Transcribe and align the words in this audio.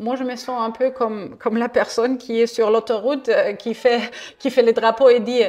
moi, 0.00 0.16
je 0.16 0.24
me 0.24 0.34
sens 0.34 0.60
un 0.60 0.70
peu 0.70 0.90
comme, 0.90 1.36
comme 1.36 1.58
la 1.58 1.68
personne 1.68 2.16
qui 2.16 2.40
est 2.40 2.46
sur 2.46 2.70
l'autoroute, 2.70 3.28
euh, 3.28 3.52
qui, 3.52 3.74
fait, 3.74 4.00
qui 4.38 4.50
fait 4.50 4.62
les 4.62 4.72
drapeaux 4.72 5.10
et 5.10 5.20
dit 5.20 5.42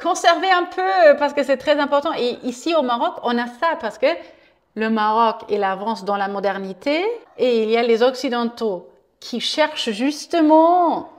conservez 0.00 0.50
un 0.50 0.64
peu 0.64 1.16
parce 1.18 1.34
que 1.34 1.42
c'est 1.42 1.56
très 1.56 1.78
important. 1.78 2.12
Et 2.16 2.38
ici 2.44 2.74
au 2.74 2.82
Maroc, 2.82 3.14
on 3.24 3.36
a 3.36 3.46
ça 3.46 3.76
parce 3.80 3.98
que 3.98 4.06
le 4.76 4.88
Maroc, 4.90 5.42
il 5.48 5.64
avance 5.64 6.04
dans 6.04 6.16
la 6.16 6.28
modernité 6.28 7.04
et 7.36 7.64
il 7.64 7.70
y 7.70 7.76
a 7.76 7.82
les 7.82 8.02
Occidentaux 8.04 8.88
qui 9.18 9.40
cherchent 9.40 9.90
justement 9.90 11.10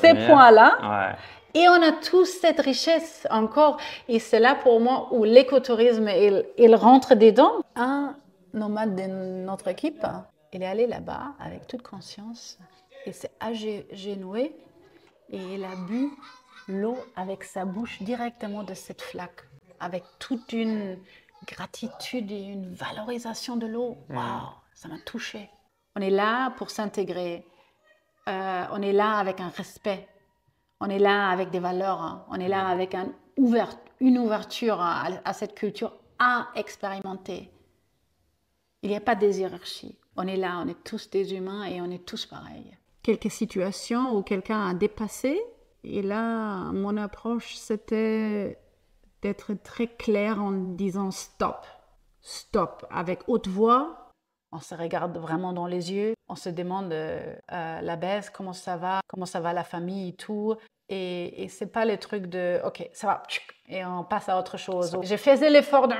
ces 0.00 0.14
points-là. 0.26 1.16
Et 1.54 1.68
on 1.68 1.80
a 1.80 1.92
tous 1.92 2.26
cette 2.26 2.60
richesse 2.60 3.26
encore. 3.30 3.78
Et 4.08 4.18
c'est 4.18 4.40
là 4.40 4.56
pour 4.56 4.80
moi 4.80 5.08
où 5.12 5.22
l'écotourisme, 5.24 6.08
il, 6.08 6.44
il 6.58 6.74
rentre 6.74 7.14
dedans. 7.14 7.52
Un 7.76 8.14
nomade 8.52 8.96
de 8.96 9.06
notre 9.06 9.68
équipe, 9.68 10.04
il 10.52 10.62
est 10.62 10.66
allé 10.66 10.86
là-bas 10.86 11.34
avec 11.38 11.66
toute 11.66 11.82
conscience 11.82 12.58
et 13.04 13.12
s'est 13.12 13.32
agenoué 13.40 14.56
et 15.30 15.38
il 15.54 15.64
a 15.64 15.74
bu 15.88 16.10
l'eau 16.68 16.96
avec 17.14 17.44
sa 17.44 17.64
bouche 17.64 18.02
directement 18.02 18.62
de 18.62 18.74
cette 18.74 19.02
flaque, 19.02 19.42
avec 19.80 20.04
toute 20.18 20.52
une 20.52 20.98
gratitude 21.46 22.30
et 22.30 22.42
une 22.42 22.74
valorisation 22.74 23.56
de 23.56 23.66
l'eau. 23.66 23.96
Waouh, 24.08 24.48
ça 24.74 24.88
m'a 24.88 24.98
touché. 24.98 25.48
On 25.94 26.00
est 26.00 26.10
là 26.10 26.50
pour 26.50 26.70
s'intégrer. 26.70 27.46
Euh, 28.28 28.64
on 28.72 28.82
est 28.82 28.92
là 28.92 29.18
avec 29.18 29.40
un 29.40 29.48
respect. 29.48 30.08
On 30.80 30.90
est 30.90 30.98
là 30.98 31.30
avec 31.30 31.50
des 31.50 31.60
valeurs. 31.60 32.00
Hein. 32.00 32.26
On 32.28 32.34
est 32.34 32.48
là 32.48 32.66
avec 32.66 32.94
un 32.94 33.12
une 34.00 34.18
ouverture 34.18 34.80
à, 34.80 35.32
cette 35.32 35.54
culture 35.54 35.92
à 36.18 36.48
expérimenter. 36.54 37.50
Il 38.82 38.90
n'y 38.90 38.96
a 38.96 39.00
pas 39.00 39.14
de 39.14 39.26
hiérarchies. 39.26 39.98
On 40.16 40.26
est 40.26 40.36
là, 40.36 40.62
on 40.64 40.68
est 40.68 40.82
tous 40.84 41.10
des 41.10 41.34
humains 41.34 41.64
et 41.64 41.80
on 41.80 41.90
est 41.90 42.04
tous 42.04 42.26
pareils. 42.26 42.76
Quelques 43.02 43.30
situations 43.30 44.16
où 44.16 44.22
quelqu'un 44.22 44.68
a 44.68 44.74
dépassé, 44.74 45.40
et 45.84 46.02
là, 46.02 46.72
mon 46.72 46.96
approche, 46.96 47.54
c'était 47.54 48.58
d'être 49.22 49.54
très 49.54 49.86
clair 49.86 50.42
en 50.42 50.50
disant 50.50 51.10
stop, 51.10 51.66
stop, 52.20 52.86
avec 52.90 53.20
haute 53.28 53.46
voix. 53.46 54.10
On 54.52 54.58
se 54.58 54.74
regarde 54.74 55.18
vraiment 55.18 55.52
dans 55.52 55.66
les 55.66 55.92
yeux, 55.92 56.14
on 56.28 56.34
se 56.34 56.48
demande 56.48 56.92
euh, 56.92 57.36
la 57.48 57.96
baisse, 57.96 58.30
comment 58.30 58.52
ça 58.52 58.76
va, 58.76 59.00
comment 59.06 59.26
ça 59.26 59.40
va 59.40 59.52
la 59.52 59.64
famille 59.64 60.10
et 60.10 60.14
tout. 60.14 60.56
Et, 60.88 61.42
et 61.42 61.48
c'est 61.48 61.66
pas 61.66 61.84
le 61.84 61.96
truc 61.96 62.26
de 62.26 62.60
OK, 62.64 62.88
ça 62.92 63.06
va, 63.08 63.22
et 63.68 63.84
on 63.84 64.04
passe 64.04 64.28
à 64.28 64.38
autre 64.38 64.56
chose. 64.56 64.96
J'ai 65.02 65.16
fait 65.16 65.34
l'effort 65.50 65.88
de. 65.88 65.94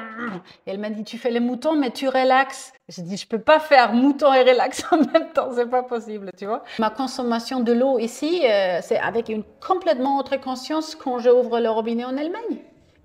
Et 0.67 0.71
elle 0.71 0.79
m'a 0.79 0.91
dit 0.91 1.03
Tu 1.03 1.19
fais 1.19 1.31
les 1.31 1.41
moutons, 1.41 1.75
mais 1.75 1.91
tu 1.91 2.09
relaxes. 2.09 2.73
J'ai 2.89 3.03
dit 3.03 3.17
Je 3.17 3.27
peux 3.27 3.41
pas 3.41 3.59
faire 3.59 3.93
mouton 3.93 4.33
et 4.33 4.43
relax 4.43 4.85
en 4.93 4.99
même 4.99 5.33
temps, 5.35 5.51
c'est 5.53 5.69
pas 5.69 5.83
possible, 5.83 6.31
tu 6.37 6.47
vois. 6.47 6.63
Ma 6.79 6.91
consommation 6.91 7.61
de 7.61 7.73
l'eau 7.73 7.99
ici, 7.99 8.43
euh, 8.45 8.79
c'est 8.83 8.99
avec 8.99 9.29
une 9.29 9.43
complètement 9.67 10.19
autre 10.19 10.37
conscience 10.37 10.95
quand 10.95 11.19
j'ouvre 11.19 11.59
le 11.59 11.69
robinet 11.69 12.05
en 12.05 12.17
Allemagne 12.17 12.59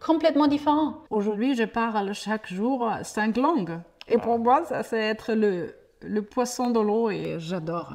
complètement 0.04 0.48
différent. 0.48 0.96
Aujourd'hui, 1.12 1.56
je 1.56 1.64
parle 1.64 2.14
chaque 2.14 2.52
jour 2.52 2.90
cinq 3.04 3.38
langues. 3.38 3.80
Et 4.08 4.18
pour 4.18 4.40
moi, 4.40 4.64
ça, 4.66 4.84
c'est 4.84 5.00
être 5.00 5.34
le, 5.34 5.76
le 6.02 6.22
poisson 6.24 6.72
de 6.72 6.80
l'eau 6.80 7.10
et 7.10 7.36
j'adore. 7.38 7.94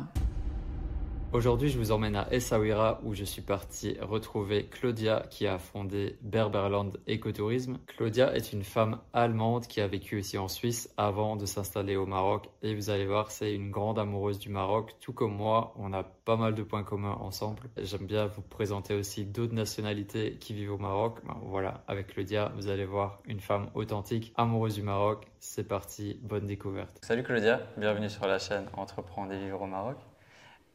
Aujourd'hui, 1.33 1.69
je 1.69 1.77
vous 1.77 1.91
emmène 1.91 2.15
à 2.17 2.33
Essaouira 2.33 3.01
où 3.05 3.13
je 3.13 3.25
suis 3.25 3.43
parti 3.43 3.97
retrouver 4.01 4.67
Claudia 4.67 5.27
qui 5.29 5.47
a 5.47 5.59
fondé 5.59 6.17
Berberland 6.23 6.93
Ecotourisme. 7.09 7.79
Claudia 7.89 8.35
est 8.35 8.53
une 8.53 8.63
femme 8.63 9.01
allemande 9.13 9.67
qui 9.67 9.81
a 9.81 9.89
vécu 9.89 10.19
aussi 10.21 10.39
en 10.39 10.49
Suisse 10.49 10.89
avant 10.97 11.37
de 11.37 11.45
s'installer 11.45 11.97
au 11.97 12.07
Maroc 12.07 12.49
et 12.63 12.75
vous 12.75 12.91
allez 12.91 13.07
voir, 13.07 13.33
c'est 13.33 13.53
une 13.53 13.71
grande 13.71 13.99
amoureuse 13.99 14.39
du 14.39 14.49
Maroc. 14.49 14.95
Tout 15.01 15.13
comme 15.13 15.35
moi, 15.35 15.75
on 15.77 15.93
a 15.93 16.05
pas 16.05 16.37
mal 16.37 16.55
de 16.55 16.63
points 16.63 16.85
communs 16.85 17.19
ensemble. 17.21 17.65
J'aime 17.77 18.07
bien 18.07 18.27
vous 18.27 18.43
présenter 18.43 18.95
aussi 18.95 19.27
d'autres 19.27 19.55
nationalités 19.55 20.37
qui 20.39 20.55
vivent 20.55 20.75
au 20.75 20.79
Maroc. 20.79 21.19
Ben, 21.27 21.37
voilà, 21.43 21.83
avec 21.89 22.07
Claudia, 22.07 22.53
vous 22.55 22.69
allez 22.69 22.87
voir 22.87 23.19
une 23.27 23.41
femme 23.41 23.69
authentique, 23.75 24.33
amoureuse 24.37 24.77
du 24.77 24.83
Maroc. 24.83 25.27
C'est 25.41 25.67
parti, 25.67 26.19
bonne 26.23 26.47
découverte. 26.47 26.99
Salut 27.03 27.25
Claudia, 27.25 27.61
bienvenue 27.77 28.09
sur 28.09 28.27
la 28.27 28.39
chaîne 28.39 28.67
Entreprendre 28.75 29.33
et 29.33 29.39
vivre 29.39 29.61
au 29.61 29.67
Maroc. 29.67 29.99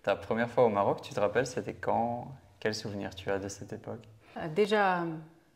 Ta 0.04 0.16
première 0.16 0.50
fois 0.50 0.66
au 0.66 0.70
Maroc, 0.70 1.02
tu 1.02 1.14
te 1.14 1.20
rappelles, 1.20 1.46
c'était 1.46 1.76
quand? 1.76 2.28
Quel 2.60 2.74
souvenir 2.74 3.14
tu 3.14 3.30
as 3.30 3.38
de 3.38 3.48
cette 3.48 3.72
époque? 3.74 4.02
Euh, 4.38 4.48
Déjà, 4.48 5.04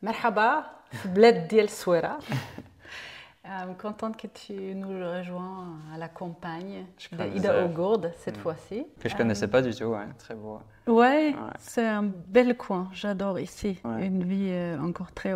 merhaba, 0.01 0.65
bled 1.05 1.47
diel 1.47 1.69
souera. 1.69 2.17
Euh, 3.47 3.73
contente 3.79 4.17
que 4.17 4.25
tu 4.25 4.53
nous 4.73 4.87
rejoins 4.87 5.77
à 5.93 5.99
la 5.99 6.07
campagne 6.07 6.87
de 7.11 7.37
Ida 7.37 7.63
Ogourde 7.63 8.11
cette 8.17 8.39
mm. 8.39 8.41
fois-ci. 8.41 8.87
Que 8.99 9.07
je 9.07 9.15
connaissais 9.15 9.47
pas 9.47 9.61
du 9.61 9.71
tout, 9.71 9.83
ouais. 9.83 10.07
très 10.17 10.33
beau. 10.33 10.61
Ouais, 10.87 11.35
c'est 11.59 11.85
un 11.85 12.01
bel 12.01 12.57
coin, 12.57 12.89
j'adore 12.91 13.39
ici. 13.39 13.79
Une 13.85 14.23
vie 14.23 14.49
euh, 14.49 14.79
encore 14.79 15.11
très 15.11 15.35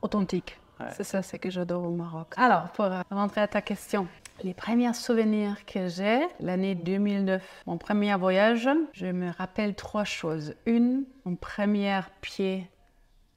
authentique. 0.00 0.58
C'est 0.92 1.04
ça, 1.04 1.20
c'est 1.20 1.38
que 1.38 1.50
j'adore 1.50 1.84
au 1.84 1.90
Maroc. 1.90 2.32
Alors, 2.38 2.70
pour 2.70 2.86
rentrer 3.10 3.42
à 3.42 3.46
ta 3.46 3.60
question, 3.60 4.06
les 4.42 4.54
premiers 4.54 4.94
souvenirs 4.94 5.64
que 5.66 5.88
j'ai, 5.88 6.20
l'année 6.40 6.74
2009, 6.74 7.62
mon 7.66 7.78
premier 7.78 8.14
voyage, 8.14 8.68
je 8.92 9.06
me 9.06 9.30
rappelle 9.30 9.74
trois 9.74 10.04
choses. 10.04 10.54
Une, 10.66 11.04
mon 11.24 11.36
premier 11.36 12.00
pied 12.20 12.68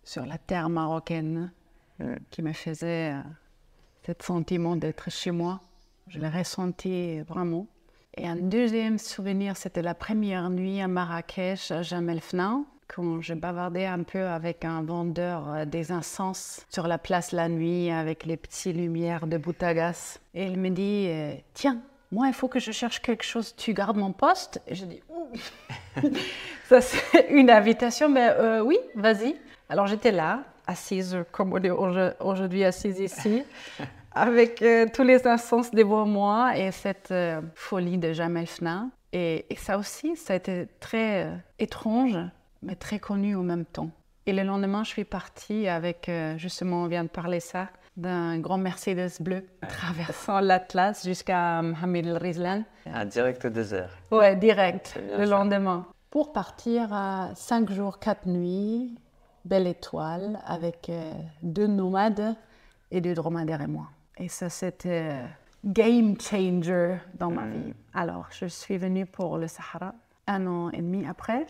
sur 0.03 0.25
la 0.25 0.37
terre 0.37 0.69
marocaine 0.69 1.51
qui 2.31 2.41
me 2.41 2.53
faisait 2.53 3.13
euh, 3.13 3.21
ce 4.05 4.11
sentiment 4.19 4.75
d'être 4.75 5.09
chez 5.09 5.31
moi. 5.31 5.61
Je 6.07 6.19
l'ai 6.19 6.29
ressenti 6.29 7.21
vraiment. 7.21 7.67
Et 8.15 8.27
un 8.27 8.35
deuxième 8.35 8.97
souvenir, 8.97 9.57
c'était 9.57 9.81
la 9.81 9.95
première 9.95 10.49
nuit 10.49 10.81
à 10.81 10.87
Marrakech, 10.87 11.71
à 11.71 11.81
Jamel 11.81 12.19
Fna 12.19 12.59
quand 12.95 13.21
je 13.21 13.33
bavardais 13.33 13.85
un 13.85 14.03
peu 14.03 14.25
avec 14.25 14.65
un 14.65 14.83
vendeur 14.83 15.49
euh, 15.49 15.65
des 15.65 15.91
incenses 15.91 16.65
sur 16.69 16.87
la 16.87 16.97
place 16.97 17.31
la 17.31 17.49
nuit 17.49 17.89
avec 17.89 18.25
les 18.25 18.37
petites 18.37 18.75
lumières 18.75 19.25
de 19.25 19.37
Boutagas. 19.37 20.19
Et 20.33 20.45
il 20.45 20.59
me 20.59 20.69
dit 20.69 21.07
euh, 21.09 21.33
Tiens, 21.53 21.81
moi, 22.11 22.27
il 22.27 22.33
faut 22.33 22.47
que 22.47 22.59
je 22.59 22.71
cherche 22.71 23.01
quelque 23.01 23.23
chose, 23.23 23.55
tu 23.55 23.73
gardes 23.73 23.97
mon 23.97 24.11
poste? 24.11 24.61
Et 24.67 24.75
je 24.75 24.85
dis 24.85 25.01
Ça, 26.69 26.81
c'est 26.81 27.27
une 27.29 27.49
invitation, 27.49 28.09
mais 28.09 28.29
euh, 28.29 28.61
oui, 28.61 28.77
vas-y. 28.95 29.35
Alors 29.69 29.87
j'étais 29.87 30.11
là, 30.11 30.43
assise, 30.67 31.17
comme 31.31 31.53
on 31.53 31.63
est 31.63 31.71
aujourd'hui 31.71 32.63
assise 32.63 32.99
ici. 32.99 33.43
avec 34.15 34.63
tous 34.93 35.01
les 35.01 35.25
incenses 35.25 35.71
devant 35.71 36.05
moi 36.05 36.55
et 36.55 36.71
cette 36.71 37.11
folie 37.55 37.97
de 37.97 38.13
Jamel 38.13 38.45
Fna. 38.45 38.85
Et, 39.11 39.47
et, 39.49 39.55
ça 39.55 39.79
aussi, 39.79 40.15
ça 40.15 40.33
a 40.33 40.35
été 40.35 40.67
très 40.79 41.31
étrange 41.57 42.19
mais 42.63 42.75
très 42.75 42.99
connu 42.99 43.35
en 43.35 43.43
même 43.43 43.65
temps. 43.65 43.89
Et 44.25 44.33
le 44.33 44.43
lendemain, 44.43 44.83
je 44.83 44.89
suis 44.89 45.03
partie 45.03 45.67
avec, 45.67 46.07
euh, 46.07 46.37
justement, 46.37 46.83
on 46.83 46.87
vient 46.87 47.03
de 47.03 47.09
parler 47.09 47.39
ça, 47.39 47.67
d'un 47.97 48.39
grand 48.39 48.57
Mercedes 48.57 49.11
bleu 49.19 49.45
traversant 49.67 50.39
l'Atlas 50.39 51.03
jusqu'à 51.05 51.61
Mohamed 51.61 52.07
El 52.07 52.17
Rizlan. 52.17 52.63
Ah, 52.91 53.05
direct 53.05 53.45
au 53.45 53.49
désert. 53.49 53.89
Ouais, 54.11 54.35
direct, 54.35 54.99
le 55.17 55.25
lendemain. 55.25 55.85
Pour 56.09 56.31
partir 56.31 56.93
à 56.93 57.31
5 57.35 57.71
jours, 57.71 57.99
4 57.99 58.27
nuits, 58.27 58.95
belle 59.45 59.67
étoile, 59.67 60.39
avec 60.45 60.89
euh, 60.89 61.11
deux 61.41 61.67
nomades 61.67 62.35
et 62.91 63.01
deux 63.01 63.13
dromadaires 63.13 63.61
et 63.61 63.67
moi. 63.67 63.89
Et 64.17 64.29
ça, 64.29 64.49
c'était 64.49 65.09
euh, 65.11 65.25
game 65.65 66.15
changer 66.19 66.97
dans 67.15 67.29
ma 67.29 67.41
hmm. 67.41 67.51
vie. 67.51 67.73
Alors, 67.93 68.27
je 68.31 68.45
suis 68.45 68.77
venue 68.77 69.05
pour 69.05 69.37
le 69.37 69.47
Sahara 69.47 69.93
un 70.27 70.47
an 70.47 70.69
et 70.69 70.77
demi 70.77 71.05
après 71.05 71.45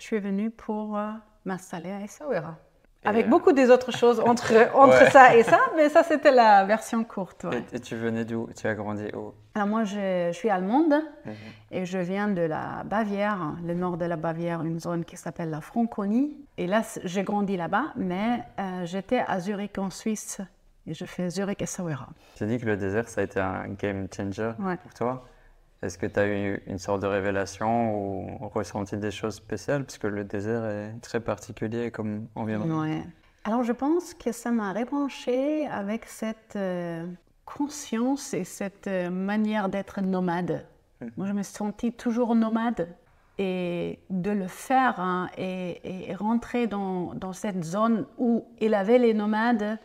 je 0.00 0.06
suis 0.06 0.18
venue 0.18 0.50
pour 0.50 0.96
euh, 0.96 1.10
m'installer 1.44 1.90
à 1.90 2.00
Essaouira. 2.00 2.56
Avec 3.04 3.26
euh, 3.26 3.28
beaucoup 3.28 3.52
des 3.52 3.70
autres 3.70 3.92
choses 3.92 4.18
entre, 4.20 4.52
entre 4.74 5.10
ça 5.10 5.36
et 5.36 5.42
ça, 5.42 5.60
mais 5.76 5.88
ça 5.88 6.02
c'était 6.02 6.32
la 6.32 6.64
version 6.64 7.04
courte. 7.04 7.46
Et, 7.72 7.80
tu 7.80 7.96
venais 7.96 8.24
d'où? 8.24 8.48
Tu 8.58 8.66
as 8.66 8.74
grandi 8.74 9.04
où? 9.14 9.34
Alors 9.54 9.68
moi 9.68 9.84
je, 9.84 10.30
suis 10.32 10.48
allemande 10.48 10.94
mhm. 11.24 11.34
et 11.70 11.84
je 11.84 11.98
viens 11.98 12.28
de 12.28 12.40
la 12.40 12.82
Bavière, 12.84 13.54
le 13.64 13.74
nord 13.74 13.98
de 13.98 14.06
la 14.06 14.16
Bavière, 14.16 14.62
une 14.62 14.80
zone 14.80 15.04
qui 15.04 15.16
s'appelle 15.16 15.50
la 15.50 15.60
Franconie. 15.60 16.36
Et 16.56 16.66
là 16.66 16.82
j'ai 17.04 17.22
grandi 17.22 17.56
là-bas, 17.56 17.92
mais 17.96 18.42
euh, 18.58 18.86
j'étais 18.86 19.22
à 19.26 19.38
Zurich 19.38 19.78
en 19.78 19.90
Suisse 19.90 20.40
et 20.86 20.94
je 20.94 21.04
fais 21.04 21.28
Zurich 21.28 21.60
Essaouira. 21.60 22.08
Tu 22.36 22.44
as 22.44 22.46
dit 22.46 22.58
que 22.58 22.66
le 22.66 22.76
désert 22.76 23.08
ça 23.08 23.20
a 23.20 23.24
été 23.24 23.38
un 23.40 23.68
game 23.68 24.06
changer 24.14 24.52
pour 24.82 24.94
toi 24.94 25.26
est-ce 25.82 25.96
que 25.96 26.06
tu 26.06 26.20
as 26.20 26.26
eu 26.26 26.62
une 26.66 26.78
sorte 26.78 27.00
de 27.00 27.06
révélation 27.06 27.94
ou 27.94 28.48
ressenti 28.48 28.98
des 28.98 29.10
choses 29.10 29.36
spéciales? 29.36 29.84
Parce 29.84 29.96
que 29.96 30.06
le 30.06 30.24
désert 30.24 30.64
est 30.66 31.00
très 31.00 31.20
particulier 31.20 31.90
comme 31.90 32.26
environnement. 32.34 32.82
Ouais. 32.82 33.02
Alors 33.44 33.62
je 33.62 33.72
pense 33.72 34.12
que 34.12 34.32
ça 34.32 34.50
m'a 34.50 34.74
rebranché 34.74 35.66
avec 35.66 36.04
cette 36.04 36.56
euh, 36.56 37.06
conscience 37.46 38.34
et 38.34 38.44
cette 38.44 38.88
euh, 38.88 39.08
manière 39.08 39.70
d'être 39.70 40.02
nomade. 40.02 40.66
Mmh. 41.00 41.06
Moi 41.16 41.26
je 41.28 41.32
me 41.32 41.42
sentis 41.42 41.92
toujours 41.92 42.34
nomade. 42.34 42.88
Et 43.42 44.00
de 44.10 44.30
le 44.30 44.48
faire 44.48 45.00
hein, 45.00 45.30
et, 45.38 46.14
rentrer 46.14 46.66
dans, 46.66 47.14
dans, 47.14 47.32
cette 47.32 47.64
zone 47.64 48.04
où 48.18 48.44
il 48.60 48.74
avait 48.74 48.98
les 48.98 49.14
nomades, 49.14 49.78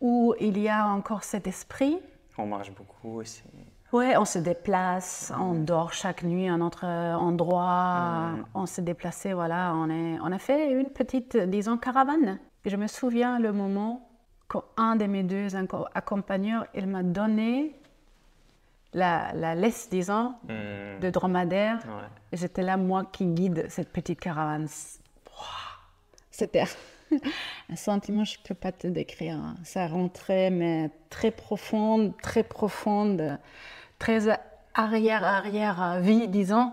où 0.00 0.32
il 0.38 0.56
y 0.56 0.68
a 0.68 0.86
encore 0.86 1.24
cet 1.24 1.48
esprit. 1.48 1.98
On 2.38 2.46
marche 2.46 2.70
beaucoup 2.70 3.16
aussi 3.16 3.42
Ouais, 3.92 4.16
on 4.16 4.24
se 4.24 4.38
déplace, 4.38 5.32
on 5.36 5.54
dort 5.54 5.92
chaque 5.92 6.22
nuit 6.22 6.48
à 6.48 6.52
un 6.54 6.60
autre 6.60 6.84
endroit, 6.86 8.34
on 8.54 8.64
s'est 8.66 8.82
déplacé, 8.82 9.32
voilà, 9.32 9.72
on, 9.74 9.90
est, 9.90 10.18
on 10.20 10.30
a 10.30 10.38
fait 10.38 10.70
une 10.72 10.90
petite, 10.90 11.36
disons, 11.36 11.76
caravane. 11.76 12.38
Et 12.64 12.70
je 12.70 12.76
me 12.76 12.86
souviens 12.86 13.40
le 13.40 13.52
moment 13.52 14.08
quand 14.46 14.62
un 14.76 14.94
de 14.94 15.06
mes 15.06 15.24
deux 15.24 15.48
accompagneurs, 15.94 16.66
il 16.74 16.86
m'a 16.86 17.02
donné 17.02 17.74
la, 18.92 19.32
la 19.34 19.54
laisse, 19.56 19.88
disons, 19.90 20.34
Mm. 20.44 21.00
de 21.00 21.10
dromadaire. 21.10 21.78
Ouais. 21.86 22.08
Et 22.32 22.36
j'étais 22.36 22.62
là, 22.62 22.76
moi, 22.76 23.04
qui 23.10 23.26
guide 23.26 23.66
cette 23.68 23.92
petite 23.92 24.20
caravane. 24.20 24.68
C'était 26.30 26.64
un 27.70 27.76
sentiment, 27.76 28.24
je 28.24 28.38
ne 28.38 28.44
peux 28.48 28.54
pas 28.54 28.72
te 28.72 28.86
décrire. 28.86 29.36
hein. 29.36 29.54
Ça 29.64 29.86
rentrait, 29.88 30.50
mais 30.50 30.90
très 31.10 31.30
profonde, 31.32 32.14
très 32.22 32.42
profonde, 32.44 33.38
très 34.00 34.26
arrière-arrière-vie, 34.74 36.26
disons, 36.28 36.72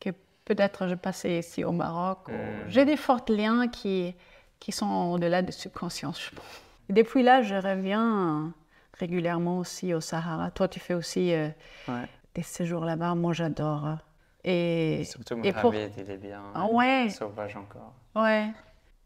que 0.00 0.10
peut-être 0.44 0.88
je 0.88 0.94
passais 0.94 1.38
ici 1.38 1.64
au 1.64 1.72
Maroc. 1.72 2.28
Mm. 2.28 2.32
J'ai 2.68 2.84
des 2.84 2.96
forts 2.96 3.24
liens 3.28 3.68
qui, 3.68 4.14
qui 4.58 4.72
sont 4.72 4.90
au-delà 5.12 5.42
de 5.42 5.52
subconscience, 5.52 6.20
je 6.20 6.34
pense. 6.34 6.62
Et 6.88 6.92
depuis 6.92 7.22
là, 7.22 7.42
je 7.42 7.54
reviens 7.54 8.52
régulièrement 8.98 9.58
aussi 9.58 9.94
au 9.94 10.00
Sahara. 10.00 10.50
Toi, 10.50 10.68
tu 10.68 10.80
fais 10.80 10.94
aussi 10.94 11.32
euh, 11.32 11.48
Ouais. 11.88 12.06
des 12.34 12.42
séjours 12.42 12.84
là-bas. 12.84 13.14
Moi, 13.14 13.32
j'adore. 13.32 13.98
Et, 14.44 15.04
Surtout 15.04 15.38
et 15.44 15.52
pour- 15.52 15.72
il 15.74 15.80
est 16.10 16.16
bien 16.16 16.42
Ah 16.54 16.66
ouais. 16.66 17.08
sauvage 17.10 17.56
encore. 17.56 17.92
Ouais. 18.16 18.48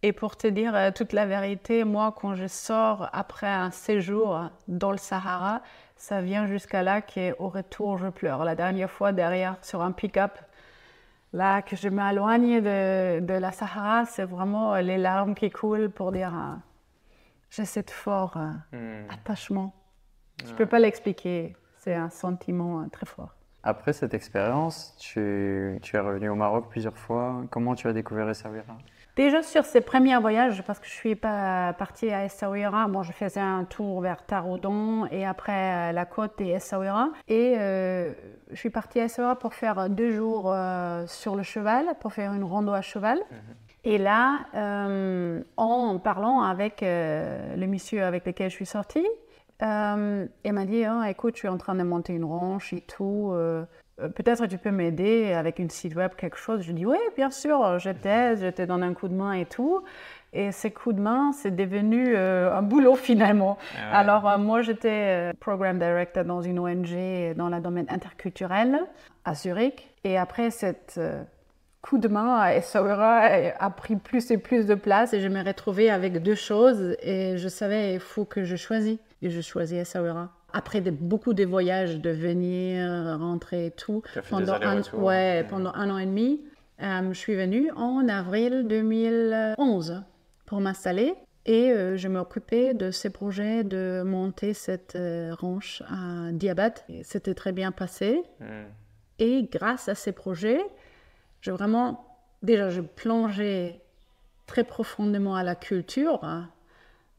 Et 0.03 0.13
pour 0.13 0.37
te 0.37 0.47
dire 0.47 0.75
euh, 0.75 0.91
toute 0.91 1.13
la 1.13 1.27
vérité, 1.27 1.85
moi, 1.85 2.15
quand 2.19 2.35
je 2.35 2.47
sors 2.47 3.09
après 3.13 3.47
un 3.49 3.71
séjour 3.71 4.49
dans 4.69 4.93
le 4.93 4.99
Sahara, 4.99 5.61
ça 5.97 6.21
vient 6.21 6.47
jusqu'à 6.47 6.83
là 6.83 7.01
qu'au 7.03 7.49
retour, 7.49 7.99
je 7.99 8.09
pleure. 8.09 8.45
La 8.45 8.55
dernière 8.55 8.91
fois, 8.91 9.13
derrière, 9.13 9.57
sur 9.63 9.83
un 9.83 9.93
pick-up, 9.93 10.39
là, 11.33 11.63
que 11.63 11.77
je 11.77 11.89
m'éloigne 11.89 12.61
de, 12.61 13.21
de 13.21 13.35
la 13.35 13.53
Sahara, 13.53 14.05
c'est 14.07 14.25
vraiment 14.25 14.75
euh, 14.75 14.83
les 14.83 14.99
larmes 14.99 15.35
qui 15.35 15.51
coulent 15.51 15.91
pour 15.91 16.13
dire 16.13 16.33
euh, 16.35 16.55
j'ai 17.51 17.65
cet 17.65 17.91
fort 17.91 18.37
euh, 18.37 18.51
Mm. 18.77 19.11
attachement. 19.11 19.73
Je 20.45 20.51
ne 20.53 20.57
peux 20.57 20.67
pas 20.67 20.79
l'expliquer. 20.79 21.57
C'est 21.79 21.95
un 21.95 22.11
sentiment 22.11 22.87
très 22.91 23.07
fort. 23.07 23.35
Après 23.63 23.93
cette 23.93 24.13
expérience, 24.15 24.95
tu, 24.99 25.79
tu 25.83 25.97
es 25.97 25.99
revenu 25.99 26.29
au 26.29 26.35
Maroc 26.35 26.67
plusieurs 26.69 26.97
fois. 26.97 27.43
Comment 27.51 27.75
tu 27.75 27.89
as 27.89 27.93
découvert 27.93 28.29
Essaouira 28.29 28.77
Déjà 29.17 29.43
sur 29.43 29.65
ces 29.65 29.81
premiers 29.81 30.19
voyages, 30.19 30.63
parce 30.63 30.79
que 30.79 30.87
je 30.87 30.93
suis 30.93 31.15
pas 31.15 31.73
partie 31.73 32.11
à 32.11 32.27
Essaouira, 32.27 32.87
moi 32.87 33.03
je 33.03 33.13
faisais 33.13 33.41
un 33.41 33.65
tour 33.65 34.03
vers 34.03 34.27
Taroudon 34.27 35.07
et 35.11 35.25
après 35.25 35.89
euh, 35.89 35.93
la 35.93 36.05
côte 36.05 36.39
et 36.43 36.51
Essaouira. 36.51 37.09
Et 37.27 37.55
euh, 37.57 38.13
je 38.51 38.57
suis 38.57 38.69
partie 38.69 39.01
à 39.01 39.05
Essaouira 39.05 39.39
pour 39.39 39.55
faire 39.55 39.89
deux 39.89 40.13
jours 40.13 40.53
euh, 40.53 41.07
sur 41.07 41.35
le 41.35 41.43
cheval, 41.43 41.87
pour 41.99 42.13
faire 42.13 42.35
une 42.35 42.45
rando 42.45 42.73
à 42.73 42.83
cheval. 42.83 43.19
Et 43.85 43.97
là, 43.97 44.41
euh, 44.55 45.43
en 45.57 45.99
parlant 45.99 46.43
avec 46.43 46.83
le 46.83 47.67
monsieur 47.67 48.05
avec 48.05 48.27
lequel 48.27 48.51
je 48.51 48.55
suis 48.57 48.67
sortie, 48.67 49.07
euh, 49.63 50.27
il 50.45 50.53
m'a 50.53 50.65
dit 50.65 50.85
Ah, 50.85 51.11
écoute, 51.11 51.35
je 51.35 51.41
suis 51.41 51.49
en 51.49 51.59
train 51.59 51.75
de 51.75 51.83
monter 51.83 52.13
une 52.13 52.25
ranch 52.25 52.73
et 52.73 52.81
tout. 52.83 53.31
euh, 53.33 53.65
euh, 54.01 54.09
Peut-être 54.09 54.47
tu 54.47 54.59
peux 54.59 54.71
m'aider 54.71 55.33
avec 55.33 55.59
une 55.59 55.71
site 55.71 55.95
web, 55.97 56.13
quelque 56.17 56.37
chose. 56.37 56.61
Je 56.63 56.73
dis 56.73 56.85
oui, 56.85 56.99
bien 57.17 57.31
sûr, 57.31 57.79
je 57.79 57.91
t'aide, 57.91 58.39
je 58.41 58.49
te 58.49 58.63
donne 58.63 58.83
un 58.83 58.93
coup 58.95 59.09
de 59.09 59.15
main 59.15 59.33
et 59.33 59.47
tout. 59.47 59.83
Et 60.35 60.53
ces 60.53 60.71
coups 60.71 60.97
de 60.97 61.01
main, 61.01 61.33
c'est 61.33 61.55
devenu 61.57 62.15
euh, 62.15 62.55
un 62.55 62.61
boulot 62.61 62.95
finalement. 62.97 63.57
Ah 63.75 63.79
ouais. 63.91 63.97
Alors 63.97 64.29
euh, 64.29 64.37
moi, 64.39 64.61
j'étais 64.61 65.31
euh, 65.31 65.33
program 65.41 65.79
director 65.79 66.25
dans 66.25 66.43
une 66.43 66.59
ONG 66.59 67.35
dans 67.37 67.49
le 67.49 67.61
domaine 67.61 67.87
interculturel 67.89 68.81
à 69.25 69.35
Zurich. 69.35 69.89
Et 70.05 70.19
après 70.19 70.51
cette 70.51 71.01
coup 71.89 71.99
de 71.99 72.09
main 72.09 72.37
à 72.37 72.57
Essaouira 72.57 73.29
a 73.59 73.71
pris 73.71 73.97
plus 73.97 74.31
et 74.31 74.39
plus 74.39 74.67
de 74.67 74.75
place 74.75 75.13
et 75.13 75.21
je 75.21 75.29
me 75.29 75.43
retrouvais 75.45 75.89
avec 75.89 76.23
deux 76.23 76.35
choses 76.35 76.97
et 77.01 77.37
je 77.37 77.49
savais 77.49 77.95
il 77.95 78.01
faut 78.01 78.25
que 78.25 78.45
je 78.45 78.57
choisisse. 78.57 78.99
Et 79.23 79.31
je 79.31 79.41
choisis 79.41 79.79
Essaouira. 79.79 80.33
Après 80.53 80.81
de, 80.81 80.91
beaucoup 80.91 81.33
de 81.33 81.45
voyages, 81.45 82.01
de 82.01 82.11
venir, 82.11 83.19
rentrer 83.19 83.67
et 83.67 83.71
tout, 83.71 84.03
pendant 84.31 84.55
un, 84.55 84.83
ouais, 84.95 85.45
pendant 85.49 85.73
un 85.75 85.91
an 85.91 85.99
et 85.99 86.07
demi, 86.07 86.43
euh, 86.83 87.09
je 87.13 87.19
suis 87.19 87.37
venue 87.37 87.71
en 87.73 88.09
avril 88.09 88.67
2011 88.67 90.03
pour 90.45 90.61
m'installer 90.61 91.15
et 91.47 91.71
euh, 91.71 91.97
je 91.97 92.09
m'occupais 92.09 92.75
de 92.75 92.91
ces 92.91 93.11
projets 93.11 93.65
de 93.65 94.03
monter 94.05 94.53
cette 94.55 94.97
euh, 94.97 95.35
ranch 95.39 95.83
à 95.89 96.33
Diabat. 96.33 96.75
Et 96.89 97.05
C'était 97.05 97.35
très 97.35 97.53
bien 97.53 97.71
passé. 97.71 98.21
Mm. 98.41 98.45
Et 99.19 99.49
grâce 99.51 99.89
à 99.89 99.95
ces 99.95 100.13
projets, 100.13 100.61
j'ai 101.47 101.53
vraiment, 101.53 102.05
déjà, 102.43 102.71
je 102.71 102.81
plongeais 102.81 103.81
très 104.47 104.65
profondément 104.65 105.37
à 105.37 105.45
la 105.45 105.55
culture. 105.55 106.25
hein. 106.25 106.49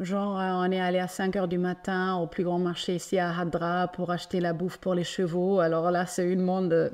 Genre, 0.01 0.37
euh, 0.37 0.51
on 0.67 0.69
est 0.69 0.81
allé 0.81 0.99
à 0.99 1.07
5 1.07 1.37
heures 1.37 1.47
du 1.47 1.57
matin 1.57 2.15
au 2.15 2.27
plus 2.27 2.43
grand 2.43 2.59
marché 2.59 2.95
ici 2.95 3.17
à 3.17 3.29
Hadra 3.39 3.87
pour 3.87 4.11
acheter 4.11 4.41
la 4.41 4.51
bouffe 4.51 4.79
pour 4.79 4.95
les 4.95 5.05
chevaux. 5.05 5.61
Alors 5.61 5.91
là, 5.91 6.05
c'est 6.05 6.29
une 6.29 6.41
monde 6.41 6.73
euh, 6.73 6.89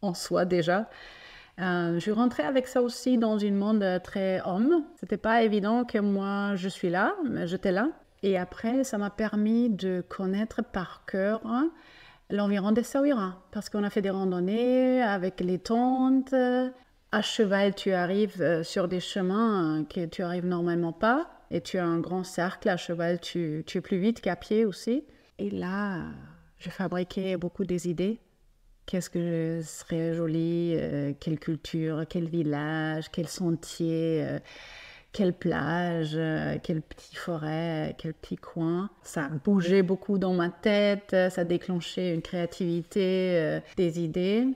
en 0.00 0.14
soi 0.14 0.46
déjà. 0.46 0.88
Euh, 1.60 2.00
je 2.00 2.10
rentrais 2.10 2.44
avec 2.44 2.66
ça 2.66 2.80
aussi 2.80 3.18
dans 3.18 3.36
une 3.36 3.56
monde 3.56 3.84
très 4.02 4.40
homme. 4.46 4.82
C'était 4.98 5.18
pas 5.18 5.42
évident 5.42 5.84
que 5.84 5.98
moi 5.98 6.54
je 6.56 6.70
suis 6.70 6.88
là, 6.88 7.14
mais 7.28 7.46
j'étais 7.46 7.72
là. 7.72 7.90
Et 8.22 8.38
après, 8.38 8.82
ça 8.82 8.96
m'a 8.96 9.10
permis 9.10 9.68
de 9.68 10.02
connaître 10.08 10.62
par 10.62 11.04
cœur 11.06 11.42
hein, 11.44 11.68
l'environ 12.30 12.72
d'Essaouira. 12.72 13.42
Parce 13.52 13.68
qu'on 13.68 13.84
a 13.84 13.90
fait 13.90 14.02
des 14.02 14.10
randonnées 14.10 15.02
avec 15.02 15.40
les 15.40 15.58
tentes. 15.58 16.34
À 17.10 17.22
cheval, 17.22 17.74
tu 17.74 17.92
arrives 17.92 18.42
euh, 18.42 18.62
sur 18.62 18.86
des 18.86 19.00
chemins 19.00 19.80
euh, 19.80 19.84
que 19.84 20.04
tu 20.04 20.22
arrives 20.22 20.44
normalement 20.44 20.92
pas. 20.92 21.30
Et 21.50 21.62
tu 21.62 21.78
as 21.78 21.86
un 21.86 22.00
grand 22.00 22.22
cercle. 22.22 22.68
À 22.68 22.76
cheval, 22.76 23.18
tu, 23.20 23.64
es 23.74 23.80
plus 23.80 23.98
vite 23.98 24.20
qu'à 24.20 24.36
pied 24.36 24.66
aussi. 24.66 25.04
Et 25.38 25.48
là, 25.48 25.96
euh, 25.96 26.10
je 26.58 26.68
fabriquais 26.68 27.38
beaucoup 27.38 27.64
des 27.64 27.88
idées. 27.88 28.20
Qu'est-ce 28.84 29.08
que 29.08 29.60
serait 29.62 30.14
joli 30.14 30.74
Quelle 31.20 31.38
culture 31.38 32.04
Quel 32.08 32.26
village 32.26 33.10
Quel 33.12 33.28
sentier 33.28 34.26
Quelle 35.18 35.32
plage 35.32 36.12
euh, 36.14 36.58
Quelle 36.62 36.80
petite 36.80 37.16
forêt 37.16 37.96
Quel 37.98 38.14
petit 38.14 38.36
coin 38.36 38.88
Ça 39.02 39.28
bougeait 39.44 39.82
beaucoup 39.82 40.16
dans 40.16 40.32
ma 40.32 40.48
tête. 40.48 41.10
Ça 41.30 41.42
déclenchait 41.42 42.14
une 42.14 42.22
créativité, 42.22 43.32
euh, 43.34 43.60
des 43.76 43.98
idées. 43.98 44.46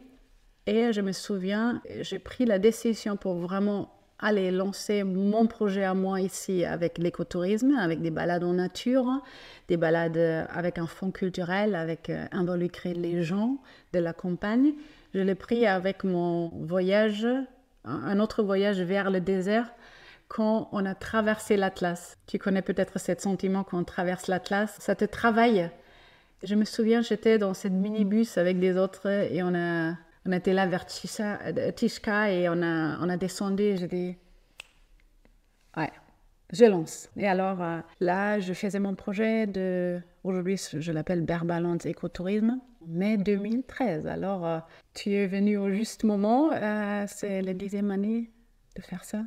Et 0.69 0.93
je 0.93 1.01
me 1.01 1.11
souviens, 1.11 1.83
j'ai 2.03 2.21
pris 2.21 2.45
la 2.45 2.61
décision 2.61 3.17
pour 3.17 3.35
vraiment 3.35 3.93
aller 4.21 4.53
lancer 4.53 5.03
mon 5.03 5.49
projet 5.49 5.83
à 5.83 5.95
moi 5.95 6.21
ici 6.21 6.65
avec 6.65 6.97
l'écotourisme, 6.99 7.75
avec 7.77 8.01
des 8.01 8.13
balades 8.13 8.45
en 8.45 8.53
nature, 8.53 9.21
des 9.67 9.77
balades 9.77 10.17
euh, 10.17 10.45
avec 10.49 10.79
un 10.79 10.87
fond 10.87 11.11
culturel, 11.11 11.75
avec 11.75 12.09
involucrer 12.31 12.95
les 12.95 13.25
gens 13.25 13.59
de 13.93 13.99
la 13.99 14.13
campagne. 14.13 14.75
Je 15.13 15.19
l'ai 15.23 15.35
pris 15.35 15.67
avec 15.67 16.05
mon 16.05 16.51
voyage, 16.51 17.27
un 17.85 18.21
autre 18.21 18.45
voyage 18.45 18.81
vers 18.81 19.11
le 19.11 19.21
désert, 19.21 19.73
quand 20.33 20.71
on 20.73 20.87
a 20.87 20.95
traversé 20.95 21.59
l'Atlas. 21.59 22.17
Tu 22.27 22.39
connais 22.39 22.63
peut-être 22.63 22.99
ce 22.99 23.13
sentiment 23.19 23.65
quand 23.65 23.79
on 23.79 23.85
traverse 23.85 24.29
l'Atlas, 24.29 24.75
ça 24.79 24.95
te 24.95 25.05
travaille. 25.05 25.71
Je 26.43 26.55
me 26.55 26.65
souviens, 26.65 27.03
j'étais 27.03 27.37
dans 27.37 27.53
cette 27.53 27.75
minibus 27.75 28.39
avec 28.39 28.59
des 28.59 28.79
autres 28.79 29.11
et 29.11 29.43
on 29.43 29.55
a, 29.55 29.95
on 30.25 30.33
était 30.33 30.55
là 30.55 30.67
vers 30.67 30.87
euh, 31.21 31.73
Tishka 31.73 32.33
et 32.33 32.49
on 32.49 32.63
a, 32.63 32.99
on 33.01 33.11
a 33.11 33.19
descendu 33.19 33.63
et 33.63 33.77
j'ai 33.77 33.89
dit, 33.89 34.17
ouais, 35.77 35.91
je 36.51 36.65
lance. 36.65 37.11
Et 37.19 37.29
alors 37.29 37.63
euh, 37.63 37.81
là, 38.01 38.41
je 38.41 38.55
faisais 38.55 38.81
mon 38.81 38.95
projet 38.95 39.47
de, 39.47 40.01
aujourd'hui 40.25 40.57
je 40.57 40.93
l'appelle 40.93 41.21
Berbaland 41.21 41.77
Écotourisme, 41.85 42.59
mai 42.87 43.19
2013. 43.19 44.07
Alors 44.07 44.47
euh, 44.47 44.61
tu 44.95 45.13
es 45.13 45.27
venu 45.27 45.59
au 45.59 45.71
juste 45.71 46.05
moment, 46.05 46.53
c'est 47.07 47.43
la 47.43 47.53
dixième 47.53 47.91
année 47.91 48.31
de 48.77 48.81
faire 48.81 49.05
ça? 49.05 49.25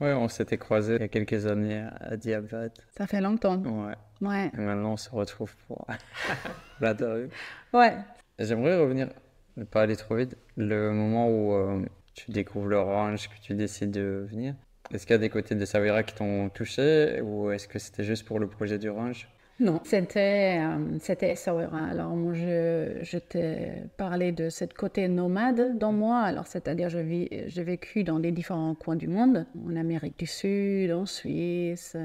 Ouais, 0.00 0.12
on 0.12 0.28
s'était 0.28 0.58
croisés 0.58 0.96
il 0.96 1.00
y 1.00 1.04
a 1.04 1.08
quelques 1.08 1.46
années 1.46 1.84
à 2.00 2.16
Diabat. 2.16 2.70
Ça 2.96 3.06
fait 3.06 3.20
longtemps. 3.20 3.58
Ouais. 3.62 3.94
Ouais, 4.20 4.50
Et 4.54 4.60
maintenant, 4.60 4.92
on 4.92 4.96
se 4.96 5.10
retrouve 5.10 5.54
pour 5.68 5.86
l'interview. 6.80 7.28
ouais. 7.72 7.96
J'aimerais 8.38 8.76
revenir, 8.78 9.08
ne 9.56 9.64
pas 9.64 9.82
aller 9.82 9.94
trop 9.96 10.16
vite, 10.16 10.36
le 10.56 10.90
moment 10.92 11.28
où 11.28 11.52
euh, 11.54 11.84
tu 12.14 12.30
découvres 12.32 12.66
l'orange, 12.68 13.28
que 13.28 13.40
tu 13.40 13.54
décides 13.54 13.90
de 13.92 14.26
venir. 14.28 14.54
Est-ce 14.92 15.06
qu'il 15.06 15.14
y 15.14 15.16
a 15.16 15.18
des 15.18 15.30
côtés 15.30 15.54
de 15.54 15.64
Savira 15.64 16.02
qui 16.02 16.14
t'ont 16.14 16.48
touché 16.48 17.20
ou 17.22 17.50
est-ce 17.50 17.68
que 17.68 17.78
c'était 17.78 18.04
juste 18.04 18.26
pour 18.26 18.40
le 18.40 18.48
projet 18.48 18.78
d'orange? 18.78 19.28
Non, 19.62 19.80
c'était 19.84 20.58
euh, 20.60 20.98
c'était. 20.98 21.34
Alors 21.46 22.16
moi, 22.16 22.34
je, 22.34 22.98
je 23.02 23.16
t'ai 23.16 23.84
parlé 23.96 24.32
de 24.32 24.50
ce 24.50 24.64
côté 24.64 25.06
nomade 25.06 25.78
dans 25.78 25.92
moi. 25.92 26.18
Alors 26.18 26.48
c'est-à-dire, 26.48 26.88
je 26.88 26.98
vis, 26.98 27.28
j'ai 27.46 27.62
vécu 27.62 28.02
dans 28.02 28.18
les 28.18 28.32
différents 28.32 28.74
coins 28.74 28.96
du 28.96 29.06
monde, 29.06 29.46
en 29.64 29.76
Amérique 29.76 30.18
du 30.18 30.26
Sud, 30.26 30.90
en 30.90 31.06
Suisse. 31.06 31.96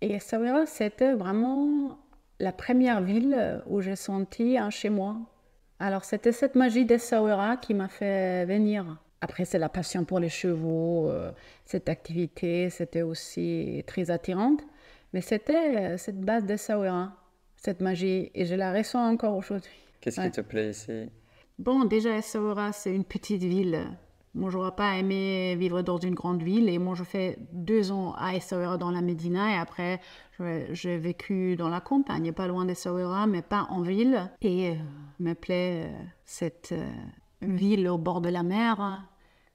Et 0.00 0.14
Essaouira, 0.14 0.64
c'était 0.64 1.12
vraiment 1.12 1.98
la 2.40 2.52
première 2.52 3.02
ville 3.02 3.62
où 3.66 3.82
j'ai 3.82 3.96
senti 3.96 4.56
un 4.56 4.70
chez 4.70 4.88
moi 4.88 5.16
Alors, 5.78 6.04
c'était 6.04 6.32
cette 6.32 6.54
magie 6.54 6.86
d'Essaouira 6.86 7.58
qui 7.58 7.74
m'a 7.74 7.88
fait 7.88 8.46
venir. 8.46 8.98
Après, 9.20 9.44
c'est 9.44 9.58
la 9.58 9.68
passion 9.68 10.04
pour 10.04 10.20
les 10.20 10.28
chevaux. 10.30 11.10
Euh, 11.10 11.32
cette 11.66 11.90
activité, 11.90 12.70
c'était 12.70 13.02
aussi 13.02 13.84
très 13.86 14.10
attirante. 14.10 14.62
Mais 15.14 15.20
c'était 15.20 15.76
euh, 15.76 15.96
cette 15.96 16.20
base 16.20 16.44
d'Essaouira, 16.44 17.12
cette 17.56 17.80
magie. 17.80 18.32
Et 18.34 18.46
je 18.46 18.56
la 18.56 18.72
ressens 18.72 19.12
encore 19.12 19.36
aujourd'hui. 19.36 19.70
Qu'est-ce 20.00 20.20
qui 20.20 20.30
te 20.32 20.40
plaît 20.40 20.70
ici? 20.70 21.08
Bon, 21.56 21.84
déjà, 21.84 22.16
Essaouira, 22.18 22.72
c'est 22.72 22.92
une 22.92 23.04
petite 23.04 23.44
ville. 23.44 23.86
Moi, 24.34 24.50
je 24.50 24.58
n'aurais 24.58 24.74
pas 24.74 24.96
aimé 24.96 25.54
vivre 25.54 25.82
dans 25.82 25.98
une 25.98 26.16
grande 26.16 26.42
ville. 26.42 26.68
Et 26.68 26.78
moi, 26.78 26.96
je 26.96 27.04
fais 27.04 27.38
deux 27.52 27.92
ans 27.92 28.12
à 28.18 28.34
Essaouira 28.34 28.76
dans 28.76 28.90
la 28.90 29.02
Médina. 29.02 29.52
Et 29.52 29.56
après, 29.56 30.00
j'ai 30.72 30.98
vécu 30.98 31.54
dans 31.54 31.68
la 31.68 31.80
campagne, 31.80 32.32
pas 32.32 32.48
loin 32.48 32.64
d'Essaouira, 32.64 33.28
mais 33.28 33.42
pas 33.42 33.68
en 33.70 33.82
ville. 33.82 34.28
Et 34.42 34.70
euh, 34.70 34.74
me 35.20 35.34
plaît 35.34 35.84
euh, 35.86 36.04
cette 36.24 36.72
euh, 36.72 36.90
ville 37.40 37.88
au 37.88 37.98
bord 37.98 38.20
de 38.20 38.30
la 38.30 38.42
mer, 38.42 39.06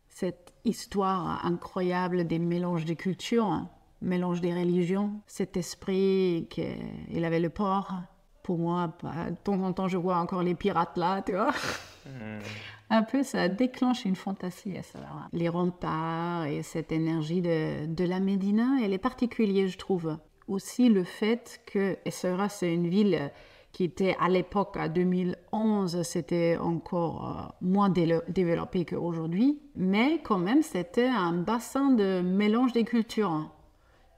cette 0.07 0.53
histoire 0.63 1.45
incroyable 1.45 2.25
des 2.25 2.39
mélanges 2.39 2.85
de 2.85 2.93
cultures, 2.93 3.67
mélange 4.01 4.41
des 4.41 4.53
religions, 4.53 5.21
cet 5.27 5.57
esprit 5.57 6.47
qu'il 6.49 7.25
avait 7.25 7.39
le 7.39 7.49
port. 7.49 7.93
Pour 8.43 8.57
moi, 8.57 8.95
bah, 9.03 9.29
de 9.29 9.35
temps 9.35 9.61
en 9.61 9.73
temps, 9.73 9.87
je 9.87 9.97
vois 9.97 10.17
encore 10.17 10.43
les 10.43 10.55
pirates 10.55 10.97
là, 10.97 11.21
tu 11.21 11.33
vois. 11.33 11.51
Hmm. 12.05 12.39
Un 12.89 13.03
peu, 13.03 13.21
ça 13.21 13.47
déclenche 13.49 14.05
une 14.05 14.15
fantaisie 14.15 14.75
à 14.77 14.83
ça. 14.83 14.99
Les 15.31 15.49
remparts 15.49 16.45
et 16.45 16.63
cette 16.63 16.91
énergie 16.91 17.41
de, 17.41 17.85
de 17.85 18.03
la 18.03 18.19
Médina, 18.19 18.77
elle 18.83 18.93
est 18.93 18.97
particulière, 18.97 19.67
je 19.67 19.77
trouve. 19.77 20.17
Aussi 20.47 20.89
le 20.89 21.03
fait 21.03 21.61
que 21.67 21.97
Essaouira, 22.05 22.49
c'est 22.49 22.73
une 22.73 22.87
ville 22.87 23.31
qui 23.71 23.83
était 23.83 24.15
à 24.19 24.29
l'époque, 24.29 24.75
à 24.77 24.89
2011, 24.89 26.01
c'était 26.03 26.57
encore 26.57 27.51
euh, 27.61 27.65
moins 27.65 27.89
développé 27.89 28.85
qu'aujourd'hui, 28.85 29.59
mais 29.75 30.19
quand 30.23 30.39
même, 30.39 30.63
c'était 30.63 31.07
un 31.07 31.33
bassin 31.33 31.91
de 31.91 32.21
mélange 32.21 32.73
des 32.73 32.83
cultures. 32.83 33.51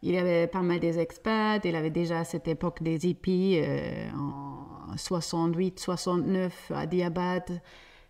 Il 0.03 0.11
y 0.11 0.17
avait 0.17 0.47
pas 0.47 0.61
mal 0.61 0.79
des 0.79 0.97
expats, 0.97 1.63
il 1.63 1.75
avait 1.75 1.91
déjà 1.91 2.19
à 2.19 2.23
cette 2.23 2.47
époque 2.47 2.81
des 2.81 3.07
hippies 3.07 3.59
euh, 3.61 4.09
en 4.17 4.97
68, 4.97 5.79
69 5.79 6.71
à 6.73 6.87
Diabat. 6.87 7.45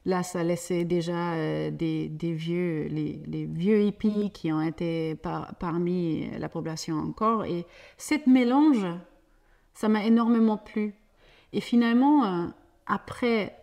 Là, 0.05 0.23
ça 0.23 0.43
laissait 0.43 0.85
déjà 0.85 1.33
euh, 1.33 1.69
des, 1.69 2.09
vieux, 2.21 2.87
les, 2.87 3.45
vieux 3.45 3.83
hippies 3.83 4.31
qui 4.31 4.53
ont 4.53 4.61
été 4.61 5.15
parmi 5.59 6.31
la 6.39 6.47
population 6.47 6.95
encore. 6.95 7.43
Et 7.43 7.65
cette 7.97 8.25
mélange, 8.25 8.87
ça 9.73 9.89
m'a 9.89 10.05
énormément 10.05 10.57
plu. 10.57 10.95
Et 11.51 11.59
finalement, 11.59 12.23
euh, 12.23 12.47
après 12.87 13.57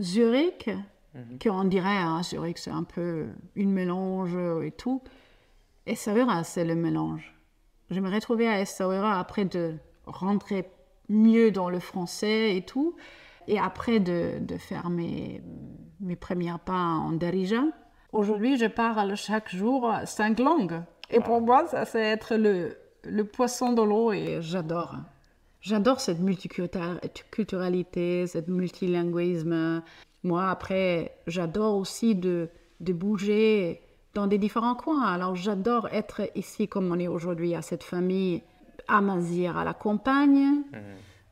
Zurich, 0.00 0.68
mhm. 1.14 1.38
qu'on 1.40 1.64
dirait, 1.64 1.96
hein, 1.96 2.24
Zurich, 2.24 2.58
c'est 2.58 2.72
un 2.72 2.82
peu 2.82 3.28
une 3.54 3.70
mélange 3.70 4.36
et 4.64 4.72
tout, 4.72 5.00
Essaouira, 5.86 6.42
c'est 6.42 6.64
le 6.64 6.74
mélange. 6.74 7.37
Je 7.90 8.00
me 8.00 8.10
retrouvais 8.10 8.48
à 8.48 8.60
Essaouira 8.60 9.18
après 9.18 9.44
de 9.44 9.74
rentrer 10.06 10.70
mieux 11.08 11.50
dans 11.50 11.70
le 11.70 11.80
français 11.80 12.56
et 12.56 12.62
tout, 12.62 12.94
et 13.46 13.58
après 13.58 13.98
de, 13.98 14.40
faire 14.58 14.90
mes, 14.90 15.42
mes 16.00 16.16
premiers 16.16 16.52
pas 16.64 16.74
en 16.74 17.12
Darija. 17.12 17.62
Aujourd'hui, 18.12 18.58
je 18.58 18.66
parle 18.66 19.16
chaque 19.16 19.54
jour 19.54 19.90
cinq 20.04 20.38
langues. 20.38 20.82
Et 21.10 21.20
pour 21.20 21.40
moi, 21.40 21.66
ça, 21.66 21.86
c'est 21.86 22.02
être 22.02 22.36
le, 22.36 22.76
le 23.04 23.24
poisson 23.24 23.72
de 23.72 23.82
l'eau 23.82 24.12
et 24.12 24.38
j'adore. 24.40 24.96
J'adore 25.60 26.00
cette 26.00 26.20
multiculturalité, 26.20 28.26
cette 28.26 28.48
multilinguisme. 28.48 29.82
Moi, 30.22 30.48
après, 30.48 31.16
j'adore 31.26 31.76
aussi 31.76 32.14
de, 32.14 32.48
de 32.80 32.92
bouger 32.92 33.80
dans 34.14 34.26
des 34.26 34.38
différents 34.38 34.74
coins. 34.74 35.02
Alors, 35.02 35.34
j'adore 35.34 35.88
être 35.92 36.22
ici 36.34 36.68
comme 36.68 36.90
on 36.90 36.98
est 36.98 37.08
aujourd'hui, 37.08 37.54
à 37.54 37.62
cette 37.62 37.82
famille 37.82 38.42
à 38.88 39.00
Mazir, 39.00 39.56
à 39.56 39.64
la 39.64 39.74
campagne, 39.74 40.62
mhm. 40.72 40.80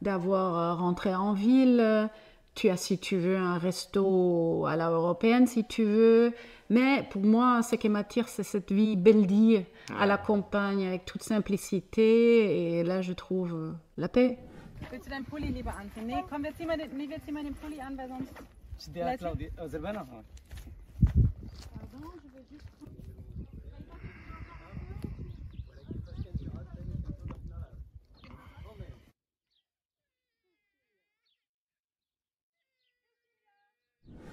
d'avoir 0.02 0.58
euh, 0.58 0.74
rentré 0.74 1.14
en 1.14 1.32
ville. 1.32 2.08
Tu 2.54 2.70
as, 2.70 2.76
si 2.76 2.98
tu 2.98 3.16
veux, 3.16 3.36
un 3.36 3.58
resto 3.58 4.64
à 4.66 4.76
la 4.76 4.90
européenne, 4.90 5.46
si 5.46 5.64
tu 5.66 5.84
veux. 5.84 6.32
Mais 6.70 7.06
pour 7.10 7.22
moi, 7.22 7.62
ce 7.62 7.76
qui 7.76 7.88
m'attire, 7.88 8.28
c'est 8.28 8.42
cette 8.42 8.72
vie 8.72 8.96
belle 8.96 9.26
à 9.98 10.06
la 10.06 10.18
campagne, 10.18 10.86
avec 10.86 11.04
toute 11.04 11.22
simplicité. 11.22 12.78
Et 12.78 12.84
là, 12.84 13.02
je 13.02 13.12
trouve 13.12 13.54
euh, 13.54 13.72
la 13.96 14.08
paix. 14.08 14.38
Willst 14.90 15.06
du 15.06 15.10
deinen 15.10 15.24
Pulli 15.24 15.48
lieber 15.48 15.74
anziehen? 15.74 16.06
Nee, 16.06 16.22
komm, 16.28 16.44
wir 16.44 16.54
ziehen 16.54 16.66
mal 16.66 16.76
den, 16.76 16.96
nee, 16.96 17.08
wir 17.08 17.20
ziehen 17.24 17.34
mal 17.34 17.42
den 17.42 17.54
Pulli 17.54 17.80
an, 17.80 17.96
weil 17.96 18.08
sonst... 18.08 18.32
Der 18.94 19.16
Claudia, 19.16 19.48
Silvana. 19.68 20.06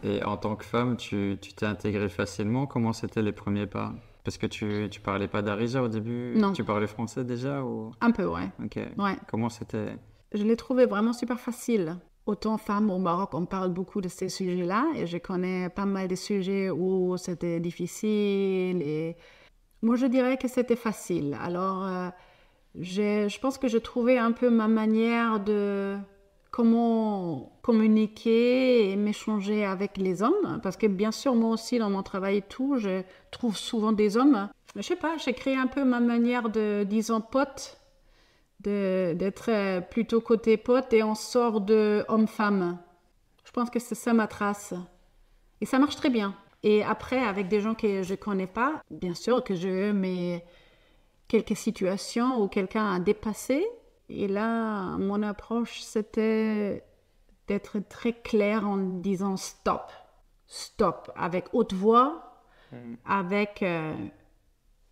Et 0.03 0.23
en 0.23 0.37
tant 0.37 0.55
que 0.55 0.65
femme, 0.65 0.97
tu 0.97 1.37
t'es 1.55 1.65
intégrée 1.65 2.09
facilement? 2.09 2.65
Comment 2.67 2.93
c'était 2.93 3.21
les 3.21 3.31
premiers 3.31 3.67
pas? 3.67 3.93
Parce 4.23 4.37
que 4.37 4.45
tu, 4.45 4.87
tu 4.89 5.01
parlais 5.01 5.27
pas 5.27 5.41
d'Arija 5.41 5.83
au 5.83 5.87
début 5.87 6.33
Non. 6.35 6.53
Tu 6.53 6.63
parlais 6.63 6.87
français 6.87 7.23
déjà 7.23 7.63
ou... 7.63 7.91
Un 8.01 8.11
peu, 8.11 8.25
ouais. 8.25 8.49
Ok. 8.63 8.79
Ouais. 8.97 9.17
Comment 9.27 9.49
c'était? 9.49 9.97
Je 10.33 10.43
l'ai 10.43 10.55
trouvé 10.55 10.85
vraiment 10.85 11.13
super 11.13 11.39
facile. 11.39 11.97
Autant 12.25 12.57
femme 12.57 12.89
au 12.89 12.99
Maroc, 12.99 13.31
on 13.33 13.45
parle 13.45 13.73
beaucoup 13.73 13.99
de 13.99 14.07
ces 14.07 14.29
sujets-là 14.29 14.85
et 14.95 15.07
je 15.07 15.17
connais 15.17 15.69
pas 15.69 15.85
mal 15.85 16.07
de 16.07 16.15
sujets 16.15 16.69
où 16.69 17.17
c'était 17.17 17.59
difficile. 17.59 18.81
Et 18.81 19.17
moi, 19.81 19.97
je 19.97 20.05
dirais 20.05 20.37
que 20.37 20.47
c'était 20.47 20.77
facile. 20.77 21.37
Alors, 21.41 21.85
euh, 21.85 22.09
je 22.79 23.39
pense 23.39 23.57
que 23.57 23.67
je 23.67 23.77
trouvais 23.77 24.17
un 24.17 24.31
peu 24.31 24.49
ma 24.49 24.69
manière 24.69 25.41
de 25.41 25.97
comment 26.53 27.51
communiquer 27.63 28.91
et 28.91 28.95
m'échanger 28.95 29.65
avec 29.65 29.97
les 29.97 30.21
hommes. 30.21 30.59
Parce 30.61 30.77
que 30.77 30.85
bien 30.85 31.11
sûr, 31.11 31.33
moi 31.33 31.49
aussi, 31.49 31.79
dans 31.79 31.89
mon 31.89 32.03
travail 32.03 32.37
et 32.37 32.41
tout, 32.43 32.77
je 32.77 33.01
trouve 33.31 33.57
souvent 33.57 33.91
des 33.91 34.17
hommes. 34.17 34.49
Mais 34.75 34.83
je 34.83 34.89
sais 34.89 34.95
pas, 34.95 35.17
j'ai 35.17 35.33
créé 35.33 35.57
un 35.57 35.65
peu 35.65 35.83
ma 35.83 35.99
manière 35.99 36.49
de, 36.49 36.83
disons, 36.87 37.21
pote, 37.21 37.79
d'être 38.59 39.81
plutôt 39.89 40.21
côté 40.21 40.57
pote 40.57 40.93
et 40.93 41.01
on 41.01 41.15
sort 41.15 41.59
de 41.59 42.05
homme-femme. 42.07 42.77
Je 43.45 43.51
pense 43.51 43.71
que 43.71 43.79
c'est 43.79 43.95
ça 43.95 44.13
ma 44.13 44.27
trace. 44.27 44.75
Et 45.59 45.65
ça 45.65 45.79
marche 45.79 45.95
très 45.95 46.11
bien. 46.11 46.35
Et 46.61 46.83
après, 46.83 47.19
avec 47.19 47.47
des 47.47 47.61
gens 47.61 47.73
que 47.73 48.03
je 48.03 48.13
connais 48.13 48.47
pas, 48.47 48.83
bien 48.91 49.15
sûr 49.15 49.43
que 49.43 49.55
j'ai 49.55 49.89
eu 49.89 49.91
mes 49.91 50.43
quelques 51.27 51.57
situations 51.57 52.39
où 52.39 52.47
quelqu'un 52.47 52.93
a 52.93 52.99
dépassé 52.99 53.65
et 54.15 54.27
là, 54.27 54.97
mon 54.97 55.23
approche, 55.23 55.81
c'était 55.81 56.83
d'être 57.47 57.79
très 57.79 58.13
clair 58.13 58.67
en 58.67 58.77
disant 58.77 59.37
stop, 59.37 59.91
stop, 60.45 61.11
avec 61.15 61.45
haute 61.53 61.73
voix, 61.73 62.43
mm. 62.71 62.93
avec 63.05 63.63
euh, 63.63 63.95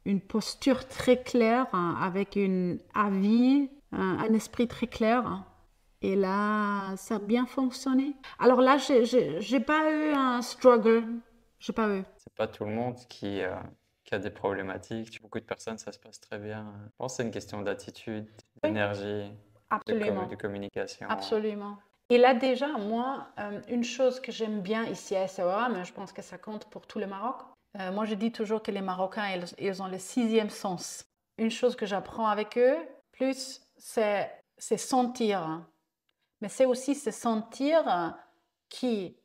une 0.05 0.21
posture 0.21 0.87
très 0.87 1.21
claire, 1.21 1.67
hein, 1.73 1.95
avec 2.01 2.35
un 2.35 2.77
avis, 2.95 3.69
un, 3.91 4.33
esprit 4.33 4.67
très 4.67 4.87
clair. 4.87 5.43
Et 6.01 6.15
là, 6.15 6.95
ça 6.97 7.15
a 7.15 7.19
bien 7.19 7.45
fonctionné. 7.45 8.15
Alors 8.39 8.59
là, 8.61 8.77
j'ai 8.77 9.59
pas 9.59 9.91
eu 9.91 10.13
un 10.13 10.41
struggle. 10.41 11.03
J'ai 11.59 11.73
pas 11.73 11.89
eu. 11.89 12.03
C'est 12.17 12.33
pas 12.33 12.47
tout 12.47 12.65
le 12.65 12.71
monde 12.71 12.95
qui, 13.07 13.43
euh, 13.43 13.55
qui 14.03 14.15
a 14.15 14.19
des 14.19 14.31
problématiques. 14.31 15.21
Beaucoup 15.21 15.39
de 15.39 15.45
personnes, 15.45 15.77
ça 15.77 15.91
se 15.91 15.99
passe 15.99 16.19
très 16.19 16.39
bien. 16.39 16.73
Je 16.85 16.89
pense 16.97 17.13
que 17.13 17.17
c'est 17.17 17.23
une 17.23 17.31
question 17.31 17.61
d'attitude, 17.61 18.27
d'énergie, 18.63 19.31
de, 19.87 20.35
communication. 20.35 21.07
Absolument. 21.09 21.77
Et 22.09 22.17
là 22.17 22.33
déjà, 22.33 22.67
moi, 22.67 23.27
euh, 23.39 23.61
une 23.69 23.83
chose 23.83 24.19
que 24.19 24.31
j'aime 24.31 24.61
bien 24.61 24.83
ici 24.85 25.15
à 25.15 25.27
SAOA, 25.27 25.69
mais 25.69 25.85
je 25.85 25.93
pense 25.93 26.11
que 26.11 26.21
ça 26.21 26.37
compte 26.37 26.69
pour 26.69 26.85
tout 26.85 26.99
le 26.99 27.07
Maroc, 27.07 27.37
euh, 27.79 27.91
moi 27.91 28.05
je 28.05 28.15
dis 28.15 28.31
toujours 28.31 28.61
que 28.61 28.71
les 28.71 28.81
Marocains, 28.81 29.45
ils, 29.57 29.81
ont 29.81 29.87
le 29.87 29.97
sixième 29.97 30.49
sens. 30.49 31.05
Une 31.37 31.51
chose 31.51 31.75
que 31.75 31.85
j'apprends 31.85 32.27
avec 32.27 32.57
eux, 32.57 32.75
plus, 33.13 33.61
c'est 33.77 34.29
sentir. 34.57 35.65
Mais 36.41 36.49
c'est 36.49 36.65
aussi 36.65 36.95
se 36.95 37.11
sentir 37.11 38.15
qui 38.69 39.15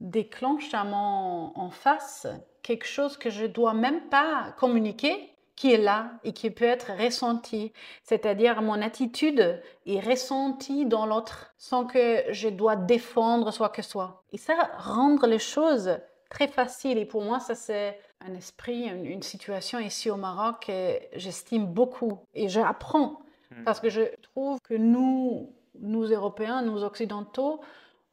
déclenche 0.00 0.74
à 0.74 0.84
mon 0.84 1.56
en 1.56 1.70
face 1.70 2.26
quelque 2.62 2.86
chose 2.86 3.16
que 3.16 3.30
je 3.30 3.46
dois 3.46 3.74
même 3.74 4.08
pas 4.08 4.52
communiquer, 4.58 5.31
qui 5.62 5.72
est 5.72 5.78
là 5.78 6.10
et 6.24 6.32
qui 6.32 6.50
peut 6.50 6.64
être 6.64 6.90
ressenti. 6.98 7.72
C'est-à-dire 8.02 8.62
mon 8.62 8.82
attitude 8.82 9.62
est 9.86 10.00
ressentie 10.00 10.86
dans 10.86 11.06
l'autre 11.06 11.54
sans 11.56 11.86
que 11.86 12.24
je 12.30 12.48
dois 12.48 12.74
défendre 12.74 13.52
soit 13.52 13.68
que 13.68 13.80
soit. 13.80 14.24
Et 14.32 14.38
ça, 14.38 14.54
rendre 14.76 15.28
les 15.28 15.38
choses 15.38 16.00
très 16.30 16.48
faciles. 16.48 16.98
Et 16.98 17.04
pour 17.04 17.22
moi, 17.22 17.38
ça 17.38 17.54
c'est 17.54 17.96
un 18.20 18.34
esprit, 18.34 18.88
une, 18.88 19.22
situation 19.22 19.78
ici 19.78 20.10
au 20.10 20.16
Maroc 20.16 20.64
que 20.66 20.98
j'estime 21.14 21.66
beaucoup. 21.66 22.18
Et 22.34 22.48
j'apprends 22.48 23.20
hmm. 23.52 23.62
parce 23.62 23.78
que 23.78 23.88
je 23.88 24.02
trouve 24.34 24.58
que 24.62 24.74
nous, 24.74 25.54
nous 25.78 26.06
Européens, 26.06 26.62
nous 26.62 26.82
Occidentaux, 26.82 27.60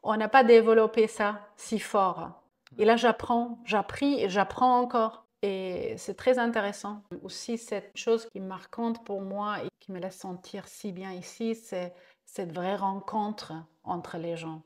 on 0.03 0.15
n'a 0.15 0.29
pas 0.29 0.44
développé 0.44 1.08
ça 1.08 1.39
si 1.56 1.79
fort. 1.79 2.44
Et 2.77 2.86
là, 2.86 2.96
j'apprends, 2.96 3.58
j'appris 3.65 4.22
et 4.22 4.29
j'apprends 4.29 4.79
encore. 4.79 5.25
Et 5.41 5.96
c'est 5.98 6.15
très 6.15 6.38
intéressant. 6.38 7.01
Aussi, 7.24 7.58
cette 7.58 7.96
chose 7.96 8.27
qui 8.29 8.39
est 8.39 8.41
marquante 8.41 9.03
pour 9.05 9.22
moi 9.22 9.63
et 9.63 9.67
qui 9.79 9.91
me 9.91 10.00
laisse 10.00 10.17
sentir 10.17 10.67
si 10.67 10.91
bien 10.91 11.12
ici, 11.12 11.55
c'est 11.55 11.93
cette 12.25 12.51
vraie 12.51 12.75
rencontre 12.75 13.53
entre 13.84 14.17
les 14.17 14.36
gens. 14.36 14.62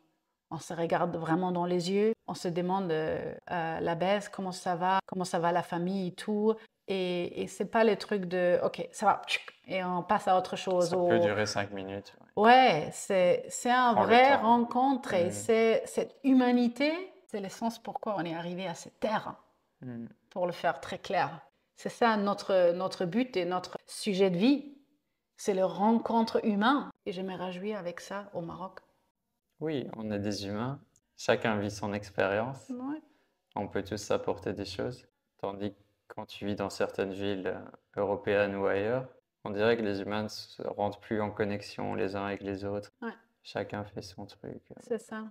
On 0.49 0.59
se 0.59 0.73
regarde 0.73 1.15
vraiment 1.15 1.51
dans 1.51 1.65
les 1.65 1.91
yeux, 1.91 2.13
on 2.27 2.35
se 2.35 2.47
demande 2.47 2.91
euh, 2.91 3.33
la 3.47 3.95
baisse, 3.95 4.29
comment 4.29 4.51
ça 4.51 4.75
va, 4.75 4.99
comment 5.07 5.25
ça 5.25 5.39
va 5.39 5.51
la 5.51 5.63
famille 5.63 6.09
et 6.09 6.11
tout. 6.11 6.53
Et, 6.87 7.41
et 7.41 7.47
c'est 7.47 7.65
pas 7.65 7.83
le 7.83 7.95
truc 7.95 8.25
de 8.25 8.59
OK, 8.63 8.87
ça 8.91 9.05
va, 9.05 9.21
et 9.67 9.83
on 9.83 10.03
passe 10.03 10.27
à 10.27 10.37
autre 10.37 10.55
chose. 10.55 10.89
Ça 10.89 10.97
peut 10.97 11.19
durer 11.19 11.45
cinq 11.45 11.71
minutes. 11.71 12.15
Ouais, 12.35 12.89
c'est, 12.91 13.45
c'est 13.49 13.71
un 13.71 13.93
vrai 13.93 14.35
rencontre 14.35 15.13
et 15.13 15.27
mm. 15.27 15.31
c'est 15.31 15.83
cette 15.85 16.17
humanité, 16.23 16.91
c'est 17.27 17.39
l'essence 17.39 17.79
pourquoi 17.79 18.15
on 18.17 18.25
est 18.25 18.35
arrivé 18.35 18.67
à 18.67 18.73
cette 18.73 18.99
terre, 18.99 19.35
mm. 19.81 20.05
Pour 20.33 20.47
le 20.47 20.51
faire 20.51 20.81
très 20.81 20.97
clair. 20.97 21.39
C'est 21.75 21.89
ça 21.89 22.17
notre, 22.17 22.73
notre 22.73 23.05
but 23.05 23.37
et 23.37 23.45
notre 23.45 23.77
sujet 23.85 24.31
de 24.31 24.37
vie, 24.37 24.75
c'est 25.37 25.53
le 25.53 25.63
rencontre 25.63 26.43
humain. 26.43 26.89
Et 27.05 27.11
je 27.11 27.21
me 27.21 27.35
réjouis 27.35 27.73
avec 27.73 27.99
ça 27.99 28.29
au 28.33 28.41
Maroc. 28.41 28.79
Oui, 29.59 29.87
on 29.95 30.11
est 30.11 30.19
des 30.19 30.47
humains, 30.47 30.79
chacun 31.17 31.57
vit 31.57 31.71
son 31.71 31.93
expérience. 31.93 32.71
On 33.55 33.67
peut 33.67 33.83
tous 33.83 34.11
apporter 34.11 34.53
des 34.53 34.65
choses, 34.65 35.05
tandis 35.37 35.71
que 35.71 35.79
quand 36.07 36.25
tu 36.25 36.45
vis 36.45 36.55
dans 36.55 36.71
certaines 36.71 37.13
villes 37.13 37.55
européennes 37.95 38.55
ou 38.55 38.65
ailleurs, 38.65 39.07
on 39.43 39.51
dirait 39.51 39.77
que 39.77 39.83
les 39.83 40.01
humains 40.01 40.23
ne 40.23 40.27
se 40.29 40.63
rendent 40.63 40.99
plus 40.99 41.21
en 41.21 41.29
connexion 41.29 41.93
les 41.93 42.15
uns 42.15 42.25
avec 42.25 42.41
les 42.41 42.65
autres. 42.65 42.91
Chacun 43.43 43.83
fait 43.83 44.01
son 44.01 44.25
truc. 44.25 44.63
C'est 44.79 44.99
ça. 44.99 45.25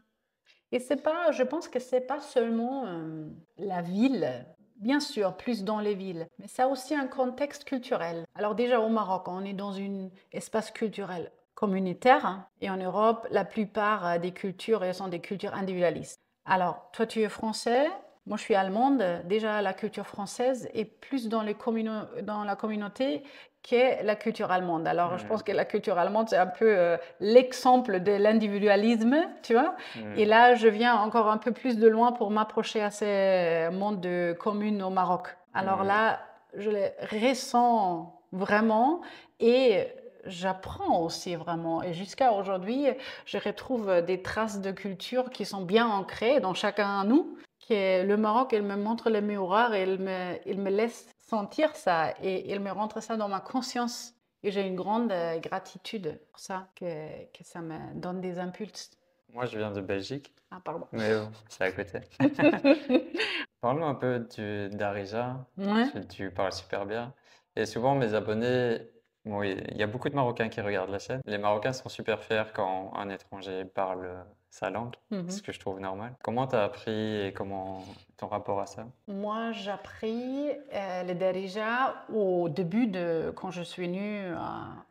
Et 0.71 0.79
c'est 0.79 1.03
pas, 1.03 1.33
je 1.33 1.43
pense 1.43 1.69
que 1.69 1.81
c'est 1.81 2.03
pas 2.03 2.21
seulement 2.21 2.87
euh, 2.87 3.27
la 3.59 3.83
ville, 3.83 4.47
bien 4.77 5.01
sûr, 5.01 5.37
plus 5.37 5.65
dans 5.65 5.79
les 5.79 5.95
villes, 5.95 6.27
mais 6.39 6.49
ça 6.49 6.65
a 6.65 6.67
aussi 6.69 6.95
un 6.95 7.07
contexte 7.07 7.65
culturel. 7.65 8.25
Alors 8.35 8.55
déjà 8.55 8.81
au 8.81 8.89
Maroc, 8.89 9.29
on 9.29 9.45
est 9.45 9.53
dans 9.53 9.79
un 9.79 10.09
espace 10.33 10.71
culturel 10.71 11.31
communautaire 11.55 12.27
hein, 12.27 12.47
et 12.61 12.71
en 12.71 12.77
Europe, 12.77 13.27
la 13.31 13.45
plupart 13.45 14.07
euh, 14.07 14.19
des 14.19 14.33
cultures 14.33 14.95
sont 14.95 15.09
des 15.09 15.21
cultures 15.21 15.55
individualistes. 15.55 16.19
Alors, 16.45 16.91
toi, 16.93 17.07
tu 17.07 17.21
es 17.23 17.29
français, 17.29 17.89
moi, 18.27 18.37
je 18.37 18.43
suis 18.43 18.55
allemande. 18.55 19.05
Déjà, 19.25 19.63
la 19.63 19.73
culture 19.73 20.07
française 20.07 20.69
est 20.75 20.85
plus 20.85 21.29
dans, 21.29 21.43
les 21.43 21.57
dans 22.23 22.45
la 22.45 22.57
communauté 22.57 23.23
qu'est 23.63 24.03
la 24.03 24.17
culture 24.17 24.51
allemande. 24.51 24.87
Alors, 24.87 25.19
je 25.19 25.27
pense 25.27 25.43
que 25.43 25.53
la 25.53 25.65
culture 25.65 25.99
allemande, 25.99 26.29
c'est 26.29 26.37
un 26.37 26.47
peu 26.47 26.77
euh, 26.77 26.97
l'exemple 27.21 28.01
de 28.01 28.13
l'individualisme, 28.13 29.17
tu 29.43 29.55
vois. 29.55 29.77
Et 30.17 30.25
là, 30.25 30.55
je 30.55 30.69
viens 30.69 30.97
encore 30.97 31.29
un 31.29 31.39
peu 31.39 31.53
plus 31.53 31.79
de 31.79 31.89
loin 31.89 32.13
pour 32.13 32.31
m'approcher 32.31 32.83
à 32.83 32.91
ces 32.91 33.69
mondes 33.73 34.01
de 34.01 34.37
communes 34.39 34.83
au 34.83 34.91
Maroc. 34.91 35.29
Alors 35.55 35.85
là, 35.85 36.21
je 36.57 36.71
les 36.71 36.93
ressens 37.11 38.21
vraiment 38.33 39.01
et 39.41 39.87
j'apprends 40.27 41.01
aussi 41.01 41.35
vraiment. 41.37 41.83
Et 41.83 41.93
jusqu'à 41.93 42.33
aujourd'hui, 42.33 42.87
je 43.27 43.39
retrouve 43.39 44.03
des 44.03 44.23
traces 44.23 44.61
de 44.61 44.71
culture 44.71 45.31
qui 45.31 45.45
sont 45.45 45.63
bien 45.63 45.87
ancrées 45.87 46.41
dans 46.41 46.55
chacun 46.55 47.05
de 47.05 47.11
nous. 47.11 47.37
Le 47.73 48.17
Maroc, 48.17 48.51
il 48.53 48.63
me 48.63 48.77
montre 48.77 49.11
les 49.11 49.21
miroirs 49.21 49.75
et 49.75 49.83
il 49.83 49.99
me, 49.99 50.37
il 50.47 50.61
me 50.61 50.71
laisse 50.71 51.09
sentir 51.19 51.75
ça 51.77 52.15
et 52.23 52.53
il 52.53 52.61
me 52.61 52.71
rentre 52.71 53.03
ça 53.03 53.17
dans 53.17 53.29
ma 53.29 53.41
conscience. 53.41 54.15
Et 54.45 54.51
j'ai 54.51 54.67
une 54.67 54.75
grande 54.75 55.13
euh, 55.13 55.39
gratitude 55.39 56.21
pour 56.31 56.41
ça, 56.41 56.69
que, 56.75 57.25
que, 57.27 57.45
ça 57.45 57.61
me 57.61 57.95
donne 57.95 58.21
des 58.21 58.41
impulses. 58.41 58.91
Moi, 59.33 59.47
je 59.47 59.57
viens 59.57 59.71
de 59.71 59.81
Belgique. 59.81 60.35
Ah, 60.51 60.61
pardon. 60.63 60.87
Mais 60.91 61.13
c'est 61.49 61.65
à 61.65 61.73
côté. 61.73 62.01
Parle-nous 63.61 63.87
un 63.87 63.95
peu 63.95 64.27
d'Arija. 64.73 65.47
Tu, 65.57 66.07
tu, 66.09 66.31
parles 66.33 66.53
super 66.53 66.87
bien. 66.87 67.15
Et 67.55 67.67
souvent, 67.67 67.95
mes 67.95 68.15
abonnés, 68.15 68.79
il 69.25 69.77
y 69.77 69.83
a 69.83 69.87
beaucoup 69.87 70.09
de 70.09 70.17
Marocains 70.17 70.49
qui 70.49 70.61
regardent 70.61 70.91
la 70.91 70.99
chaîne. 70.99 71.21
Les 71.25 71.39
Marocains 71.39 71.73
sont 71.73 71.89
super 71.89 72.23
fiers 72.23 72.51
quand 72.53 72.93
un 72.97 73.09
étranger 73.09 73.65
parle 73.65 74.25
sa 74.53 74.69
langue, 74.69 74.95
mmh 75.11 75.31
ce 75.31 75.43
que 75.43 75.51
je 75.51 75.59
trouve 75.59 75.81
normal. 75.81 76.15
Comment 76.23 76.47
tu 76.47 76.57
as 76.57 76.63
appris 76.63 77.27
et 77.27 77.33
comment 77.33 77.83
ton 78.19 78.27
rapport 78.27 78.61
à 78.61 78.67
ça? 78.67 78.85
Moi, 79.09 79.53
j'ai 79.53 79.71
appris 79.71 80.51
euh, 80.75 81.03
le 81.05 81.15
Darija 81.15 81.95
au 82.15 82.51
début 82.51 82.87
de 82.87 83.33
quand 83.35 83.51
je 83.51 83.63
suis 83.63 83.87
venue, 83.87 84.27
euh, 84.27 84.37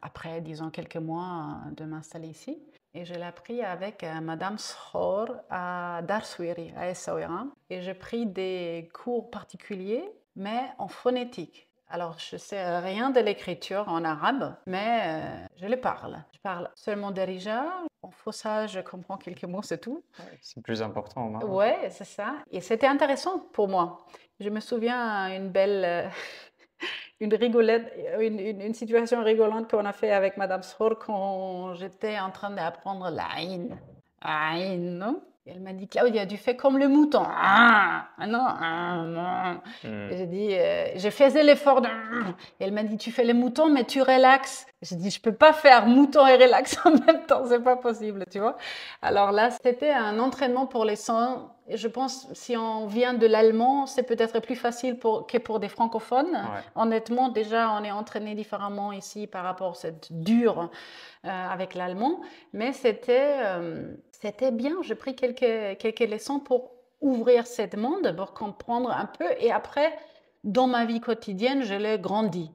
après, 0.01 0.41
disons, 0.41 0.71
quelques 0.71 0.97
mois 0.97 1.59
euh, 1.67 1.71
de 1.75 1.85
m'installer 1.85 2.29
ici. 2.29 2.57
Et 2.95 3.05
je 3.05 3.13
l'ai 3.13 3.23
appris 3.23 3.61
avec 3.61 4.03
Madame 4.21 4.57
Skhor 4.57 5.29
à 5.49 6.01
Darswiri, 6.03 6.73
à 6.75 6.89
Essaouira. 6.89 7.45
Et 7.69 7.81
j'ai 7.81 7.93
pris 7.93 8.25
des 8.25 8.89
cours 8.93 9.29
particuliers, 9.29 10.03
mais 10.35 10.63
en 10.77 10.89
phonétique. 10.89 11.69
Alors, 11.87 12.17
je 12.19 12.35
ne 12.35 12.39
sais 12.39 12.79
rien 12.79 13.11
de 13.11 13.21
l'écriture 13.21 13.87
en 13.87 14.03
arabe, 14.03 14.55
mais 14.65 15.47
je 15.55 15.67
le 15.67 15.77
parle. 15.77 16.21
Je 16.43 16.49
parle 16.49 16.71
seulement 16.73 17.11
Darija, 17.11 17.67
en 18.01 18.09
Fossa, 18.09 18.65
je 18.65 18.79
comprends 18.79 19.17
quelques 19.17 19.43
mots, 19.43 19.61
c'est 19.61 19.77
tout. 19.77 20.03
C'est 20.41 20.59
plus 20.63 20.81
important 20.81 21.29
Maroc. 21.29 21.51
Ouais, 21.51 21.89
c'est 21.91 22.03
ça. 22.03 22.37
Et 22.49 22.61
c'était 22.61 22.87
intéressant 22.87 23.37
pour 23.53 23.67
moi. 23.67 24.07
Je 24.39 24.49
me 24.49 24.59
souviens 24.59 25.27
une 25.37 25.51
belle, 25.51 25.85
euh, 25.85 26.09
une 27.19 27.31
rigolette, 27.35 27.93
une, 28.19 28.39
une, 28.39 28.73
situation 28.73 29.23
rigolante 29.23 29.69
qu'on 29.69 29.85
a 29.85 29.93
fait 29.93 30.09
avec 30.09 30.35
Madame 30.35 30.63
Sor 30.63 30.97
quand 30.97 31.75
j'étais 31.75 32.17
en 32.19 32.31
train 32.31 32.49
d'apprendre 32.49 33.11
l'Aïn. 33.11 33.77
Aïn, 34.21 34.97
non? 34.97 35.21
Elle 35.47 35.59
m'a 35.59 35.73
dit, 35.73 35.87
Claudia, 35.87 36.27
tu 36.27 36.37
fais 36.37 36.55
comme 36.55 36.77
le 36.77 36.87
mouton. 36.87 37.23
Ah, 37.25 38.09
non, 38.27 38.45
ah, 38.45 39.03
non. 39.07 39.61
Hmm. 39.83 40.09
J'ai 40.11 40.27
dit, 40.27 40.49
euh, 40.51 40.95
je 40.95 41.09
faisais 41.09 41.43
l'effort 41.43 41.81
de. 41.81 41.89
elle 42.59 42.71
m'a 42.71 42.83
dit, 42.83 42.97
tu 42.97 43.11
fais 43.11 43.23
le 43.23 43.33
mouton, 43.33 43.67
mais 43.69 43.83
tu 43.83 44.03
relaxes. 44.03 44.67
J'ai 44.83 44.95
dit, 44.95 45.09
je 45.09 45.19
peux 45.19 45.33
pas 45.33 45.51
faire 45.51 45.87
mouton 45.87 46.27
et 46.27 46.35
relax 46.35 46.77
en 46.85 46.91
même 46.91 47.25
temps, 47.25 47.43
c'est 47.47 47.63
pas 47.63 47.75
possible, 47.75 48.25
tu 48.31 48.39
vois. 48.39 48.55
Alors 49.01 49.31
là, 49.31 49.49
c'était 49.63 49.91
un 49.91 50.19
entraînement 50.19 50.67
pour 50.67 50.85
les 50.85 50.95
sons. 50.95 51.49
Et 51.71 51.77
je 51.77 51.87
pense, 51.87 52.27
si 52.33 52.57
on 52.57 52.85
vient 52.85 53.13
de 53.13 53.25
l'allemand, 53.25 53.85
c'est 53.85 54.03
peut-être 54.03 54.41
plus 54.41 54.57
facile 54.57 54.99
pour, 54.99 55.25
que 55.25 55.37
pour 55.37 55.61
des 55.61 55.69
francophones. 55.69 56.37
Honnêtement, 56.75 57.29
déjà, 57.29 57.71
on 57.71 57.83
est 57.85 57.91
entraîné 57.91 58.35
différemment 58.35 58.91
ici 58.91 59.25
par 59.25 59.45
rapport 59.45 59.71
à 59.71 59.75
cette 59.75 60.11
dure 60.11 60.69
euh, 61.25 61.29
avec 61.29 61.73
l'allemand. 61.73 62.19
Mais 62.51 62.73
c'était. 62.73 63.37
Euh, 63.37 63.95
c'était 64.11 64.51
bien. 64.51 64.75
J'ai 64.83 64.95
pris 64.95 65.15
quelques, 65.15 65.77
quelques 65.79 66.11
leçons 66.11 66.39
pour 66.39 66.71
ouvrir 66.99 67.47
cette 67.47 67.77
monde, 67.77 68.13
pour 68.17 68.33
comprendre 68.33 68.91
un 68.91 69.05
peu. 69.05 69.25
Et 69.39 69.49
après, 69.51 69.97
dans 70.43 70.67
ma 70.67 70.83
vie 70.85 70.99
quotidienne, 70.99 71.63
je 71.63 71.73
l'ai 71.73 71.97
grandi. 71.99 72.51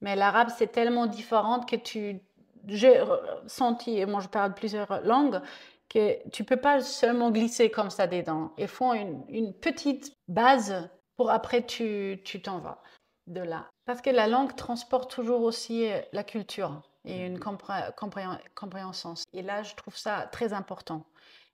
Mais 0.00 0.16
l'arabe, 0.16 0.48
c'est 0.56 0.72
tellement 0.72 1.06
différent 1.06 1.60
que 1.60 1.76
tu... 1.76 2.20
J'ai 2.66 3.02
senti, 3.46 3.98
et 3.98 4.06
moi 4.06 4.20
je 4.20 4.28
parle 4.28 4.54
plusieurs 4.54 5.02
langues, 5.02 5.40
que 5.88 6.28
tu 6.30 6.44
peux 6.44 6.56
pas 6.56 6.80
seulement 6.80 7.30
glisser 7.30 7.70
comme 7.70 7.90
ça 7.90 8.06
dedans. 8.06 8.52
Il 8.58 8.68
faut 8.68 8.94
une, 8.94 9.24
une 9.28 9.52
petite 9.52 10.12
base 10.28 10.88
pour 11.16 11.30
après 11.30 11.62
tu 11.62 12.20
t'en 12.42 12.58
vas 12.58 12.82
de 13.26 13.40
là. 13.40 13.66
Parce 13.86 14.00
que 14.00 14.10
la 14.10 14.26
langue 14.26 14.54
transporte 14.56 15.10
toujours 15.10 15.42
aussi 15.42 15.90
euh, 15.90 16.00
la 16.12 16.24
culture 16.24 16.82
et 17.04 17.26
une 17.26 17.38
compréhension. 17.38 19.14
Et 19.32 19.42
là, 19.42 19.62
je 19.62 19.74
trouve 19.74 19.96
ça 19.96 20.28
très 20.32 20.52
important. 20.52 21.04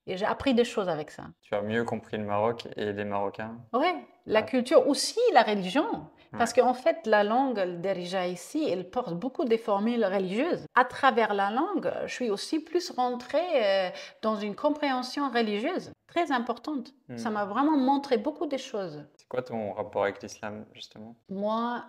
Et 0.07 0.17
j'ai 0.17 0.27
appris 0.27 0.55
des 0.55 0.65
choses 0.65 0.89
avec 0.89 1.11
ça. 1.11 1.25
Tu 1.43 1.55
as 1.55 1.63
mieux 1.63 1.85
compris 1.85 2.17
le 2.17 2.25
Maroc 2.25 2.67
et 2.77 2.93
les 2.93 3.05
Marocains? 3.05 3.57
Oui, 3.73 3.89
la 4.27 4.43
culture 4.43 4.87
aussi, 4.89 5.21
la 5.33 5.43
religion. 5.43 6.07
Parce 6.39 6.53
qu'en 6.53 6.75
fait, 6.75 7.07
la 7.07 7.25
langue 7.25 7.81
déjà 7.81 8.27
ici, 8.27 8.69
elle 8.69 8.89
porte 8.89 9.15
beaucoup 9.15 9.45
des 9.45 9.59
formules 9.59 10.05
religieuses. 10.05 10.65
À 10.75 10.85
travers 10.85 11.35
la 11.35 11.51
langue, 11.51 11.93
je 12.07 12.13
suis 12.13 12.31
aussi 12.31 12.61
plus 12.61 12.91
rentrée 12.91 13.39
euh, 13.55 13.91
dans 14.23 14.37
une 14.37 14.55
compréhension 14.55 15.29
religieuse 15.31 15.93
très 16.07 16.33
importante. 16.33 16.93
Ça 17.17 17.31
hmm. 17.31 17.35
m'a 17.35 17.45
vraiment 17.45 17.77
montré 17.77 18.19
beaucoup 18.19 18.47
de 18.47 18.57
choses. 18.57 19.05
C'est 19.17 19.29
quoi 19.29 19.43
ton 19.43 19.73
rapport 19.73 20.05
avec 20.05 20.23
l'islam, 20.23 20.67
justement? 20.75 21.17
Moi, 21.29 21.85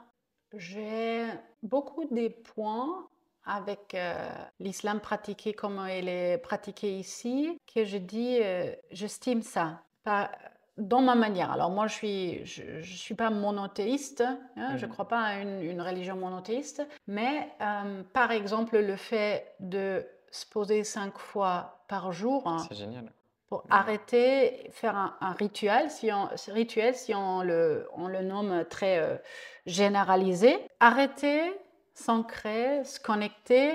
j'ai 0.54 1.26
beaucoup 1.64 2.06
de 2.06 2.28
points 2.28 3.08
avec 3.46 3.96
euh, 3.96 4.30
l'islam 4.60 5.00
pratiqué 5.00 5.54
comme 5.54 5.88
il 5.90 6.08
est 6.08 6.38
pratiqué 6.38 6.98
ici, 6.98 7.58
que 7.74 7.84
je 7.84 7.98
dis, 7.98 8.40
euh, 8.42 8.74
j'estime 8.92 9.42
ça. 9.42 9.82
Pas, 10.04 10.32
dans 10.82 11.02
ma 11.02 11.16
manière. 11.16 11.52
Alors 11.52 11.70
moi, 11.70 11.88
je 11.88 11.94
suis, 11.94 12.46
je, 12.46 12.82
suis 12.82 13.16
pas 13.16 13.30
monothéiste, 13.30 14.22
hein, 14.58 14.78
je 14.78 14.86
ne 14.86 14.88
mmh. 14.88 14.94
crois 14.94 15.08
pas 15.08 15.22
à 15.22 15.40
une, 15.40 15.82
religion 15.82 16.16
monothéiste, 16.16 16.86
mais 17.08 17.50
euh, 17.62 18.04
par 18.14 18.32
exemple, 18.32 18.78
le 18.78 18.96
fait 18.96 19.56
de 19.60 20.06
se 20.32 20.46
poser 20.46 20.84
cinq 20.84 21.18
fois 21.18 21.84
par 21.88 22.12
jour, 22.12 22.48
hein, 22.48 22.66
génial. 22.72 23.12
Pour 23.48 23.66
arrêter, 23.70 24.70
faire 24.72 24.96
un, 24.96 25.34
rituel, 25.34 25.90
si 25.92 26.10
on, 26.10 26.30
rituel, 26.48 26.96
si 26.96 27.14
on 27.14 27.42
le, 27.42 27.86
on 27.94 28.08
le 28.08 28.22
nomme 28.22 28.64
très 28.70 29.22
généralisé, 29.66 30.58
arrêter 30.80 31.52
s'ancrer, 31.94 32.84
se 32.84 33.00
connecter. 33.00 33.74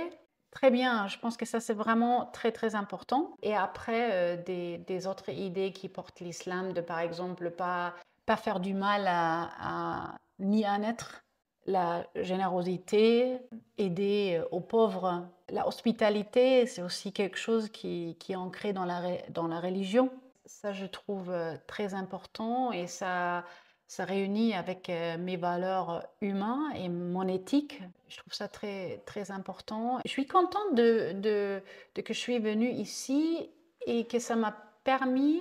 Très 0.57 0.71
bien, 0.71 1.07
je 1.07 1.19
pense 1.19 1.37
que 1.37 1.45
ça 1.45 1.61
c'est 1.61 1.75
vraiment 1.75 2.31
très 2.33 2.51
très 2.51 2.75
important. 2.75 3.37
Et 3.43 3.55
après, 3.55 4.39
euh, 4.39 4.79
des, 4.87 5.07
autres 5.07 5.29
idées 5.29 5.71
qui 5.71 5.91
portent 5.91 6.21
l'islam, 6.21 6.73
de 6.73 6.81
par 6.81 7.01
exemple 7.01 7.51
pas, 7.51 7.93
pas 8.25 8.37
faire 8.37 8.59
du 8.59 8.73
mal 8.73 9.05
à, 9.07 10.17
ni 10.39 10.65
à 10.65 10.79
naître, 10.79 11.23
la 11.67 12.07
générosité, 12.15 13.37
aider 13.77 14.43
aux 14.51 14.61
pauvres. 14.61 15.27
La 15.51 15.69
hospitalité, 15.69 16.65
c'est 16.65 16.81
aussi 16.81 17.13
quelque 17.13 17.37
chose 17.37 17.69
qui, 17.69 18.17
qui 18.19 18.33
est 18.33 18.37
ancré 18.37 18.73
dans 18.73 18.87
la, 18.87 19.03
dans 19.29 19.49
la 19.49 19.61
religion. 19.61 20.11
Ça, 20.47 20.73
je 20.73 20.87
trouve 20.87 21.31
euh, 21.31 21.55
très 21.67 21.93
important 21.93 22.73
et 22.73 22.87
ça, 22.87 23.45
ça 23.87 24.05
réunit 24.05 24.55
avec 24.55 24.91
euh, 24.91 25.17
mes 25.19 25.37
valeurs 25.37 26.07
humaines 26.21 26.73
et 26.77 26.89
mon 26.89 27.27
éthique. 27.29 27.83
Je 28.09 28.19
trouve 28.19 28.33
ça 28.33 28.49
très, 28.49 29.03
très 29.07 29.31
important. 29.31 30.01
Je 30.05 30.11
suis 30.11 30.27
contente 30.27 30.75
de, 30.75 31.13
de, 31.15 31.63
que 32.01 32.13
je 32.13 32.19
suis 32.19 32.39
venue 32.39 32.71
ici 32.71 33.49
et 33.87 34.07
que 34.07 34.19
ça 34.19 34.35
m'a 34.35 34.57
permis 34.85 35.41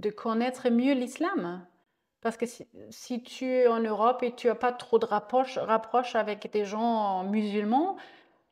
de 0.00 0.10
connaître 0.10 0.70
mieux 0.70 0.94
l'islam. 0.94 1.64
Parce 2.20 2.36
que 2.36 2.46
si, 2.90 3.22
tu 3.22 3.44
es 3.44 3.68
en 3.68 3.80
Europe 3.80 4.22
et 4.22 4.34
tu 4.34 4.48
n'as 4.48 4.54
pas 4.54 4.72
trop 4.72 4.98
de 4.98 5.04
rapproche, 5.04 5.58
avec 6.14 6.50
des 6.50 6.64
gens 6.64 7.22
musulmans, 7.24 7.96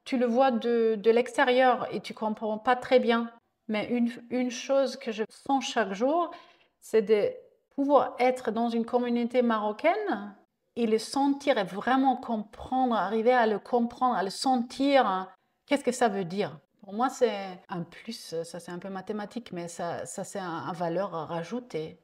tu 0.05 0.18
le 0.18 0.26
vois 0.26 0.50
de, 0.50 0.96
de 0.96 1.11
l'extérieur 1.11 1.88
et 1.92 2.00
tu 2.00 2.12
comprends 2.12 2.59
pas 2.59 2.76
très 2.76 3.00
bien. 3.00 3.31
Mais 3.68 3.87
une, 3.88 4.11
une 4.31 4.50
chose 4.50 4.96
que 4.96 5.11
je 5.11 5.24
sens 5.31 5.64
chaque 5.64 5.94
jour, 5.94 6.31
c'est 6.81 7.02
de 7.02 7.33
pouvoir 7.74 8.14
être 8.18 8.50
dans 8.50 8.68
une 8.68 8.85
communauté 8.85 9.42
marocaine 9.42 10.35
et 10.76 10.87
le 10.87 10.98
sentir 10.98 11.58
et 11.58 11.64
vraiment 11.64 12.16
comprendre, 12.16 12.94
arriver 12.94 13.32
à 13.32 13.46
le 13.46 13.58
comprendre, 13.58 14.16
à 14.16 14.22
le 14.22 14.30
sentir, 14.30 15.28
qu'est-ce 15.66 15.85
que 15.85 15.92
ça 15.92 16.08
veut 16.08 16.24
dire? 16.24 16.58
Pour 16.82 16.94
moi, 16.94 17.08
c'est 17.08 17.61
un 17.68 17.82
plus, 17.82 18.35
ça 18.42 18.58
c'est 18.58 18.72
un 18.72 18.78
peu 18.78 18.88
mathématique, 18.88 19.52
mais 19.52 19.68
ça, 19.68 20.04
ça 20.06 20.24
c'est 20.24 20.40
un, 20.40 20.72
valeur 20.72 21.11
rajoutée. 21.11 21.98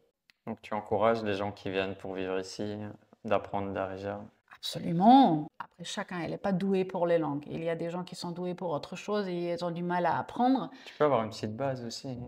Donc 0.47 0.63
tu 0.63 0.75
encourages 0.75 1.23
les 1.25 1.35
gens 1.35 1.53
qui 1.53 1.71
viennent 1.71 1.97
pour 1.97 2.15
vivre 2.15 2.39
ici 2.39 2.77
d'apprendre 3.25 3.73
Darija 3.73 4.21
Absolument. 4.57 5.49
Après, 5.59 5.85
chacun, 5.85 6.21
elle 6.21 6.31
n'est 6.31 6.39
pas 6.39 6.53
doué 6.53 6.85
pour 6.85 7.07
les 7.07 7.19
langues. 7.19 7.45
Il 7.47 7.63
y 7.63 7.69
a 7.69 7.77
des 7.77 7.91
gens 7.91 8.03
qui 8.03 8.17
sont 8.17 8.33
doués 8.33 8.55
pour 8.55 8.71
autre 8.71 8.97
chose 8.97 9.29
et 9.29 9.53
ils 9.53 9.65
ont 9.65 9.71
du 9.71 9.85
mal 9.85 10.05
à 10.05 10.19
apprendre. 10.19 10.71
Tu 10.85 10.95
peux 10.95 11.05
avoir 11.05 11.23
une 11.23 11.31
petite 11.31 11.57
base 11.57 11.85
aussi. 11.85 12.19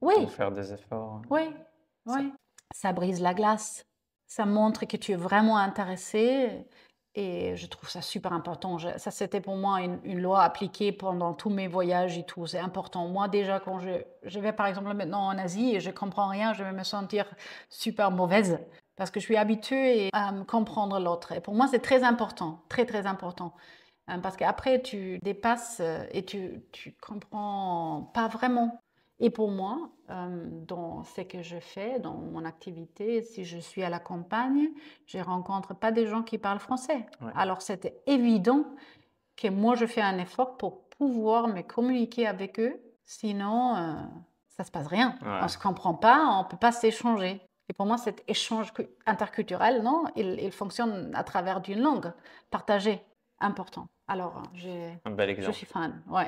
Oui. 0.00 0.14
Pour 0.16 0.32
faire 0.32 0.50
des 0.50 0.72
efforts. 0.72 1.22
Oui, 1.30 1.54
oui 2.06 2.32
ça 2.74 2.92
brise 2.92 3.20
la 3.20 3.34
glace. 3.34 3.84
Ça 4.26 4.46
montre 4.46 4.84
que 4.86 4.96
tu 4.96 5.12
es 5.12 5.16
vraiment 5.16 5.56
intéressé 5.56 6.66
et 7.14 7.56
je 7.56 7.66
trouve 7.66 7.90
ça 7.90 8.02
super 8.02 8.32
important. 8.32 8.78
ça, 8.78 9.10
c'était 9.10 9.40
pour 9.40 9.56
moi 9.56 9.80
une, 9.80 10.20
loi 10.20 10.42
appliquée 10.42 10.92
pendant 10.92 11.34
tous 11.34 11.50
mes 11.50 11.66
voyages 11.66 12.16
et 12.16 12.24
tout. 12.24 12.46
C'est 12.46 12.60
important. 12.60 13.08
Moi, 13.08 13.26
déjà, 13.28 13.58
quand 13.58 13.80
je, 13.80 14.38
vais 14.38 14.52
par 14.52 14.66
exemple 14.66 14.94
maintenant 14.94 15.26
en 15.26 15.36
Asie 15.38 15.74
et 15.74 15.80
je 15.80 15.90
comprends 15.90 16.28
rien, 16.28 16.52
je 16.52 16.62
vais 16.62 16.72
me 16.72 16.84
sentir 16.84 17.26
super 17.68 18.12
mauvaise 18.12 18.60
parce 18.96 19.10
que 19.10 19.18
je 19.18 19.24
suis 19.24 19.36
habituée 19.36 20.10
à 20.12 20.32
comprendre 20.46 21.00
l'autre. 21.00 21.32
Et 21.32 21.40
pour 21.40 21.54
moi, 21.54 21.66
c'est 21.66 21.80
très 21.80 22.04
important, 22.04 22.62
très, 22.68 22.86
très 22.86 23.06
important. 23.06 23.54
Euh, 24.10 24.18
parce 24.18 24.36
qu'après, 24.36 24.80
tu 24.80 25.18
dépasses 25.22 25.82
et 26.12 26.24
tu, 26.24 26.62
tu 26.72 26.94
comprends 27.00 28.10
pas 28.14 28.28
vraiment. 28.28 28.80
Et 29.20 29.28
pour 29.30 29.50
moi, 29.50 29.90
euh, 30.08 30.48
dans 30.66 31.04
ce 31.04 31.20
que 31.20 31.42
je 31.42 31.58
fais, 31.58 32.00
dans 32.00 32.14
mon 32.14 32.44
activité, 32.46 33.22
si 33.22 33.44
je 33.44 33.58
suis 33.58 33.82
à 33.82 33.90
la 33.90 34.00
campagne, 34.00 34.70
je 35.06 35.18
ne 35.18 35.22
rencontre 35.22 35.74
pas 35.74 35.92
des 35.92 36.06
gens 36.06 36.22
qui 36.22 36.38
parlent 36.38 36.58
français. 36.58 37.06
Alors 37.34 37.60
c'était 37.60 38.00
évident 38.06 38.64
que 39.36 39.48
moi, 39.48 39.74
je 39.74 39.86
fais 39.86 40.00
un 40.00 40.18
effort 40.18 40.56
pour 40.56 40.88
pouvoir 40.88 41.48
me 41.48 41.62
communiquer 41.62 42.26
avec 42.26 42.58
eux. 42.58 42.80
Sinon, 43.04 43.74
ça 43.74 43.80
euh, 43.80 43.94
ça 44.48 44.64
se 44.64 44.70
passe 44.70 44.86
rien. 44.86 45.16
On 45.22 45.42
ne 45.42 45.48
se 45.48 45.58
comprend 45.58 45.94
pas, 45.94 46.26
on 46.26 46.44
ne 46.44 46.48
peut 46.48 46.58
pas 46.58 46.72
s'échanger. 46.72 47.40
Et 47.68 47.72
pour 47.72 47.86
moi, 47.86 47.96
cet 47.96 48.24
échange 48.28 48.72
interculturel, 49.06 49.82
non, 49.82 50.04
il, 50.16 50.50
fonctionne 50.50 51.10
à 51.14 51.24
travers 51.24 51.60
d'une 51.60 51.80
langue 51.80 52.12
partagée, 52.50 53.00
important. 53.38 53.86
Alors, 54.08 54.42
j'ai, 54.54 54.98
je 55.38 55.50
suis 55.52 55.66
fan. 55.66 56.02
Ouais. 56.08 56.26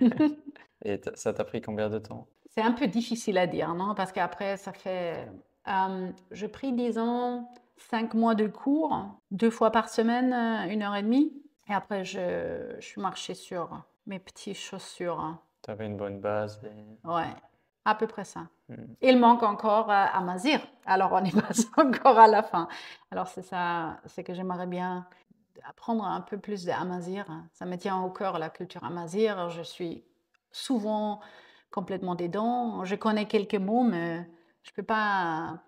ouais. 0.00 0.36
Et 0.84 1.00
ça 1.14 1.32
t'a 1.32 1.44
pris 1.44 1.60
combien 1.60 1.88
de 1.88 1.98
temps? 1.98 2.26
C'est 2.50 2.62
un 2.62 2.72
peu 2.72 2.86
difficile 2.86 3.38
à 3.38 3.46
dire, 3.46 3.74
non? 3.74 3.94
Parce 3.94 4.12
qu'après, 4.12 4.56
ça 4.56 4.72
fait. 4.72 5.28
Euh, 5.68 6.10
je 6.30 6.46
pris, 6.46 6.72
disons, 6.72 7.46
cinq 7.76 8.14
mois 8.14 8.34
de 8.34 8.46
cours, 8.46 9.20
deux 9.30 9.50
fois 9.50 9.70
par 9.70 9.88
semaine, 9.88 10.32
euh, 10.32 10.72
une 10.72 10.82
heure 10.82 10.96
et 10.96 11.02
demie. 11.02 11.32
Et 11.68 11.74
après, 11.74 12.04
je, 12.04 12.74
je 12.78 12.84
suis 12.84 13.00
marchée 13.00 13.34
sur 13.34 13.82
mes 14.06 14.18
petites 14.18 14.56
chaussures. 14.56 15.38
Tu 15.62 15.70
avais 15.70 15.86
une 15.86 15.96
bonne 15.96 16.20
base. 16.20 16.60
Ouais, 17.04 17.28
à 17.84 17.94
peu 17.94 18.06
près 18.06 18.24
ça. 18.24 18.48
Hmm. 18.68 18.94
Il 19.00 19.18
manque 19.18 19.42
encore 19.42 19.90
à, 19.90 20.04
à 20.06 20.20
Mazir. 20.20 20.60
Alors, 20.86 21.12
on 21.12 21.24
est 21.24 21.34
pas 21.76 21.82
encore 21.82 22.18
à 22.18 22.26
la 22.26 22.42
fin. 22.42 22.66
Alors, 23.10 23.28
c'est 23.28 23.42
ça, 23.42 24.00
c'est 24.06 24.24
que 24.24 24.34
j'aimerais 24.34 24.66
bien 24.66 25.06
apprendre 25.68 26.04
un 26.04 26.20
peu 26.20 26.38
plus 26.38 26.64
d'Amazir. 26.64 27.26
Ça 27.52 27.66
me 27.66 27.76
tient 27.76 28.00
au 28.02 28.10
cœur, 28.10 28.38
la 28.38 28.50
culture 28.50 28.82
Amazir. 28.84 29.50
Je 29.50 29.62
suis 29.62 30.04
souvent 30.52 31.20
complètement 31.70 32.14
dedans. 32.14 32.84
Je 32.84 32.94
connais 32.94 33.26
quelques 33.26 33.54
mots, 33.54 33.82
mais 33.82 34.26
je 34.62 34.70
ne 34.70 34.74
peux 34.74 34.82
pas, 34.82 35.62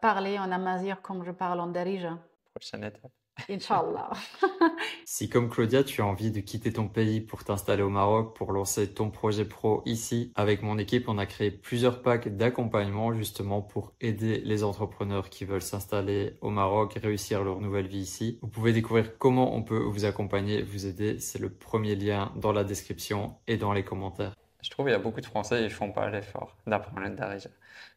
parler 0.00 0.38
en 0.38 0.50
amazir 0.50 1.02
comme 1.02 1.24
je 1.24 1.30
parle 1.30 1.60
en 1.60 1.68
darija. 1.68 2.18
Prochaine 2.54 2.84
étape. 2.84 3.10
Inch'Allah. 3.48 4.10
si 5.04 5.28
comme 5.28 5.48
Claudia, 5.48 5.84
tu 5.84 6.00
as 6.00 6.06
envie 6.06 6.30
de 6.30 6.40
quitter 6.40 6.72
ton 6.72 6.88
pays 6.88 7.20
pour 7.20 7.44
t'installer 7.44 7.82
au 7.82 7.90
Maroc, 7.90 8.36
pour 8.36 8.52
lancer 8.52 8.92
ton 8.92 9.10
projet 9.10 9.44
pro 9.44 9.82
ici, 9.86 10.32
avec 10.34 10.62
mon 10.62 10.78
équipe, 10.78 11.08
on 11.08 11.18
a 11.18 11.26
créé 11.26 11.50
plusieurs 11.50 12.02
packs 12.02 12.28
d'accompagnement 12.28 13.12
justement 13.12 13.62
pour 13.62 13.92
aider 14.00 14.40
les 14.44 14.64
entrepreneurs 14.64 15.30
qui 15.30 15.44
veulent 15.44 15.62
s'installer 15.62 16.36
au 16.40 16.50
Maroc, 16.50 16.98
réussir 17.02 17.44
leur 17.44 17.60
nouvelle 17.60 17.86
vie 17.86 18.00
ici. 18.00 18.38
Vous 18.42 18.48
pouvez 18.48 18.72
découvrir 18.72 19.18
comment 19.18 19.54
on 19.54 19.62
peut 19.62 19.78
vous 19.78 20.04
accompagner, 20.04 20.62
vous 20.62 20.86
aider. 20.86 21.18
C'est 21.20 21.38
le 21.38 21.50
premier 21.50 21.94
lien 21.94 22.32
dans 22.36 22.52
la 22.52 22.64
description 22.64 23.36
et 23.46 23.56
dans 23.56 23.72
les 23.72 23.84
commentaires. 23.84 24.34
Je 24.62 24.70
trouve 24.70 24.86
qu'il 24.86 24.92
y 24.92 24.96
a 24.96 25.00
beaucoup 25.00 25.20
de 25.20 25.26
Français, 25.26 25.62
ils 25.62 25.70
font 25.70 25.92
pas 25.92 26.10
l'effort 26.10 26.56
d'apprendre 26.66 27.06
le 27.06 27.10
Darija. 27.14 27.50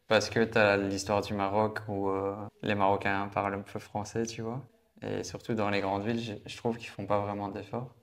Parce 0.07 0.29
que 0.29 0.43
tu 0.43 0.57
as 0.57 0.77
l'histoire 0.77 1.21
du 1.21 1.33
Maroc 1.33 1.79
où 1.87 2.09
euh, 2.09 2.35
les 2.61 2.75
Marocains 2.75 3.27
parlent 3.33 3.55
un 3.55 3.61
peu 3.61 3.79
français, 3.79 4.25
tu 4.25 4.41
vois. 4.41 4.61
Et 5.01 5.23
surtout 5.23 5.53
dans 5.53 5.69
les 5.69 5.81
grandes 5.81 6.05
villes, 6.05 6.41
je, 6.45 6.57
trouve 6.57 6.77
qu'ils 6.77 6.89
font 6.89 7.05
pas 7.05 7.19
vraiment 7.19 7.47
d'efforts. 7.47 7.95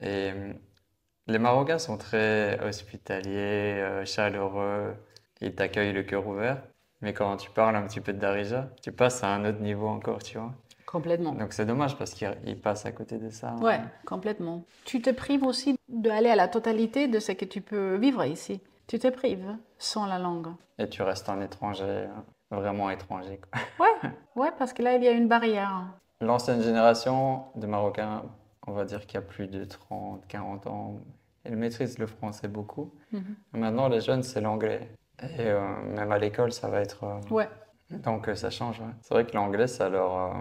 Et 0.00 0.30
euh, 0.32 0.52
les 1.26 1.38
Marocains 1.38 1.78
sont 1.78 1.98
très 1.98 2.58
hospitaliers, 2.60 3.80
euh, 3.80 4.04
chaleureux, 4.04 4.94
ils 5.40 5.54
t'accueillent 5.54 5.92
le 5.92 6.02
cœur 6.02 6.26
ouvert. 6.26 6.62
Mais 7.02 7.12
quand 7.12 7.36
tu 7.36 7.50
parles 7.50 7.76
un 7.76 7.86
petit 7.86 8.00
peu 8.00 8.12
de 8.12 8.18
Darija, 8.18 8.70
tu 8.82 8.92
passes 8.92 9.22
à 9.22 9.28
un 9.28 9.44
autre 9.44 9.60
niveau 9.60 9.86
encore, 9.86 10.22
tu 10.22 10.38
vois. 10.38 10.54
Complètement. 10.86 11.32
Donc 11.32 11.52
c'est 11.52 11.66
dommage 11.66 11.98
parce 11.98 12.14
qu'ils 12.14 12.60
passent 12.62 12.86
à 12.86 12.92
côté 12.92 13.18
de 13.18 13.28
ça. 13.28 13.54
Ouais, 13.56 13.80
complètement. 14.06 14.64
Tu 14.84 15.02
te 15.02 15.10
prives 15.10 15.42
aussi 15.42 15.76
d'aller 15.88 16.30
à 16.30 16.36
la 16.36 16.48
totalité 16.48 17.08
de 17.08 17.18
ce 17.18 17.32
que 17.32 17.44
tu 17.44 17.60
peux 17.60 17.96
vivre 17.96 18.24
ici. 18.24 18.60
Tu 18.86 18.98
te 18.98 19.08
prives 19.08 19.56
sans 19.78 20.06
la 20.06 20.18
langue. 20.18 20.48
Et 20.78 20.88
tu 20.88 21.02
restes 21.02 21.28
un 21.28 21.40
étranger, 21.40 22.06
vraiment 22.50 22.88
étranger. 22.88 23.40
Quoi. 23.40 23.60
Ouais, 23.86 24.10
ouais, 24.36 24.52
parce 24.58 24.72
que 24.72 24.82
là 24.82 24.94
il 24.94 25.02
y 25.02 25.08
a 25.08 25.12
une 25.12 25.28
barrière. 25.28 25.86
L'ancienne 26.20 26.62
génération 26.62 27.44
de 27.56 27.66
Marocains, 27.66 28.24
on 28.66 28.72
va 28.72 28.84
dire 28.84 29.06
qu'il 29.06 29.14
y 29.14 29.18
a 29.18 29.26
plus 29.26 29.48
de 29.48 29.64
30, 29.64 30.26
40 30.26 30.66
ans, 30.66 31.00
ils 31.44 31.56
maîtrisent 31.56 31.98
le 31.98 32.06
français 32.06 32.48
beaucoup. 32.48 32.94
Mhm. 33.12 33.36
Maintenant, 33.52 33.88
les 33.88 34.00
jeunes, 34.00 34.22
c'est 34.22 34.40
l'anglais. 34.40 34.90
Et 35.22 35.40
euh, 35.40 35.60
même 35.94 36.12
à 36.12 36.18
l'école, 36.18 36.52
ça 36.52 36.68
va 36.68 36.80
être. 36.80 37.04
Euh, 37.04 37.20
ouais. 37.30 37.48
Donc 37.90 38.28
euh, 38.28 38.34
ça 38.34 38.50
change. 38.50 38.82
C'est 39.00 39.14
vrai 39.14 39.26
que 39.26 39.34
l'anglais, 39.34 39.66
ça 39.66 39.88
leur 39.88 40.34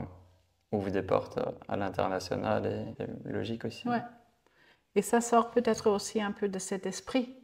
ouvre 0.72 0.90
des 0.90 1.04
portes 1.04 1.40
à 1.68 1.78
l'international 1.78 2.66
et, 2.66 3.30
logique 3.30 3.66
aussi. 3.66 3.88
Ouais. 3.88 4.02
Et 4.96 5.02
ça 5.02 5.22
sort 5.22 5.52
peut-être 5.52 5.90
aussi 5.90 6.22
un 6.22 6.32
peu 6.32 6.50
de 6.50 6.60
cet 6.60 6.86
esprit 6.86 7.36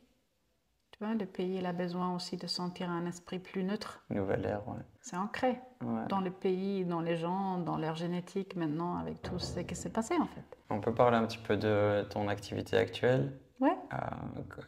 le 1.01 1.25
pays 1.25 1.57
il 1.57 1.65
a 1.65 1.73
besoin 1.73 2.15
aussi 2.15 2.37
de 2.37 2.47
sentir 2.47 2.89
un 2.89 3.05
esprit 3.05 3.39
plus 3.39 3.63
neutre. 3.63 4.03
Nouvelle 4.09 4.45
ère, 4.45 4.67
ouais. 4.67 4.79
C'est 5.01 5.17
ancré 5.17 5.59
dans 6.09 6.21
le 6.21 6.29
pays, 6.29 6.85
dans 6.85 7.01
les 7.01 7.17
gens, 7.17 7.57
dans 7.57 7.77
leur 7.77 7.95
génétique 7.95 8.55
maintenant, 8.55 8.97
avec 8.97 9.21
tout 9.21 9.39
ce 9.39 9.59
qui 9.61 9.75
s'est 9.75 9.89
passé 9.89 10.15
en 10.19 10.27
fait. 10.27 10.43
On 10.69 10.79
peut 10.79 10.93
parler 10.93 11.17
un 11.17 11.25
petit 11.25 11.39
peu 11.39 11.57
de 11.57 12.05
ton 12.09 12.27
activité 12.27 12.77
actuelle. 12.77 13.31
Ouais. 13.59 13.75
Euh, 13.93 13.97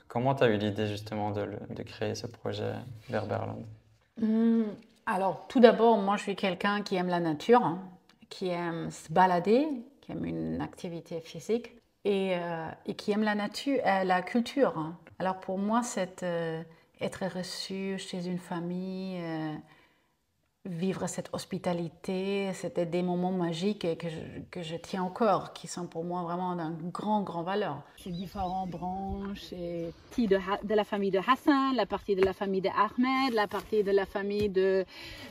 comment 0.07 0.35
tu 0.35 0.43
as 0.43 0.49
eu 0.49 0.57
l'idée 0.57 0.87
justement 0.87 1.31
de, 1.31 1.47
de, 1.69 1.83
créer 1.83 2.13
ce 2.13 2.27
projet 2.27 2.73
Berberland 3.09 3.65
hum, 4.21 4.65
Alors, 5.05 5.47
tout 5.47 5.59
d'abord, 5.59 5.97
moi 5.97 6.15
je 6.17 6.23
suis 6.23 6.35
quelqu'un 6.35 6.81
qui 6.83 6.95
aime 6.95 7.07
la 7.07 7.19
nature, 7.19 7.63
hein, 7.63 7.79
qui 8.29 8.49
aime 8.49 8.91
se 8.91 9.11
balader, 9.11 9.67
qui 10.01 10.11
aime 10.11 10.25
une 10.25 10.61
activité 10.61 11.21
physique 11.21 11.75
et, 12.05 12.35
euh, 12.35 12.67
et 12.85 12.93
qui 12.93 13.11
aime 13.11 13.23
la 13.23 13.35
nature, 13.35 13.79
euh, 13.85 14.03
la 14.03 14.21
culture. 14.21 14.77
Hein. 14.77 14.95
Alors 15.19 15.39
pour 15.39 15.57
moi, 15.57 15.81
euh, 16.23 16.63
être 17.01 17.25
reçu 17.25 17.97
chez 17.97 18.27
une 18.27 18.39
famille, 18.39 19.21
vivre 20.65 21.07
cette 21.07 21.29
hospitalité. 21.33 22.51
C'était 22.53 22.85
des 22.85 23.03
moments 23.03 23.31
magiques 23.31 23.97
que 23.97 24.09
je, 24.09 24.19
que 24.49 24.61
je 24.61 24.75
tiens 24.75 25.03
encore, 25.03 25.53
qui 25.53 25.67
sont 25.67 25.87
pour 25.87 26.03
moi 26.03 26.23
vraiment 26.23 26.55
d'un 26.55 26.71
grand, 26.71 27.21
grand 27.21 27.43
valeur. 27.43 27.81
Ces 27.97 28.11
différentes 28.11 28.69
branches, 28.69 29.51
et 29.53 29.93
de, 30.17 30.39
de 30.65 30.73
la 30.73 30.83
famille 30.83 31.11
de 31.11 31.19
Hassan, 31.19 31.75
la 31.75 31.85
partie 31.85 32.15
de 32.15 32.23
la 32.23 32.33
famille 32.33 32.61
de 32.61 32.69
Ahmed, 32.69 33.33
la 33.33 33.47
partie 33.47 33.83
de 33.83 33.91
la 33.91 34.05
famille 34.05 34.49
de, 34.49 34.85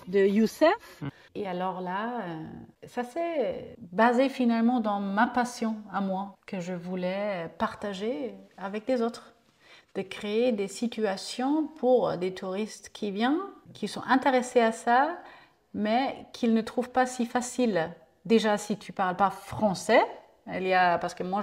de 0.08 0.18
Youssef. 0.18 1.02
Et 1.34 1.46
alors 1.46 1.80
là, 1.80 2.20
euh, 2.20 2.42
ça 2.86 3.02
s'est 3.02 3.76
basé 3.78 4.28
finalement 4.28 4.80
dans 4.80 5.00
ma 5.00 5.26
passion 5.26 5.76
à 5.90 6.02
moi, 6.02 6.36
que 6.44 6.60
je 6.60 6.74
voulais 6.74 7.50
partager 7.56 8.34
avec 8.58 8.86
des 8.86 9.00
autres 9.00 9.31
de 9.94 10.02
créer 10.02 10.52
des 10.52 10.68
situations 10.68 11.66
pour 11.66 12.16
des 12.16 12.34
touristes 12.34 12.90
qui 12.92 13.10
viennent, 13.10 13.40
qui 13.74 13.88
sont 13.88 14.02
intéressés 14.06 14.60
à 14.60 14.72
ça, 14.72 15.18
mais 15.74 16.26
qu'ils 16.32 16.54
ne 16.54 16.60
trouvent 16.62 16.90
pas 16.90 17.06
si 17.06 17.26
facile. 17.26 17.90
Déjà, 18.24 18.56
si 18.56 18.78
tu 18.78 18.92
parles 18.92 19.16
pas 19.16 19.30
français, 19.30 20.02
il 20.48 20.66
y 20.66 20.74
a, 20.74 20.98
parce 20.98 21.14
que 21.14 21.22
moi, 21.22 21.42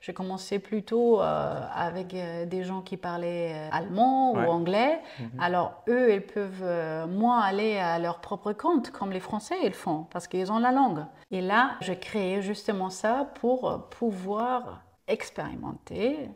j'ai 0.00 0.12
commencé 0.12 0.58
plutôt 0.58 1.20
euh, 1.20 1.66
avec 1.72 2.14
euh, 2.14 2.46
des 2.46 2.64
gens 2.64 2.80
qui 2.80 2.96
parlaient 2.96 3.52
euh, 3.54 3.68
allemand 3.70 4.32
ou 4.32 4.38
anglais. 4.38 5.00
Mhm. 5.20 5.40
Alors, 5.40 5.82
eux, 5.88 6.12
ils 6.12 6.22
peuvent 6.22 7.08
moins 7.08 7.40
aller 7.40 7.78
à 7.78 7.98
leur 7.98 8.20
propre 8.20 8.52
compte, 8.52 8.90
comme 8.90 9.12
les 9.12 9.20
Français, 9.20 9.56
ils 9.62 9.74
font, 9.74 10.06
parce 10.10 10.26
qu'ils 10.26 10.50
ont 10.50 10.58
la 10.58 10.72
langue. 10.72 11.04
Et 11.30 11.40
là, 11.40 11.72
je 11.80 11.92
crée 11.92 12.42
justement 12.42 12.90
ça 12.90 13.30
pour 13.40 13.88
pouvoir 13.90 14.82
expérimenter 15.06 16.30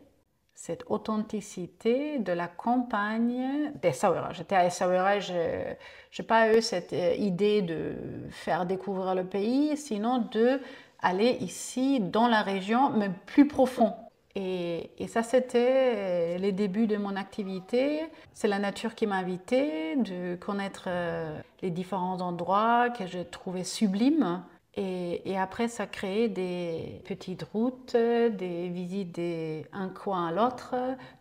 cette 0.61 0.83
authenticité 0.87 2.19
de 2.19 2.33
la 2.33 2.49
campagne 2.49 3.71
d'Essaouira. 3.81 4.33
J'étais 4.33 4.55
à 4.55 4.65
Essaouira, 4.65 5.21
je 5.21 5.33
n'ai 5.33 6.25
pas 6.27 6.53
eu 6.53 6.61
cette 6.61 6.91
euh, 6.91 7.15
idée 7.15 7.61
de 7.61 7.95
faire 8.29 8.65
découvrir 8.65 9.15
le 9.15 9.23
pays, 9.23 9.77
sinon 9.77 10.27
de 10.33 10.59
aller 11.01 11.37
ici 11.39 12.01
dans 12.01 12.27
la 12.27 12.41
région, 12.41 12.89
mais 12.89 13.09
plus 13.25 13.47
profond. 13.47 13.93
Et, 14.35 14.91
ça, 15.07 15.23
c'était 15.23 15.93
euh, 15.95 16.37
les 16.39 16.51
débuts 16.51 16.87
de 16.87 16.97
mon 16.97 17.15
activité. 17.15 18.01
C'est 18.33 18.49
la 18.49 18.59
nature 18.59 18.95
qui 18.95 19.07
m'a 19.07 19.15
invité 19.15 19.95
de 19.95 20.35
connaître 20.35 20.85
euh, 20.87 21.39
les 21.61 21.69
différents 21.69 22.19
endroits 22.19 22.89
que 22.89 23.07
j'ai 23.07 23.23
trouvés 23.23 23.63
sublimes 23.63 24.43
et, 24.81 25.37
après, 25.37 25.67
ça 25.67 25.87
crée 25.87 26.29
des 26.29 27.01
petites 27.05 27.43
routes, 27.43 27.97
des 27.97 28.69
visites 28.69 29.13
d'un 29.13 29.89
coin 29.89 30.27
à 30.27 30.31
l'autre, 30.31 30.73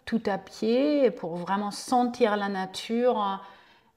tout 0.05 0.23
à 0.27 0.39
pied, 0.39 1.11
pour 1.11 1.35
vraiment 1.35 1.73
sentir 1.73 2.37
la 2.37 2.49
nature. 2.49 3.43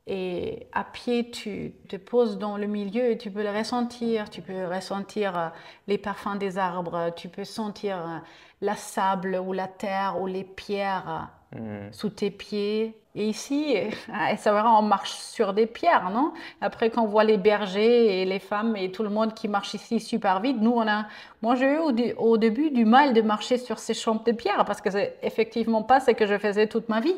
Et 0.08 0.68
à 0.72 0.84
pied, 0.84 1.30
tu 1.30 1.76
te 1.88 1.96
poses 1.96 2.40
dans 2.40 2.58
le 2.58 2.66
milieu 2.66 3.12
et 3.12 3.20
tu 3.20 3.30
peux 3.30 3.44
le 3.44 3.52
ressentir. 3.52 4.32
Tu 4.32 4.42
peux 4.42 4.66
ressentir 4.66 5.52
les 5.88 6.00
parfums 6.00 6.38
des 6.40 6.58
arbres, 6.58 7.12
tu 7.16 7.30
peux 7.30 7.46
sentir 7.46 8.24
la 8.62 8.76
sable 8.76 9.40
ou 9.46 9.54
la 9.54 9.68
terre 9.68 10.20
ou 10.20 10.26
les 10.26 10.44
pierres 10.44 11.30
mmh. 11.56 11.92
sous 11.92 12.10
tes 12.10 12.32
pieds. 12.32 12.96
Et 13.14 13.28
ici, 13.28 13.76
ça 14.38 14.54
va, 14.54 14.72
on 14.72 14.82
marche 14.82 15.12
sur 15.12 15.54
des 15.54 15.66
pierres, 15.66 16.10
non? 16.10 16.34
Après, 16.62 16.90
quand 16.90 17.04
on 17.04 17.08
voit 17.08 17.24
les 17.24 17.38
bergers 17.38 18.22
et 18.22 18.26
les 18.26 18.40
femmes 18.40 18.76
et 18.76 18.92
tout 18.92 19.04
le 19.04 19.10
monde 19.10 19.34
qui 19.34 19.48
marche 19.48 19.74
ici 19.74 20.00
super 20.00 20.40
vite, 20.40 20.58
nous, 20.60 20.72
on 20.72 20.88
a, 20.88 21.06
moi, 21.42 21.56
j'ai 21.56 21.74
eu 21.74 22.14
au, 22.18 22.38
début 22.38 22.72
du 22.72 22.86
mal 22.86 23.14
de 23.14 23.22
marcher 23.22 23.58
sur 23.58 23.80
ces 23.80 23.94
champs 23.94 24.22
de 24.26 24.32
pierres 24.32 24.64
parce 24.66 24.82
que 24.82 24.90
c'est 24.90 25.18
effectivement 25.24 25.84
pas 25.84 26.00
ce 26.00 26.12
que 26.12 26.26
je 26.26 26.38
faisais 26.38 26.68
toute 26.68 26.88
ma 26.90 27.02
vie. 27.02 27.16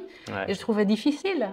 Et 0.47 0.53
je 0.53 0.59
trouvais 0.59 0.85
difficile. 0.85 1.49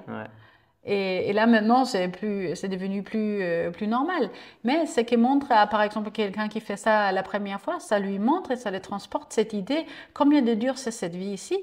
Et, 0.85 1.35
là, 1.35 1.47
maintenant, 1.47 1.85
c'est 1.85 2.09
plus, 2.09 2.57
c'est 2.57 2.69
devenu 2.69 3.03
plus, 3.03 3.43
euh, 3.43 3.71
plus 3.71 3.87
normal. 3.87 4.31
Mais 4.65 4.87
ce 4.87 5.03
qui 5.03 5.19
montre, 5.19 5.49
par 5.49 5.83
exemple, 5.83 6.11
quelqu'un 6.11 6.49
qui 6.49 6.61
fait 6.61 6.79
ça 6.79 7.13
la 7.13 7.23
première 7.23 7.61
fois, 7.61 7.79
ça 7.81 7.99
lui 7.99 8.19
montre 8.19 8.53
et 8.53 8.57
ça 8.57 8.71
lui 8.71 8.81
transporte 8.81 9.31
cette 9.33 9.53
idée 9.53 9.85
combien 10.15 10.41
de 10.41 10.55
dur 10.55 10.79
c'est 10.79 10.91
cette 10.91 11.15
vie 11.15 11.33
ici? 11.33 11.59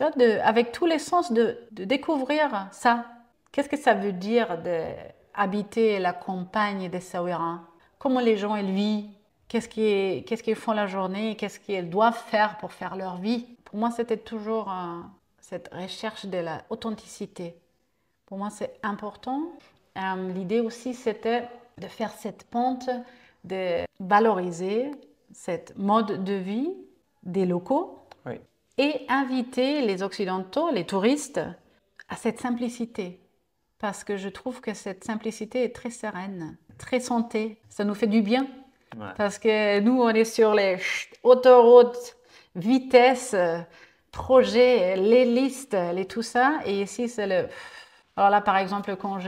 Avec 0.00 0.72
tous 0.72 0.86
les 0.86 0.98
sens 0.98 1.32
de, 1.32 1.58
découvrir 1.72 2.68
ça. 2.72 3.06
Qu'est-ce 3.52 3.68
que 3.68 3.76
ça 3.76 3.94
veut 3.94 4.12
dire 4.12 4.58
d'habiter 4.58 5.98
la 5.98 6.12
campagne 6.12 6.88
des 6.88 7.00
Sawira 7.00 7.60
Comment 7.98 8.20
les 8.20 8.36
gens 8.36 8.56
ils 8.56 8.72
vivent? 8.72 9.10
Qu'est-ce 9.48 9.68
qu'ils 10.42 10.56
font 10.56 10.72
la 10.72 10.86
journée? 10.86 11.36
Qu'est-ce 11.36 11.60
qu'ils 11.60 11.88
doivent 11.88 12.20
faire 12.28 12.58
pour 12.58 12.72
faire 12.72 12.96
leur 12.96 13.16
vie? 13.16 13.46
Pour 13.64 13.78
moi, 13.78 13.90
c'était 13.90 14.16
toujours 14.16 14.72
cette 15.40 15.72
recherche 15.72 16.26
de 16.26 16.38
l'authenticité. 16.38 17.56
Pour 18.26 18.38
moi, 18.38 18.50
c'est 18.50 18.78
important. 18.82 19.52
Euh, 19.96 20.32
l'idée 20.32 20.60
aussi, 20.60 20.92
c'était 20.92 21.48
de 21.78 21.86
faire 21.86 22.10
cette 22.10 22.44
pente, 22.44 22.90
de 23.44 23.84
valoriser 24.00 24.90
cette 25.32 25.76
mode 25.78 26.24
de 26.24 26.32
vie 26.32 26.72
des 27.22 27.46
locaux 27.46 28.05
et 28.78 29.06
inviter 29.08 29.82
les 29.82 30.02
Occidentaux, 30.02 30.70
les 30.70 30.84
touristes, 30.84 31.40
à 32.08 32.16
cette 32.16 32.40
simplicité. 32.40 33.20
Parce 33.78 34.04
que 34.04 34.16
je 34.16 34.28
trouve 34.28 34.60
que 34.60 34.74
cette 34.74 35.04
simplicité 35.04 35.64
est 35.64 35.74
très 35.74 35.90
sereine, 35.90 36.56
très 36.78 37.00
santé. 37.00 37.60
Ça 37.68 37.84
nous 37.84 37.94
fait 37.94 38.06
du 38.06 38.22
bien. 38.22 38.46
Parce 39.16 39.38
que 39.38 39.80
nous, 39.80 40.00
on 40.00 40.08
est 40.08 40.24
sur 40.24 40.54
les 40.54 40.78
autoroutes, 41.22 42.16
vitesse, 42.54 43.36
projets, 44.10 44.96
les 44.96 45.26
listes, 45.26 45.76
les 45.92 46.06
tout 46.06 46.22
ça. 46.22 46.60
Et 46.64 46.80
ici, 46.82 47.08
c'est 47.08 47.26
le. 47.26 47.48
Alors 48.16 48.30
là, 48.30 48.40
par 48.40 48.56
exemple, 48.56 48.96
quand 48.96 49.18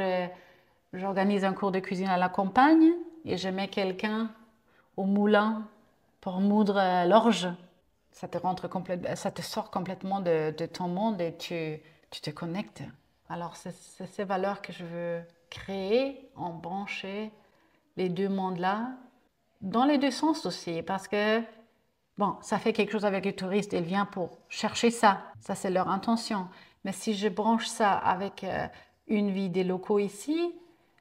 j'organise 0.95 1.45
un 1.45 1.53
cours 1.53 1.73
de 1.73 1.81
cuisine 1.81 2.09
à 2.09 2.17
la 2.17 2.31
campagne 2.31 2.93
et 3.27 3.37
je 3.37 3.49
mets 3.49 3.69
quelqu'un 3.69 4.31
au 4.97 5.05
moulin 5.05 5.69
pour 6.23 6.41
moudre 6.41 7.07
l'orge, 7.07 7.49
ça 8.19 8.27
te, 8.27 8.37
rentre 8.37 8.67
complètement, 8.67 9.15
ça 9.15 9.31
te 9.31 9.43
sort 9.43 9.71
complètement 9.71 10.21
de, 10.21 10.51
ton 10.67 10.89
monde 10.89 11.21
et 11.21 11.37
tu, 11.37 11.79
tu 12.11 12.21
te 12.21 12.31
connectes. 12.31 12.83
Alors, 13.29 13.55
c'est 13.55 13.73
ces 14.07 14.25
valeurs 14.25 14.61
que 14.61 14.73
je 14.73 14.85
veux 14.85 15.21
créer, 15.51 16.29
en 16.35 16.51
brancher 16.51 17.31
les 17.97 18.09
deux 18.09 18.29
mondes-là, 18.29 18.91
dans 19.61 19.85
les 19.85 19.99
deux 19.99 20.11
sens 20.11 20.47
aussi, 20.47 20.83
parce 20.83 21.07
que, 21.07 21.41
bon, 22.17 22.35
ça 22.41 22.59
fait 22.59 22.73
quelque 22.73 22.91
chose 22.91 23.05
avec 23.05 23.25
les 23.25 23.35
touristes, 23.35 23.73
ils 23.73 23.83
viennent 23.83 24.07
pour 24.07 24.39
chercher 24.49 24.91
ça, 24.91 25.23
ça 25.41 25.55
c'est 25.55 25.71
leur 25.71 25.89
intention. 25.89 26.49
Mais 26.85 26.93
si 26.93 27.15
je 27.15 27.29
branche 27.29 27.67
ça 27.67 27.93
avec 27.93 28.43
euh, 28.43 28.67
une 29.07 29.31
vie 29.31 29.49
des 29.49 29.63
locaux 29.63 30.01
ici, 30.01 30.53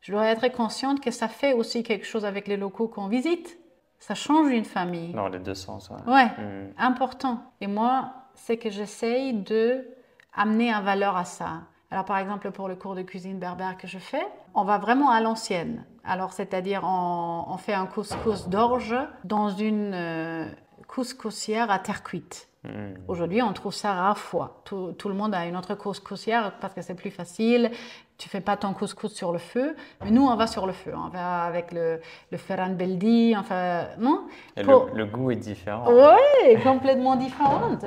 je 0.02 0.12
dois 0.12 0.28
être 0.28 0.50
consciente 0.50 1.02
que 1.02 1.12
ça 1.12 1.28
fait 1.28 1.54
aussi 1.54 1.82
quelque 1.82 2.06
chose 2.06 2.26
avec 2.26 2.48
les 2.48 2.58
locaux 2.58 2.88
qu'on 2.88 3.08
visite. 3.08 3.58
Ça 4.00 4.16
change 4.16 4.52
une 4.52 4.66
famille. 4.66 5.14
Dans 5.14 5.28
les 5.28 5.40
deux 5.40 5.56
sens. 5.56 5.90
Ouais, 6.06 6.26
hmm. 6.26 6.74
important. 6.78 7.42
Et 7.62 7.68
moi, 7.68 8.14
c'est 8.36 8.58
que 8.58 8.70
j'essaye 8.70 9.34
de 9.34 9.88
amener 10.34 10.72
un 10.72 10.82
valeur 10.82 11.18
à 11.18 11.26
ça. 11.26 11.64
Alors, 11.90 12.06
par 12.06 12.18
exemple, 12.18 12.52
pour 12.52 12.68
le 12.68 12.76
cours 12.76 12.96
de 12.96 13.02
cuisine 13.02 13.40
berbère 13.40 13.78
que 13.78 13.88
je 13.88 13.98
fais, 13.98 14.26
on 14.54 14.64
va 14.64 14.78
vraiment 14.78 15.10
à 15.10 15.22
l'ancienne. 15.22 15.86
Alors, 16.04 16.34
c'est-à-dire, 16.34 16.82
on, 16.84 17.58
fait 17.58 17.74
un 17.74 17.86
couscous 17.86 18.48
d'orge 18.50 18.96
dans 19.24 19.50
une 19.50 19.94
euh, 19.94 20.46
couscoussière 20.88 21.72
à 21.72 21.80
terre 21.80 22.04
cuite. 22.04 22.50
Hmm. 22.64 22.94
Aujourd'hui, 23.08 23.42
on 23.42 23.54
trouve 23.54 23.74
ça 23.74 23.94
rare 23.94 24.18
fois. 24.18 24.62
Tout, 24.66 24.94
tout, 24.98 25.10
le 25.10 25.16
monde 25.16 25.34
a 25.34 25.46
une 25.46 25.56
autre 25.56 25.76
couscoussière 25.76 26.54
parce 26.60 26.74
que 26.74 26.82
c'est 26.82 26.96
plus 26.96 27.12
facile 27.12 27.72
tu 28.18 28.30
fais 28.30 28.42
pas 28.42 28.58
ton 28.58 28.74
couscous 28.74 29.14
sur 29.14 29.32
le 29.32 29.38
feu, 29.38 29.76
mais 30.04 30.10
nous 30.10 30.26
on 30.26 30.36
va 30.36 30.48
sur 30.48 30.66
le 30.66 30.74
feu, 30.74 30.92
on 30.96 31.10
va 31.10 31.44
avec 31.44 31.72
le, 31.72 32.02
le 32.32 32.38
ferran 32.38 32.72
beldi, 32.72 33.36
enfin 33.38 33.86
non? 34.00 34.26
le, 34.56 35.06
goût 35.06 35.32
est 35.32 35.36
différent. 35.36 35.86
Oui, 35.92 36.62
complètement 36.64 37.16
différent. 37.16 37.78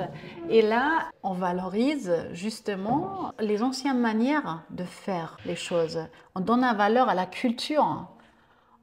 Et 0.49 0.61
là, 0.61 1.09
on 1.23 1.33
valorise 1.33 2.13
justement 2.31 3.33
les 3.39 3.61
anciennes 3.61 3.99
manières 3.99 4.63
de 4.69 4.83
faire 4.83 5.37
les 5.45 5.57
choses. 5.57 5.99
On 6.35 6.39
donne 6.39 6.61
la 6.61 6.73
valeur 6.73 7.09
à 7.09 7.15
la 7.15 7.25
culture. 7.25 8.07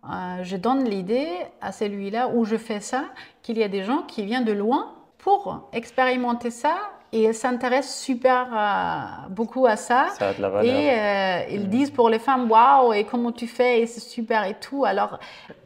Euh, 0.05 0.43
je 0.43 0.57
donne 0.57 0.85
l'idée 0.85 1.29
à 1.61 1.73
celui-là 1.73 2.29
où 2.29 2.45
je 2.45 2.57
fais 2.57 2.81
ça 2.81 3.05
qu'il 3.43 3.59
y 3.59 3.63
a 3.63 3.69
des 3.69 3.85
gens 3.85 4.03
qui 4.03 4.25
viennent 4.25 4.45
de 4.45 4.53
loin 4.53 4.95
pour 5.19 5.69
expérimenter 5.73 6.51
ça 6.51 6.77
et 7.13 7.25
ils 7.25 7.35
s'intéressent 7.35 7.99
super 8.01 8.49
euh, 8.53 9.29
beaucoup 9.31 9.67
à 9.67 9.77
ça. 9.77 10.09
Ça 10.19 10.29
a 10.29 10.35
de 10.35 10.43
la 10.43 10.49
valeur. 10.49 10.75
Et 10.75 10.91
euh, 10.91 11.45
ils 11.51 11.67
mm. 11.67 11.71
disent 11.71 11.91
pour 11.91 12.11
les 12.11 12.19
femmes, 12.19 12.51
waouh, 12.51 12.93
et 12.93 13.05
comment 13.05 13.33
tu 13.33 13.47
fais, 13.47 13.81
et 13.81 13.87
c'est 13.87 14.01
super 14.01 14.45
et 14.45 14.55
tout. 14.55 14.85
Alors, 14.85 15.19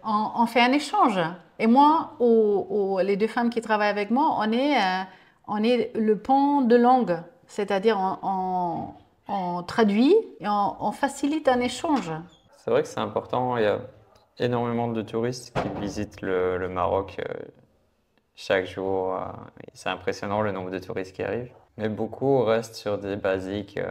on, 0.05 0.47
fait 0.47 0.61
un 0.61 0.73
échange. 0.73 1.19
Et 1.59 1.67
moi, 1.67 2.13
les 3.03 3.17
deux 3.17 3.27
femmes 3.27 3.51
qui 3.51 3.61
travaillent 3.61 3.91
avec 3.91 4.11
moi, 4.11 4.37
on 4.39 4.53
est, 4.53 4.77
euh, 4.77 5.03
on 5.49 5.63
est 5.63 5.93
le 5.97 6.17
pont 6.17 6.61
de 6.61 6.77
langue. 6.77 7.19
C'est-à-dire, 7.47 7.99
on, 8.23 8.95
on, 9.29 9.63
traduit 9.65 10.15
et 10.41 10.47
on, 10.49 10.93
facilite 10.93 11.49
un 11.49 11.61
échange. 11.61 12.13
C'est 12.59 12.71
vrai 12.71 12.83
que 12.83 12.89
c'est 12.89 13.01
important. 13.01 13.57
Il 13.57 13.65
y 13.65 13.67
a 13.67 13.81
énormément 14.39 14.89
de 14.89 15.03
touristes 15.03 15.57
qui 15.61 15.81
visitent 15.81 16.23
le, 16.23 16.57
le 16.57 16.69
Maroc 16.69 17.21
chaque 18.43 18.67
jour. 18.67 19.15
Euh, 19.15 19.21
c'est 19.73 19.89
impressionnant 19.89 20.43
le 20.43 20.53
nombre 20.53 20.71
de 20.71 20.79
touristes 20.79 21.15
qui 21.15 21.23
arrivent. 21.23 21.53
Mais 21.79 21.89
beaucoup 21.89 22.43
restent 22.43 22.75
sur 22.75 22.99
des 22.99 23.17
basiques, 23.17 23.79
euh, 23.79 23.91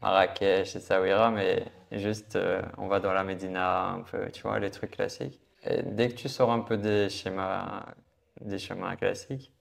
Marrakech, 0.00 0.76
Essaouira, 0.76 1.30
mais 1.30 1.64
juste 1.92 2.36
euh, 2.36 2.62
on 2.78 2.86
va 2.86 3.00
dans 3.00 3.12
la 3.12 3.24
Médina, 3.24 3.88
un 3.88 4.00
peu, 4.02 4.30
tu 4.30 4.42
vois, 4.42 4.58
les 4.60 4.70
trucs 4.70 4.92
classiques. 4.92 5.40
Et 5.64 5.82
dès 5.82 6.08
que 6.08 6.14
tu 6.14 6.28
sors 6.28 6.50
un 6.52 6.60
peu 6.60 6.76
des 6.76 7.08
schémas, 7.08 7.84
des 8.40 8.58
chemins 8.58 8.94
classiques, 8.96 9.52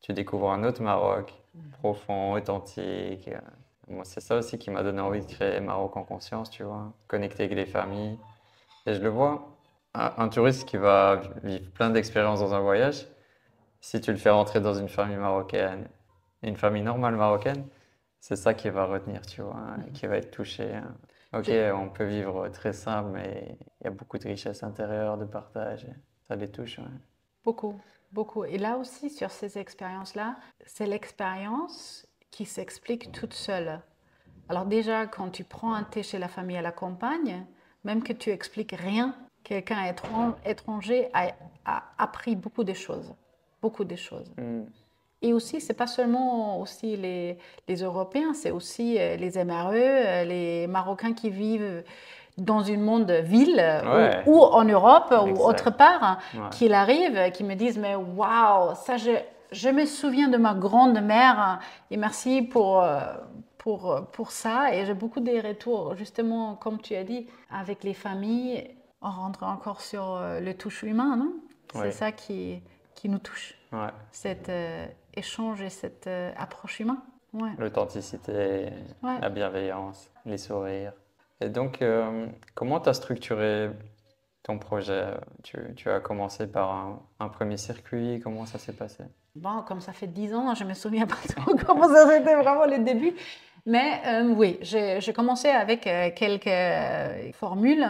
tu 0.00 0.14
découvres 0.14 0.50
un 0.50 0.64
autre 0.64 0.82
Maroc, 0.82 1.32
profond, 1.78 2.32
authentique. 2.32 3.28
Moi, 3.88 4.04
c'est 4.04 4.20
ça 4.20 4.36
aussi 4.36 4.58
qui 4.58 4.70
m'a 4.70 4.82
donné 4.82 5.00
envie 5.00 5.20
de 5.20 5.30
créer 5.30 5.60
Maroc 5.60 5.96
en 5.96 6.02
conscience, 6.02 6.50
tu 6.50 6.62
vois, 6.62 6.92
connecter 7.06 7.44
avec 7.44 7.56
les 7.56 7.66
familles. 7.66 8.18
Et 8.86 8.94
je 8.94 9.02
le 9.02 9.10
vois, 9.10 9.46
un 9.94 10.28
touriste 10.28 10.66
qui 10.66 10.78
va 10.78 11.20
vivre 11.44 11.70
plein 11.72 11.90
d'expériences 11.90 12.40
dans 12.40 12.54
un 12.54 12.60
voyage, 12.60 13.06
si 13.82 14.00
tu 14.00 14.12
le 14.12 14.18
fais 14.18 14.30
rentrer 14.30 14.60
dans 14.62 14.74
une 14.74 14.88
famille 14.88 15.18
marocaine, 15.18 15.88
une 16.42 16.56
famille 16.56 16.82
normale 16.82 17.16
marocaine, 17.16 17.66
c'est 18.20 18.36
ça 18.36 18.54
qui 18.54 18.70
va 18.70 18.86
retenir, 18.86 19.26
tu 19.26 19.42
vois, 19.42 19.56
hein, 19.56 19.78
qui 19.94 20.06
va 20.06 20.16
être 20.18 20.30
touché. 20.30 20.74
hein. 20.74 20.96
Ok, 21.34 21.50
on 21.74 21.90
peut 21.90 22.04
vivre 22.06 22.48
très 22.50 22.72
simple, 22.72 23.10
mais 23.12 23.58
il 23.80 23.84
y 23.84 23.88
a 23.88 23.90
beaucoup 23.90 24.18
de 24.18 24.28
richesse 24.28 24.62
intérieure, 24.62 25.18
de 25.18 25.26
partage. 25.26 25.86
Ça 26.28 26.36
les 26.36 26.50
touche. 26.50 26.78
ouais. 26.78 26.84
Beaucoup, 27.44 27.80
beaucoup. 28.12 28.44
Et 28.44 28.58
là 28.58 28.76
aussi, 28.78 29.10
sur 29.10 29.30
ces 29.30 29.58
expériences-là, 29.58 30.36
c'est 30.66 30.86
l'expérience 30.86 32.06
qui 32.30 32.46
s'explique 32.46 33.12
toute 33.12 33.34
seule. 33.34 33.80
Alors 34.48 34.66
déjà, 34.66 35.06
quand 35.06 35.30
tu 35.30 35.44
prends 35.44 35.74
un 35.74 35.84
thé 35.84 36.02
chez 36.02 36.18
la 36.18 36.28
famille 36.28 36.56
à 36.58 36.62
la 36.62 36.72
campagne, 36.72 37.46
même 37.84 38.02
que 38.02 38.12
tu 38.12 38.30
expliques 38.30 38.72
rien, 38.78 39.16
quelqu'un 39.44 39.84
étran- 39.86 40.36
étranger 40.44 41.10
a, 41.14 41.32
a 41.64 41.82
appris 41.98 42.36
beaucoup 42.36 42.64
de 42.64 42.74
choses. 42.74 43.14
Beaucoup 43.62 43.84
de 43.84 43.96
choses. 43.96 44.30
Mm. 44.36 44.62
Et 45.24 45.32
aussi, 45.32 45.60
c'est 45.60 45.74
pas 45.74 45.86
seulement 45.86 46.58
aussi 46.60 46.96
les, 46.96 47.38
les 47.68 47.76
Européens, 47.76 48.34
c'est 48.34 48.50
aussi 48.50 48.96
euh, 48.98 49.14
les 49.16 49.42
MRE, 49.44 49.70
euh, 49.74 50.24
les 50.24 50.66
Marocains 50.66 51.12
qui 51.12 51.30
vivent 51.30 51.84
dans 52.38 52.62
une 52.62 52.80
monde 52.80 53.10
ville 53.10 53.60
euh, 53.60 53.96
Ouais. 53.96 54.22
ou, 54.26 54.38
ou 54.38 54.42
en 54.42 54.64
Europe 54.64 55.14
ou 55.26 55.36
autre 55.44 55.70
part, 55.70 56.18
Ouais. 56.34 56.40
qu'ils 56.50 56.74
arrivent, 56.74 57.30
qui 57.32 57.44
me 57.44 57.54
disent 57.54 57.78
mais 57.78 57.94
waouh, 57.94 58.74
ça 58.74 58.96
je, 58.96 59.12
je 59.52 59.68
me 59.68 59.84
souviens 59.86 60.28
de 60.28 60.38
ma 60.38 60.54
grande-mère 60.54 61.60
et 61.90 61.96
merci 61.96 62.42
pour 62.42 62.82
pour 63.58 64.06
pour 64.12 64.32
ça 64.32 64.74
et 64.74 64.86
j'ai 64.86 64.94
beaucoup 64.94 65.20
des 65.20 65.40
retours 65.40 65.94
justement 65.94 66.56
comme 66.56 66.80
tu 66.80 66.96
as 66.96 67.04
dit 67.04 67.28
avec 67.50 67.84
les 67.84 67.94
familles. 67.94 68.70
On 69.02 69.10
rentre 69.10 69.44
encore 69.44 69.80
sur 69.82 70.20
le 70.40 70.52
touche 70.54 70.82
humain, 70.82 71.16
non? 71.16 71.32
C'est 71.74 71.92
ça 71.92 72.12
qui 72.12 72.60
qui 73.02 73.08
nous 73.08 73.18
touche 73.18 73.54
Ouais. 73.72 73.88
cet 74.12 74.48
euh, 74.48 74.86
échange 75.14 75.60
et 75.60 75.70
cette 75.70 76.06
euh, 76.06 76.30
approche 76.36 76.78
humaine. 76.78 77.00
Ouais. 77.32 77.50
L'authenticité, 77.58 78.68
Ouais. 79.02 79.18
la 79.20 79.28
bienveillance, 79.28 80.08
les 80.24 80.38
sourires. 80.38 80.92
Et 81.40 81.48
donc, 81.48 81.82
euh, 81.82 82.28
comment 82.54 82.78
tu 82.78 82.88
as 82.90 82.94
structuré 82.94 83.70
ton 84.44 84.58
projet? 84.60 85.14
Tu, 85.42 85.58
tu 85.74 85.90
as 85.90 85.98
commencé 85.98 86.46
par 86.46 86.70
un, 86.70 87.02
un 87.18 87.28
premier 87.28 87.56
circuit, 87.56 88.20
comment 88.22 88.46
ça 88.46 88.58
s'est 88.60 88.72
passé? 88.74 89.02
Bon, 89.34 89.62
comme 89.62 89.80
ça 89.80 89.92
fait 89.92 90.06
dix 90.06 90.32
ans, 90.32 90.54
je 90.54 90.62
me 90.62 90.74
souviens 90.74 91.06
pas 91.08 91.16
trop 91.36 91.56
comment 91.66 91.88
ça 91.88 92.06
c'était 92.08 92.36
vraiment 92.36 92.66
le 92.66 92.78
début. 92.84 93.14
Mais 93.66 94.00
euh, 94.06 94.28
oui, 94.28 94.58
j'ai 94.60 95.12
commencé 95.12 95.48
avec 95.48 95.88
euh, 95.88 96.10
quelques 96.14 97.34
formules 97.34 97.86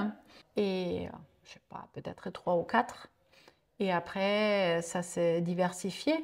et 0.56 1.06
je 1.44 1.50
sais 1.52 1.60
pas, 1.68 1.86
peut-être 1.92 2.30
trois 2.30 2.56
ou 2.56 2.62
quatre. 2.62 3.08
Et 3.80 3.92
après, 3.92 4.80
ça 4.82 5.02
s'est 5.02 5.40
diversifié. 5.40 6.14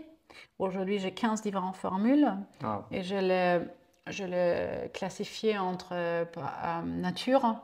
Aujourd'hui, 0.58 0.98
j'ai 0.98 1.12
15 1.12 1.42
différentes 1.42 1.76
formules. 1.76 2.28
Ah, 2.62 2.82
Et 2.90 3.02
je 3.02 3.16
le, 3.16 3.68
je 4.06 4.24
le 4.24 4.88
classifiais 4.88 5.58
entre 5.58 5.88
euh, 5.92 6.24
nature, 6.84 7.56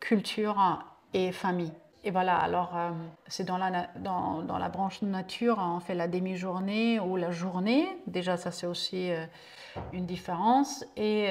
culture 0.00 0.82
et 1.14 1.32
famille. 1.32 1.72
Et 2.04 2.10
voilà, 2.10 2.36
alors 2.38 2.76
euh, 2.76 2.90
c'est 3.26 3.44
dans 3.44 3.58
la, 3.58 3.88
dans, 3.96 4.42
dans 4.42 4.58
la 4.58 4.68
branche 4.68 5.02
nature, 5.02 5.58
on 5.58 5.80
fait 5.80 5.94
la 5.94 6.06
demi-journée 6.06 7.00
ou 7.00 7.16
la 7.16 7.32
journée. 7.32 7.88
Déjà, 8.06 8.36
ça 8.36 8.52
c'est 8.52 8.66
aussi 8.66 9.10
euh, 9.10 9.26
une 9.92 10.06
différence. 10.06 10.84
Et 10.96 11.26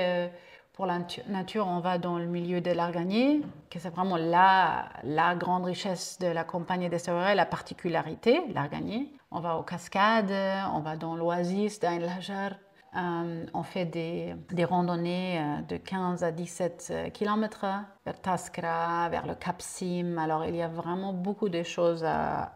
pour 0.75 0.85
la 0.85 0.99
natu- 0.99 1.27
nature, 1.27 1.65
on 1.67 1.79
va 1.79 1.97
dans 1.97 2.17
le 2.17 2.25
milieu 2.25 2.59
de 2.59 2.71
l'Argagné, 2.71 3.41
que 3.69 3.79
c'est 3.79 3.89
vraiment 3.89 4.17
la, 4.17 4.89
grande 5.35 5.63
richesse 5.63 6.19
de 6.19 6.27
la 6.27 6.43
campagne 6.43 6.89
des 6.89 6.99
Savoirs, 6.99 7.33
la 7.33 7.45
particularité, 7.45 8.41
l'Argagné. 8.53 9.09
On 9.31 9.39
va 9.39 9.57
aux 9.57 9.63
cascades, 9.63 10.33
on 10.73 10.79
va 10.79 10.97
dans 10.97 11.15
l'oasis 11.15 11.79
d'Ain 11.79 11.99
Lajar. 11.99 12.51
Euh, 12.97 13.45
on 13.53 13.63
fait 13.63 13.85
des, 13.85 14.65
randonnées 14.65 15.39
euh, 15.39 15.61
de 15.67 15.75
15 15.75 16.23
à 16.23 16.31
17 16.31 17.11
km 17.13 17.65
vers 18.05 18.21
Taskra, 18.21 19.09
vers 19.09 19.25
le 19.25 19.35
Cap 19.35 19.61
Sim. 19.61 20.17
Alors, 20.17 20.45
il 20.45 20.55
y 20.55 20.61
a 20.61 20.69
vraiment 20.69 21.11
beaucoup 21.11 21.49
de 21.49 21.63
choses 21.63 22.05
à, 22.05 22.53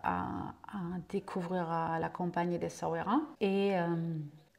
découvrir 1.10 1.70
à 1.70 2.00
la 2.00 2.10
campagne 2.10 2.58
des 2.58 2.70
Sawera. 2.70 3.20
Et 3.42 3.78
euh, 3.78 3.88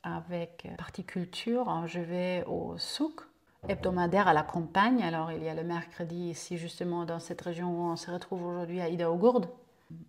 avec 0.02 0.68
Particulture, 0.76 1.84
je 1.86 2.00
vais 2.00 2.44
au 2.46 2.76
souk 2.76 3.29
hebdomadaire 3.68 4.28
à 4.28 4.32
la 4.32 4.42
campagne. 4.42 5.02
Alors, 5.02 5.32
il 5.32 5.42
y 5.42 5.48
a 5.48 5.54
le 5.54 5.64
mercredi 5.64 6.30
ici, 6.30 6.56
justement, 6.56 7.04
dans 7.04 7.20
cette 7.20 7.40
région 7.40 7.68
où 7.70 7.90
on 7.90 7.96
se 7.96 8.10
retrouve 8.10 8.44
aujourd'hui 8.44 8.80
à 8.80 8.88
Ida 8.88 9.08
Gourde. 9.08 9.46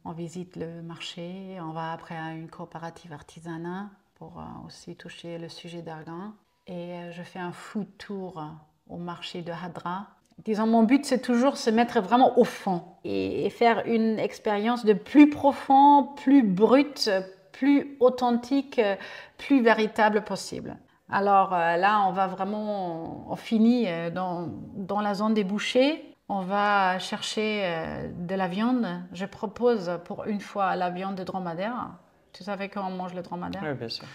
On 0.06 0.12
visite 0.12 0.56
le 0.56 0.82
marché, 0.82 1.58
on 1.60 1.72
va 1.72 1.92
après 1.92 2.16
à 2.16 2.34
une 2.34 2.50
coopérative 2.50 3.14
artisanat 3.14 3.90
pour 4.16 4.38
euh, 4.38 4.68
aussi 4.68 4.96
toucher 4.96 5.40
le 5.40 5.50
sujet 5.50 5.82
d'argan. 5.82 6.34
Et 6.68 6.94
euh, 6.94 7.12
je 7.12 7.24
fais 7.24 7.40
un 7.40 7.52
food 7.52 7.88
tour 7.98 8.44
au 8.90 8.98
marché 8.98 9.42
de 9.42 9.52
Hadra. 9.52 10.08
Disons, 10.44 10.68
mon 10.68 10.84
but, 10.84 11.06
c'est 11.06 11.22
toujours 11.22 11.58
se 11.58 11.70
mettre 11.70 12.02
vraiment 12.02 12.40
au 12.40 12.44
fond 12.44 12.84
et, 13.04 13.50
faire 13.50 13.84
une 13.86 14.18
expérience 14.18 14.86
de 14.86 14.94
plus 14.94 15.30
profond, 15.30 16.10
plus 16.16 16.42
brute, 16.42 17.10
plus 17.52 17.96
authentique, 18.00 18.80
euh, 18.80 18.96
plus 19.38 19.62
véritable 19.62 20.24
possible. 20.24 20.78
Alors 21.12 21.54
euh, 21.54 21.76
là, 21.78 22.06
on 22.08 22.12
va 22.12 22.28
vraiment, 22.28 23.26
on 23.30 23.36
finit 23.36 23.86
euh, 23.88 24.10
dans, 24.10 24.47
dans 24.76 25.02
la 25.02 25.13
zone 25.13 25.34
des 25.34 25.43
bouchers. 25.43 26.15
On 26.30 26.41
va 26.41 26.97
chercher 27.00 27.63
euh, 27.65 28.08
de 28.15 28.36
la 28.36 28.47
viande. 28.47 28.88
Je 29.12 29.26
propose 29.26 29.91
pour 30.06 30.24
une 30.26 30.39
fois 30.39 30.76
la 30.78 30.89
viande 30.89 31.15
de 31.15 31.24
dromadaire. 31.24 31.89
Tu 32.32 32.43
savais 32.43 32.69
comment 32.69 32.88
on 32.88 32.91
mange 32.95 33.13
le 33.13 33.21
dromadaire? 33.21 33.62
Oui, 33.65 33.74
bien 33.74 33.89
sûr. 33.89 34.06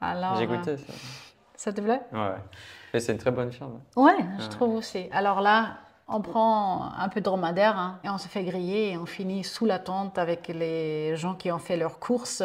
Alors, 0.00 0.34
J'ai 0.36 0.46
goûté 0.46 0.76
ça. 0.76 0.92
Ça 1.54 1.72
te 1.72 1.80
plaît? 1.80 2.00
Ouais. 2.12 2.34
Et 2.92 2.98
c'est 2.98 3.12
une 3.12 3.18
très 3.18 3.30
bonne 3.30 3.50
viande. 3.50 3.78
Ouais, 3.94 4.16
je 4.38 4.42
Ouais. 4.44 4.48
trouve 4.48 4.74
aussi. 4.74 5.08
Alors 5.12 5.40
là, 5.40 5.76
on 6.12 6.20
prend 6.20 6.90
un 6.98 7.08
peu 7.08 7.20
de 7.20 7.24
dromadaire 7.24 7.78
hein, 7.78 7.98
et 8.04 8.10
on 8.10 8.18
se 8.18 8.26
fait 8.28 8.42
griller 8.42 8.90
et 8.90 8.96
on 8.98 9.06
finit 9.06 9.44
sous 9.44 9.64
la 9.64 9.78
tente 9.78 10.18
avec 10.18 10.48
les 10.48 11.16
gens 11.16 11.34
qui 11.34 11.52
ont 11.52 11.58
fait 11.58 11.76
leurs 11.76 11.98
courses, 12.00 12.42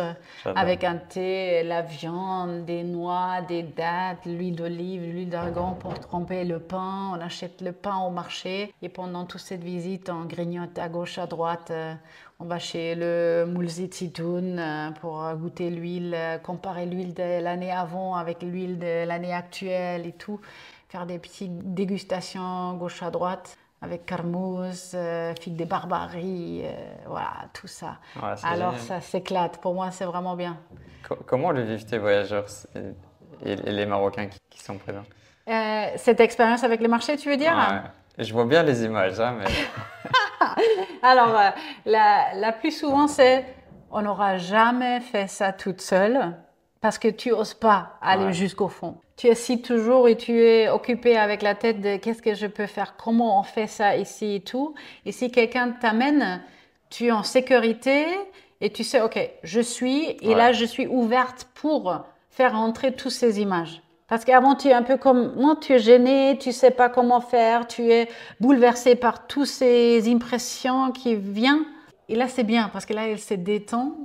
avec 0.55 0.83
un 0.83 0.97
thé, 0.97 1.63
la 1.63 1.81
viande, 1.81 2.65
des 2.65 2.83
noix, 2.83 3.41
des 3.47 3.63
dattes, 3.63 4.25
l'huile 4.25 4.55
d'olive, 4.55 5.01
l'huile 5.03 5.29
d'argan 5.29 5.75
pour 5.79 5.99
tremper 5.99 6.43
le 6.45 6.59
pain. 6.59 7.11
On 7.13 7.19
achète 7.19 7.61
le 7.61 7.71
pain 7.71 7.97
au 7.97 8.11
marché 8.11 8.73
et 8.81 8.89
pendant 8.89 9.25
toute 9.25 9.41
cette 9.41 9.63
visite, 9.63 10.09
on 10.09 10.25
grignote 10.25 10.77
à 10.77 10.87
gauche, 10.87 11.17
à 11.17 11.25
droite. 11.25 11.71
euh, 11.71 11.93
On 12.39 12.45
va 12.45 12.59
chez 12.59 12.95
le 12.95 13.45
Moulzi 13.47 13.89
Titoun 13.89 14.59
euh, 14.59 14.91
pour 14.99 15.23
euh, 15.23 15.33
goûter 15.35 15.69
l'huile, 15.69 16.15
comparer 16.43 16.85
l'huile 16.85 17.13
de 17.13 17.41
l'année 17.41 17.71
avant 17.71 18.15
avec 18.15 18.43
l'huile 18.43 18.77
de 18.77 19.05
l'année 19.07 19.33
actuelle 19.33 20.05
et 20.05 20.11
tout. 20.11 20.39
Faire 20.89 21.05
des 21.05 21.19
petites 21.19 21.73
dégustations 21.73 22.73
gauche 22.75 23.01
à 23.03 23.09
droite 23.11 23.57
avec 23.81 24.05
carmouze, 24.05 24.91
euh, 24.95 25.33
figue 25.39 25.55
des 25.55 25.65
barbaries, 25.65 26.61
euh, 26.63 26.71
voilà, 27.07 27.31
tout 27.53 27.67
ça. 27.67 27.97
Ouais, 28.15 28.33
Alors 28.43 28.71
génial. 28.77 28.79
ça 28.87 29.01
s'éclate. 29.01 29.57
Pour 29.59 29.73
moi, 29.73 29.91
c'est 29.91 30.05
vraiment 30.05 30.35
bien. 30.35 30.57
Co- 31.07 31.17
Comment 31.25 31.51
le 31.51 31.61
vivent 31.63 31.85
tes 31.85 31.97
voyageurs 31.97 32.45
et, 33.43 33.55
les 33.55 33.85
Marocains 33.85 34.27
qui, 34.27 34.39
qui 34.49 34.63
sont 34.63 34.77
présents? 34.77 35.03
Euh, 35.47 35.85
cette 35.97 36.19
expérience 36.19 36.63
avec 36.63 36.79
les 36.81 36.87
marchés, 36.87 37.17
tu 37.17 37.29
veux 37.29 37.37
dire? 37.37 37.53
Ouais. 37.55 38.23
Je 38.23 38.33
vois 38.33 38.45
bien 38.45 38.63
les 38.63 38.83
images, 38.85 39.19
hein, 39.19 39.37
mais 39.37 39.45
Alors, 41.03 41.37
euh, 41.37 41.49
la, 41.85 42.33
la 42.35 42.51
plus 42.53 42.71
souvent, 42.71 43.07
c'est 43.07 43.45
on 43.91 44.01
n'aura 44.01 44.37
jamais 44.37 44.99
fait 45.01 45.27
ça 45.27 45.51
toute 45.53 45.81
seule 45.81 46.35
parce 46.85 46.99
que 46.99 47.07
tu 47.07 47.31
oses 47.31 47.55
pas 47.55 47.93
aller 47.99 48.25
Ouais. 48.25 48.33
jusqu'au 48.33 48.67
fond. 48.67 48.97
Tu 49.17 49.25
es 49.25 49.57
toujours 49.57 50.07
et 50.07 50.15
tu 50.15 50.39
es 50.39 50.69
occupé 50.69 51.17
avec 51.17 51.41
la 51.41 51.55
tête 51.55 51.81
de 51.81 51.97
qu'est-ce 51.97 52.21
que 52.21 52.35
je 52.35 52.45
peux 52.45 52.67
faire, 52.67 52.95
comment 52.95 53.39
on 53.39 53.41
fait 53.43 53.65
ça 53.65 53.97
ici 53.97 54.35
et 54.35 54.39
tout. 54.41 54.75
Et 55.03 55.11
si 55.11 55.31
quelqu'un 55.31 55.71
t'amène, 55.71 56.43
tu 56.91 57.07
es 57.07 57.11
en 57.11 57.23
sécurité 57.23 58.05
et 58.61 58.69
tu 58.71 58.83
sais, 58.83 59.01
ok, 59.01 59.17
je 59.41 59.61
suis, 59.61 60.15
et 60.21 60.27
Ouais. 60.27 60.35
là, 60.35 60.51
je 60.53 60.63
suis 60.63 60.85
ouverte 60.85 61.47
pour 61.55 62.05
faire 62.29 62.53
entrer 62.53 62.91
toutes 62.93 63.13
ces 63.13 63.41
images. 63.41 63.81
Parce 64.07 64.23
qu'avant, 64.23 64.53
tu 64.53 64.67
es 64.67 64.73
un 64.73 64.83
peu 64.83 64.97
comme 64.97 65.33
moi, 65.35 65.55
tu 65.59 65.73
es 65.73 65.79
gêné, 65.79 66.37
tu 66.39 66.51
sais 66.51 66.69
pas 66.69 66.89
comment 66.89 67.19
faire, 67.19 67.65
tu 67.65 67.91
es 67.91 68.07
bouleversé 68.39 68.93
par 68.93 69.25
toutes 69.25 69.47
ces 69.47 70.07
impressions 70.07 70.91
qui 70.91 71.15
viennent. 71.15 71.65
Et 72.09 72.15
là, 72.15 72.27
c'est 72.27 72.43
bien 72.43 72.69
parce 72.71 72.85
que 72.85 72.93
là, 72.93 73.07
elle 73.07 73.17
se 73.17 73.33
détend. 73.33 73.95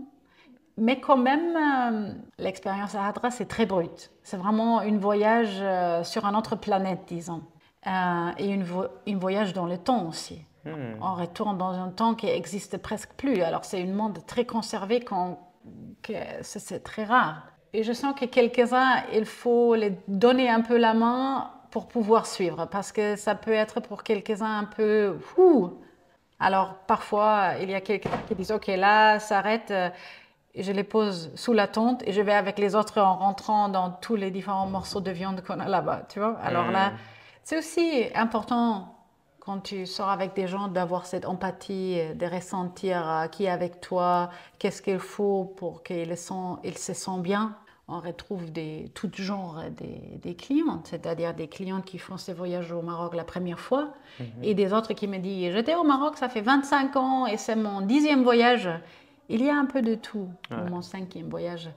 Mais 0.80 0.98
quand 0.98 1.18
même, 1.18 1.56
euh, 1.56 2.12
l'expérience 2.38 2.94
à 2.94 3.04
Hadra, 3.06 3.30
c'est 3.30 3.46
très 3.46 3.66
brut. 3.66 4.10
C'est 4.22 4.38
vraiment 4.38 4.80
un 4.80 4.96
voyage 4.98 5.58
euh, 5.60 6.02
sur 6.04 6.24
une 6.24 6.34
autre 6.34 6.56
planète, 6.56 7.02
disons. 7.06 7.42
euh, 7.86 8.30
et 8.38 8.48
une, 8.48 8.64
vo- 8.64 8.88
une 9.06 9.18
voyage 9.18 9.52
dans 9.52 9.66
le 9.66 9.78
temps 9.78 10.06
aussi. 10.08 10.44
Hmm. 10.64 10.94
On 11.00 11.14
retourne 11.14 11.56
dans 11.58 11.72
un 11.72 11.88
temps 11.90 12.14
qui 12.14 12.26
existe 12.28 12.76
presque 12.78 13.12
plus. 13.16 13.42
Alors 13.42 13.64
c'est 13.64 13.82
un 13.82 13.92
monde 13.92 14.18
très 14.26 14.44
conservé, 14.44 15.04
c'est 16.42 16.82
très 16.82 17.04
rare. 17.04 17.46
Et 17.72 17.82
je 17.82 17.92
sens 17.92 18.14
que 18.18 18.24
quelques-uns, 18.26 19.02
il 19.14 19.24
faut 19.24 19.74
les 19.74 19.92
donner 20.08 20.48
un 20.50 20.60
peu 20.60 20.76
la 20.76 20.92
main 20.92 21.50
pour 21.70 21.88
pouvoir 21.88 22.26
suivre, 22.26 22.66
parce 22.66 22.90
que 22.92 23.16
ça 23.16 23.34
peut 23.34 23.52
être 23.52 23.80
pour 23.80 24.02
quelques-uns 24.02 24.58
un 24.58 24.64
peu... 24.64 25.18
ouh. 25.38 25.70
Alors 26.40 26.74
parfois, 26.86 27.52
il 27.62 27.70
y 27.70 27.74
a 27.74 27.80
quelqu'un 27.80 28.10
qui 28.26 28.34
dit, 28.34 28.50
OK, 28.52 28.66
là, 28.68 29.18
s'arrête. 29.20 29.72
Et 30.54 30.62
je 30.62 30.72
les 30.72 30.84
pose 30.84 31.30
sous 31.36 31.52
la 31.52 31.68
tente 31.68 32.02
et 32.06 32.12
je 32.12 32.20
vais 32.20 32.32
avec 32.34 32.58
les 32.58 32.74
autres 32.74 32.98
en 33.00 33.16
rentrant 33.16 33.68
dans 33.68 33.90
tous 33.90 34.16
les 34.16 34.30
différents 34.30 34.66
morceaux 34.66 35.00
de 35.00 35.10
viande 35.10 35.42
qu'on 35.46 35.60
a 35.60 35.68
là-bas, 35.68 36.02
tu 36.08 36.18
vois. 36.18 36.36
Alors 36.42 36.70
là, 36.70 36.90
Mm. 36.90 36.94
c'est 37.44 37.58
aussi 37.58 38.04
important 38.14 38.96
quand 39.38 39.60
tu 39.60 39.86
sors 39.86 40.10
avec 40.10 40.34
des 40.34 40.46
gens 40.46 40.68
d'avoir 40.68 41.06
cette 41.06 41.24
empathie, 41.26 41.98
de 42.14 42.26
ressentir 42.26 43.08
euh, 43.08 43.26
qui 43.26 43.44
est 43.44 43.48
avec 43.50 43.80
toi, 43.80 44.30
qu'est-ce 44.58 44.82
qu'il 44.82 44.98
faut 44.98 45.44
pour 45.56 45.82
qu'ils 45.82 46.16
se 46.16 46.92
sentent 46.94 47.22
bien. 47.22 47.56
On 47.92 47.98
retrouve 47.98 48.52
des, 48.52 48.88
tout 48.94 49.10
genre 49.14 49.62
des, 49.76 50.18
des 50.22 50.36
clientes, 50.36 50.86
c'est-à-dire 50.88 51.34
des 51.34 51.48
clientes 51.48 51.84
qui 51.84 51.98
font 51.98 52.16
ces 52.18 52.32
voyages 52.32 52.70
au 52.70 52.82
Maroc 52.82 53.16
la 53.16 53.24
première 53.24 53.58
fois 53.58 53.88
et 54.44 54.54
des 54.54 54.72
autres 54.72 54.92
qui 54.92 55.08
me 55.08 55.18
disent 55.18 55.52
J'étais 55.54 55.74
au 55.74 55.82
Maroc, 55.82 56.16
ça 56.16 56.28
fait 56.28 56.40
25 56.40 56.94
ans 56.94 57.26
et 57.26 57.36
c'est 57.36 57.56
mon 57.56 57.80
dixième 57.80 58.22
voyage. 58.22 58.68
Il 59.32 59.42
y 59.44 59.48
a 59.48 59.54
un 59.56 59.64
peu 59.64 59.80
de 59.80 59.94
tout 59.94 60.28
pour 60.48 60.58
Ouais. 60.58 60.68
mon 60.70 60.82
cinquième 60.82 61.28
voyage. 61.30 61.70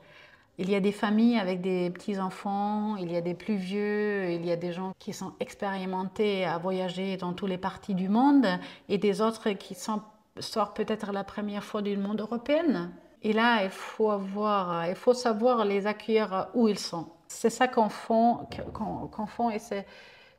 Il 0.58 0.70
y 0.70 0.76
a 0.76 0.80
des 0.80 0.92
familles 0.92 1.38
avec 1.40 1.62
des 1.62 1.90
petits-enfants, 1.90 2.96
il 2.98 3.12
y 3.12 3.16
a 3.16 3.22
des 3.22 3.34
plus 3.36 3.56
vieux, 3.56 4.32
il 4.32 4.46
y 4.46 4.52
a 4.52 4.56
des 4.56 4.72
gens 4.72 4.94
qui 5.00 5.14
sont 5.14 5.34
expérimentés 5.40 6.46
à 6.46 6.58
voyager 6.58 7.16
dans 7.18 7.34
toutes 7.34 7.50
les 7.50 7.58
parties 7.58 7.96
du 7.96 8.10
monde 8.10 8.46
et 8.90 8.98
des 8.98 9.22
autres 9.22 9.50
qui 9.52 9.74
sont, 9.76 10.02
sortent 10.40 10.76
peut-être 10.76 11.12
la 11.12 11.24
première 11.24 11.64
fois 11.64 11.82
du 11.82 11.96
monde 11.98 12.22
européen. 12.22 12.92
Et 13.24 13.34
là, 13.34 13.64
il 13.64 13.70
faut, 13.70 14.12
avoir, 14.12 14.88
il 14.88 14.96
faut 14.96 15.14
savoir 15.14 15.64
les 15.66 15.88
accueillir 15.88 16.48
où 16.54 16.68
ils 16.68 16.78
sont. 16.80 17.08
C'est 17.28 17.50
ça 17.50 17.68
qu'on 17.68 17.90
fait 17.90 19.56
et 19.56 19.60
c'est, 19.60 19.86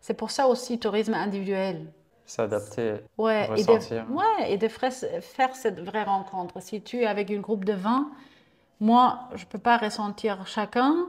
c'est 0.00 0.14
pour 0.14 0.30
ça 0.30 0.46
aussi 0.46 0.78
tourisme 0.78 1.14
individuel. 1.14 1.92
S'adapter. 2.26 2.96
Ouais, 3.18 3.44
et 3.56 3.64
de, 3.64 3.70
ressentir. 3.70 4.06
ouais, 4.10 4.52
et 4.52 4.56
de 4.56 4.68
faire, 4.68 4.92
faire 4.92 5.54
cette 5.54 5.80
vraie 5.80 6.04
rencontre. 6.04 6.60
Si 6.62 6.80
tu 6.80 7.02
es 7.02 7.06
avec 7.06 7.30
une 7.30 7.42
groupe 7.42 7.64
de 7.64 7.74
20, 7.74 8.10
moi, 8.80 9.28
je 9.34 9.44
ne 9.44 9.48
peux 9.48 9.58
pas 9.58 9.76
ressentir 9.76 10.46
chacun 10.46 11.08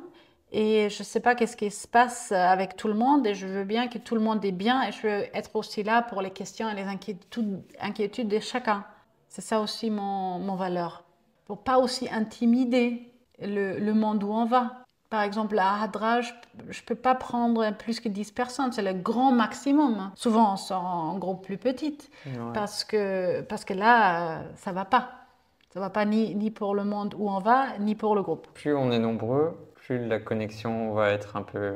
et 0.52 0.90
je 0.90 1.00
ne 1.00 1.04
sais 1.04 1.20
pas 1.20 1.36
qu'est-ce 1.36 1.58
qui 1.58 1.72
se 1.72 1.88
passe 1.88 2.32
avec 2.32 2.76
tout 2.76 2.88
le 2.88 2.94
monde 2.94 3.26
et 3.26 3.34
je 3.34 3.48
veux 3.48 3.64
bien 3.64 3.88
que 3.88 3.98
tout 3.98 4.16
le 4.16 4.22
monde 4.22 4.44
est 4.46 4.52
bien 4.52 4.84
et 4.84 4.92
je 4.92 5.02
veux 5.08 5.24
être 5.36 5.56
aussi 5.56 5.84
là 5.84 6.02
pour 6.02 6.22
les 6.22 6.32
questions 6.32 6.70
et 6.70 6.76
les 6.76 6.84
inquiétudes, 6.84 7.62
inquiétudes 7.80 8.28
de 8.28 8.40
chacun. 8.40 8.86
C'est 9.28 9.42
ça 9.42 9.60
aussi 9.60 9.90
mon, 9.90 10.40
mon 10.40 10.56
valeur. 10.56 11.04
Pour 11.46 11.64
pas 11.64 11.78
aussi 11.80 12.08
intimider 12.10 13.12
le, 13.42 13.80
le 13.80 13.94
monde 13.94 14.24
où 14.24 14.32
on 14.32 14.46
va. 14.46 14.85
Par 15.10 15.22
exemple, 15.22 15.58
à 15.60 15.82
Hadra, 15.84 16.22
je 16.22 16.32
ne 16.68 16.86
peux 16.86 16.96
pas 16.96 17.16
prendre 17.16 17.72
plus 17.78 18.00
que 18.00 18.10
10 18.10 18.32
personnes, 18.32 18.72
c'est 18.72 18.82
le 18.82 18.94
grand 18.94 19.32
maximum. 19.32 20.12
Souvent, 20.16 20.54
on 20.54 20.58
sort 20.58 20.84
en 20.84 21.18
groupe 21.18 21.46
plus 21.46 21.58
petite 21.58 22.10
Ouais. 22.26 22.34
parce 22.54 22.84
que, 22.84 23.42
parce 23.42 23.64
que 23.66 23.74
là, 23.74 24.42
ça 24.56 24.72
va 24.72 24.84
pas. 24.86 25.10
Ça 25.74 25.80
va 25.80 25.90
pas 25.90 26.06
ni, 26.06 26.34
ni 26.36 26.52
pour 26.52 26.74
le 26.74 26.84
monde 26.86 27.14
où 27.18 27.30
on 27.30 27.40
va, 27.40 27.78
ni 27.80 27.96
pour 27.96 28.16
le 28.16 28.22
groupe. 28.24 28.48
Plus 28.54 28.74
on 28.74 28.92
est 28.92 29.00
nombreux, 29.00 29.58
plus 29.76 30.06
la 30.08 30.20
connexion 30.20 30.94
va 30.94 31.10
être 31.12 31.36
un 31.36 31.44
peu 31.44 31.76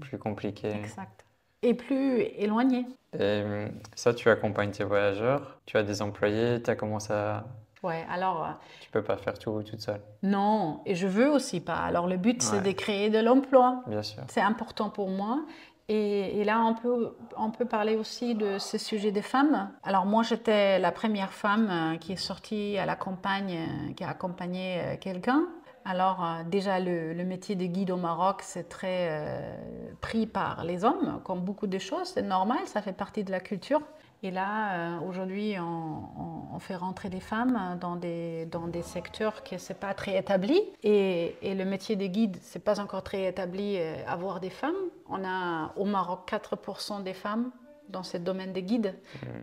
plus 0.00 0.18
compliquée. 0.18 0.70
Exact. 0.72 1.24
Et 1.62 1.72
plus 1.74 2.20
éloigné. 2.36 2.80
Et 3.14 3.18
euh, 3.22 3.68
ça, 3.94 4.12
tu 4.12 4.28
accompagnes 4.30 4.72
tes 4.72 4.84
voyageurs, 4.84 5.58
tu 5.64 5.76
as 5.78 5.82
des 5.82 6.02
employés, 6.02 6.60
tu 6.62 6.70
as 6.70 6.76
commencé 6.76 7.12
à... 7.12 7.44
Ouais, 7.82 8.04
alors 8.10 8.44
euh, 8.44 8.48
Tu 8.80 8.90
peux 8.90 9.02
pas 9.02 9.16
faire 9.16 9.38
tout 9.38 9.62
toute 9.62 9.80
seule, 9.80 10.00
non, 10.22 10.80
et 10.86 10.94
je 10.94 11.06
veux 11.06 11.30
aussi 11.30 11.60
pas. 11.60 11.76
Alors 11.76 12.06
le 12.06 12.16
but, 12.16 12.42
c'est 12.42 12.62
de 12.62 12.72
créer 12.72 13.10
de 13.10 13.18
l'emploi. 13.18 13.82
bien 13.86 14.02
sûr. 14.02 14.22
C'est 14.28 14.40
important 14.40 14.90
pour 14.90 15.08
moi. 15.10 15.40
Et, 15.88 16.40
et 16.40 16.44
là, 16.44 16.62
on 16.64 16.74
peut, 16.74 17.16
on 17.36 17.52
peut 17.52 17.64
parler 17.66 17.94
aussi 17.94 18.34
de 18.34 18.58
ce 18.58 18.76
sujet 18.76 19.12
des 19.12 19.22
femmes. 19.22 19.70
Alors 19.84 20.04
moi, 20.04 20.24
j'étais 20.24 20.80
la 20.80 20.90
première 20.90 21.32
femme 21.32 21.68
euh, 21.70 21.96
qui 21.96 22.14
est 22.14 22.16
sortie 22.16 22.76
à 22.76 22.86
la 22.86 22.96
campagne, 22.96 23.56
euh, 23.56 23.92
qui 23.92 24.02
a 24.02 24.08
accompagné 24.08 24.98
quelqu'un. 25.00 25.42
Alors 25.84 26.26
déjà, 26.50 26.80
le, 26.80 27.12
le 27.12 27.24
métier 27.24 27.54
de 27.54 27.64
guide 27.66 27.92
au 27.92 27.96
Maroc, 27.96 28.40
c'est 28.42 28.68
très 28.68 29.08
euh, 29.10 29.56
pris 30.00 30.26
par 30.26 30.64
les 30.64 30.84
hommes, 30.84 31.20
comme 31.22 31.42
beaucoup 31.42 31.68
de 31.68 31.78
choses. 31.78 32.08
C'est 32.14 32.22
normal, 32.22 32.58
ça 32.64 32.82
fait 32.82 32.92
partie 32.92 33.22
de 33.22 33.30
la 33.30 33.38
culture. 33.38 33.80
Et 34.22 34.30
là, 34.30 34.96
euh, 34.96 35.00
aujourd'hui, 35.08 35.56
on, 35.58 36.58
fait 36.58 36.74
rentrer 36.74 37.10
des 37.10 37.20
femmes 37.20 37.76
dans 37.82 37.96
des, 37.96 38.46
dans 38.46 38.66
des 38.66 38.80
secteurs 38.80 39.42
qui 39.42 39.54
ne 39.54 39.74
pas 39.74 39.92
très 39.92 40.18
établis. 40.18 40.62
Et, 40.82 41.36
et 41.42 41.54
le 41.54 41.66
métier 41.66 41.94
de 41.96 42.06
guide, 42.06 42.38
c'est 42.40 42.64
pas 42.64 42.80
encore 42.80 43.02
très 43.02 43.26
établi 43.26 43.76
euh, 43.76 43.94
avoir 44.06 44.40
des 44.40 44.48
femmes. 44.48 44.74
On 45.10 45.22
a 45.22 45.72
au 45.76 45.84
Maroc 45.84 46.26
4% 46.32 47.02
des 47.02 47.12
femmes 47.12 47.50
dans 47.90 48.02
ce 48.02 48.16
domaine 48.16 48.54
de 48.54 48.60
guide. 48.60 48.94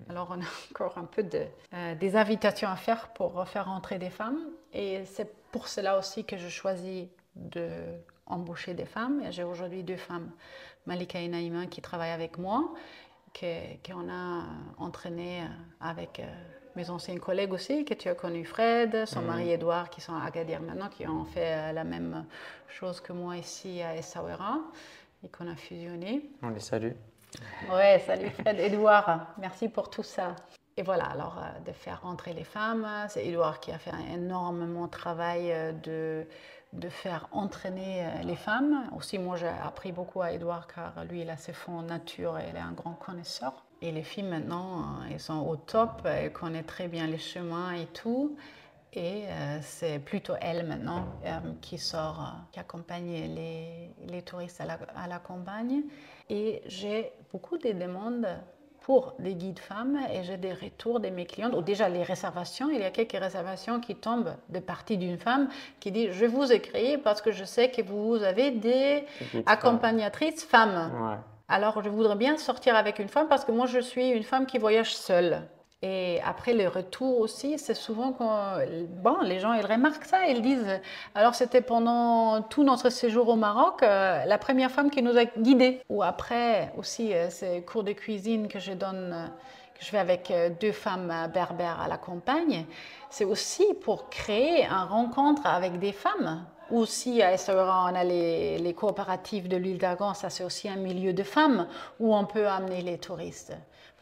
Alors 0.09 0.35
on 0.35 0.41
a 0.41 0.45
encore 0.71 0.97
un 0.97 1.05
peu 1.05 1.21
de, 1.21 1.45
euh, 1.75 1.93
des 1.95 2.15
invitations 2.15 2.67
à 2.67 2.75
faire 2.75 3.09
pour 3.09 3.47
faire 3.47 3.65
rentrer 3.65 3.99
des 3.99 4.09
femmes. 4.09 4.39
Et 4.73 5.05
c'est 5.05 5.31
pour 5.51 5.67
cela 5.67 5.99
aussi 5.99 6.25
que 6.25 6.37
je 6.37 6.49
choisis 6.49 7.07
de 7.35 7.69
embaucher 8.25 8.73
des 8.73 8.85
femmes. 8.85 9.21
J'ai 9.29 9.43
aujourd'hui 9.43 9.83
deux 9.83 9.97
femmes, 9.97 10.31
Malika 10.85 11.19
et 11.19 11.27
Naïma, 11.27 11.67
qui 11.67 11.81
travaillent 11.81 12.11
avec 12.11 12.37
moi, 12.37 12.73
qu'on 13.39 14.09
a 14.09 14.43
entraîné 14.77 15.43
avec 15.81 16.19
euh, 16.19 16.23
mes 16.75 16.89
anciens 16.89 17.17
collègues 17.17 17.53
aussi, 17.53 17.85
que 17.85 17.93
tu 17.93 18.09
as 18.09 18.15
connu 18.15 18.45
Fred, 18.45 19.05
son 19.05 19.21
mari 19.21 19.51
Edouard, 19.51 19.89
qui 19.89 20.01
sont 20.01 20.13
à 20.13 20.25
Agadir 20.25 20.61
maintenant, 20.61 20.89
qui 20.89 21.07
ont 21.07 21.25
fait 21.25 21.53
euh, 21.53 21.71
la 21.71 21.83
même 21.83 22.25
chose 22.67 23.01
que 23.01 23.13
moi 23.13 23.37
ici 23.37 23.81
à 23.81 23.95
Essaouira 23.95 24.59
et 25.23 25.29
qu'on 25.29 25.51
a 25.51 25.55
fusionné. 25.55 26.29
On 26.41 26.49
les 26.49 26.59
salue. 26.59 26.93
Ouais, 27.71 28.01
salut 28.05 28.29
Fred, 28.29 28.59
Edouard, 28.59 29.33
merci 29.39 29.67
pour 29.67 29.89
tout 29.89 30.03
ça. 30.03 30.35
Et 30.77 30.83
voilà, 30.83 31.05
alors 31.05 31.39
euh, 31.39 31.59
de 31.65 31.71
faire 31.71 32.01
rentrer 32.01 32.33
les 32.33 32.43
femmes, 32.43 32.87
c'est 33.09 33.25
Edouard 33.25 33.59
qui 33.59 33.71
a 33.71 33.79
fait 33.79 33.91
énormément 34.13 34.85
de 34.85 34.91
travail 34.91 35.53
de, 35.83 36.25
de 36.73 36.89
faire 36.89 37.27
entraîner 37.31 38.05
euh, 38.05 38.23
les 38.23 38.35
femmes. 38.35 38.89
Aussi, 38.97 39.19
moi 39.19 39.37
j'ai 39.37 39.47
appris 39.47 39.91
beaucoup 39.91 40.21
à 40.21 40.31
Edouard 40.31 40.67
car 40.67 41.05
lui 41.05 41.21
il 41.21 41.29
a 41.29 41.37
ses 41.37 41.53
fonds 41.53 41.81
nature 41.81 42.37
et 42.39 42.49
il 42.49 42.55
est 42.55 42.59
un 42.59 42.71
grand 42.73 42.93
connaisseur. 42.93 43.53
Et 43.81 43.91
les 43.91 44.03
filles 44.03 44.23
maintenant, 44.23 44.79
euh, 44.79 45.11
elles 45.11 45.19
sont 45.19 45.39
au 45.39 45.55
top, 45.55 46.01
elles 46.05 46.31
connaissent 46.31 46.65
très 46.65 46.87
bien 46.87 47.07
les 47.07 47.17
chemins 47.17 47.73
et 47.73 47.85
tout. 47.87 48.35
Et 48.95 49.25
euh, 49.27 49.59
c'est 49.61 49.97
plutôt 49.97 50.33
elle 50.39 50.67
maintenant 50.67 51.07
qui 51.61 51.79
sort, 51.79 52.35
qui 52.51 52.59
accompagne 52.59 53.33
les, 53.33 53.89
les 54.07 54.21
touristes 54.21 54.61
à 54.61 55.07
la 55.07 55.19
campagne. 55.19 55.81
Et 56.29 56.61
j'ai 56.67 57.11
beaucoup 57.31 57.57
de 57.57 57.71
demandes 57.71 58.27
pour 58.83 59.13
des 59.17 59.33
guides 59.33 59.59
femmes 59.59 59.97
et 60.13 60.23
j'ai 60.23 60.37
des 60.37 60.53
retours 60.53 60.99
de 60.99 61.09
mes 61.09 61.25
clientes, 61.25 61.53
ou 61.55 61.61
déjà 61.61 61.89
les 61.89 62.03
réservations, 62.03 62.69
il 62.69 62.79
y 62.79 62.83
a 62.83 62.91
quelques 62.91 63.17
réservations 63.19 63.79
qui 63.79 63.95
tombent 63.95 64.35
de 64.49 64.59
partie 64.59 64.97
d'une 64.97 65.17
femme 65.17 65.47
qui 65.79 65.91
dit 65.91 66.09
je 66.11 66.25
vous 66.25 66.51
écris 66.51 66.97
parce 66.97 67.21
que 67.21 67.31
je 67.31 67.45
sais 67.45 67.71
que 67.71 67.81
vous 67.81 68.21
avez 68.21 68.51
des 68.51 69.05
accompagnatrices 69.45 70.43
femmes. 70.43 70.91
Ouais. 71.01 71.17
Alors, 71.47 71.81
je 71.83 71.89
voudrais 71.89 72.15
bien 72.15 72.37
sortir 72.37 72.75
avec 72.75 72.99
une 72.99 73.09
femme 73.09 73.27
parce 73.27 73.45
que 73.45 73.51
moi, 73.51 73.65
je 73.67 73.79
suis 73.79 74.09
une 74.09 74.23
femme 74.23 74.45
qui 74.45 74.57
voyage 74.57 74.95
seule. 74.95 75.43
Et 75.85 76.21
après, 76.25 76.53
le 76.53 76.69
retour 76.69 77.19
aussi, 77.19 77.59
c'est 77.59 77.73
souvent 77.73 78.13
quand 78.13 78.57
bon, 79.03 79.17
les 79.21 79.41
gens 79.41 79.51
ils 79.51 79.65
remarquent 79.65 80.05
ça, 80.05 80.27
ils 80.27 80.41
disent 80.41 80.79
alors 81.13 81.35
c'était 81.35 81.59
pendant 81.59 82.41
tout 82.41 82.63
notre 82.63 82.89
séjour 82.89 83.27
au 83.27 83.35
Maroc 83.35 83.83
euh, 83.83 84.23
la 84.23 84.37
première 84.37 84.71
femme 84.71 84.89
qui 84.89 85.01
nous 85.01 85.17
a 85.17 85.25
guidés. 85.25 85.81
Ou 85.89 86.01
après 86.01 86.71
aussi 86.77 87.13
euh, 87.13 87.29
ces 87.29 87.63
cours 87.63 87.83
de 87.83 87.91
cuisine 87.91 88.47
que 88.47 88.59
je 88.59 88.71
donne, 88.71 89.11
euh, 89.13 89.27
que 89.77 89.83
je 89.83 89.89
fais 89.89 89.97
avec 89.97 90.31
deux 90.61 90.71
femmes 90.71 91.13
berbères 91.33 91.81
à 91.81 91.89
la 91.89 91.97
campagne, 91.97 92.65
c'est 93.09 93.25
aussi 93.25 93.65
pour 93.81 94.09
créer 94.09 94.63
une 94.65 94.87
rencontre 94.89 95.45
avec 95.45 95.79
des 95.79 95.91
femmes. 95.91 96.45
Aussi, 96.71 97.21
à 97.21 97.33
Essaouira, 97.33 97.89
on 97.91 97.93
a 97.93 98.05
les, 98.05 98.57
les 98.57 98.73
coopératives 98.73 99.49
de 99.49 99.57
l'île 99.57 99.79
d'Argan, 99.79 100.13
ça 100.13 100.29
c'est 100.29 100.45
aussi 100.45 100.69
un 100.69 100.77
milieu 100.77 101.11
de 101.11 101.23
femmes 101.23 101.67
où 101.99 102.15
on 102.15 102.23
peut 102.23 102.47
amener 102.47 102.81
les 102.81 102.97
touristes. 102.97 103.53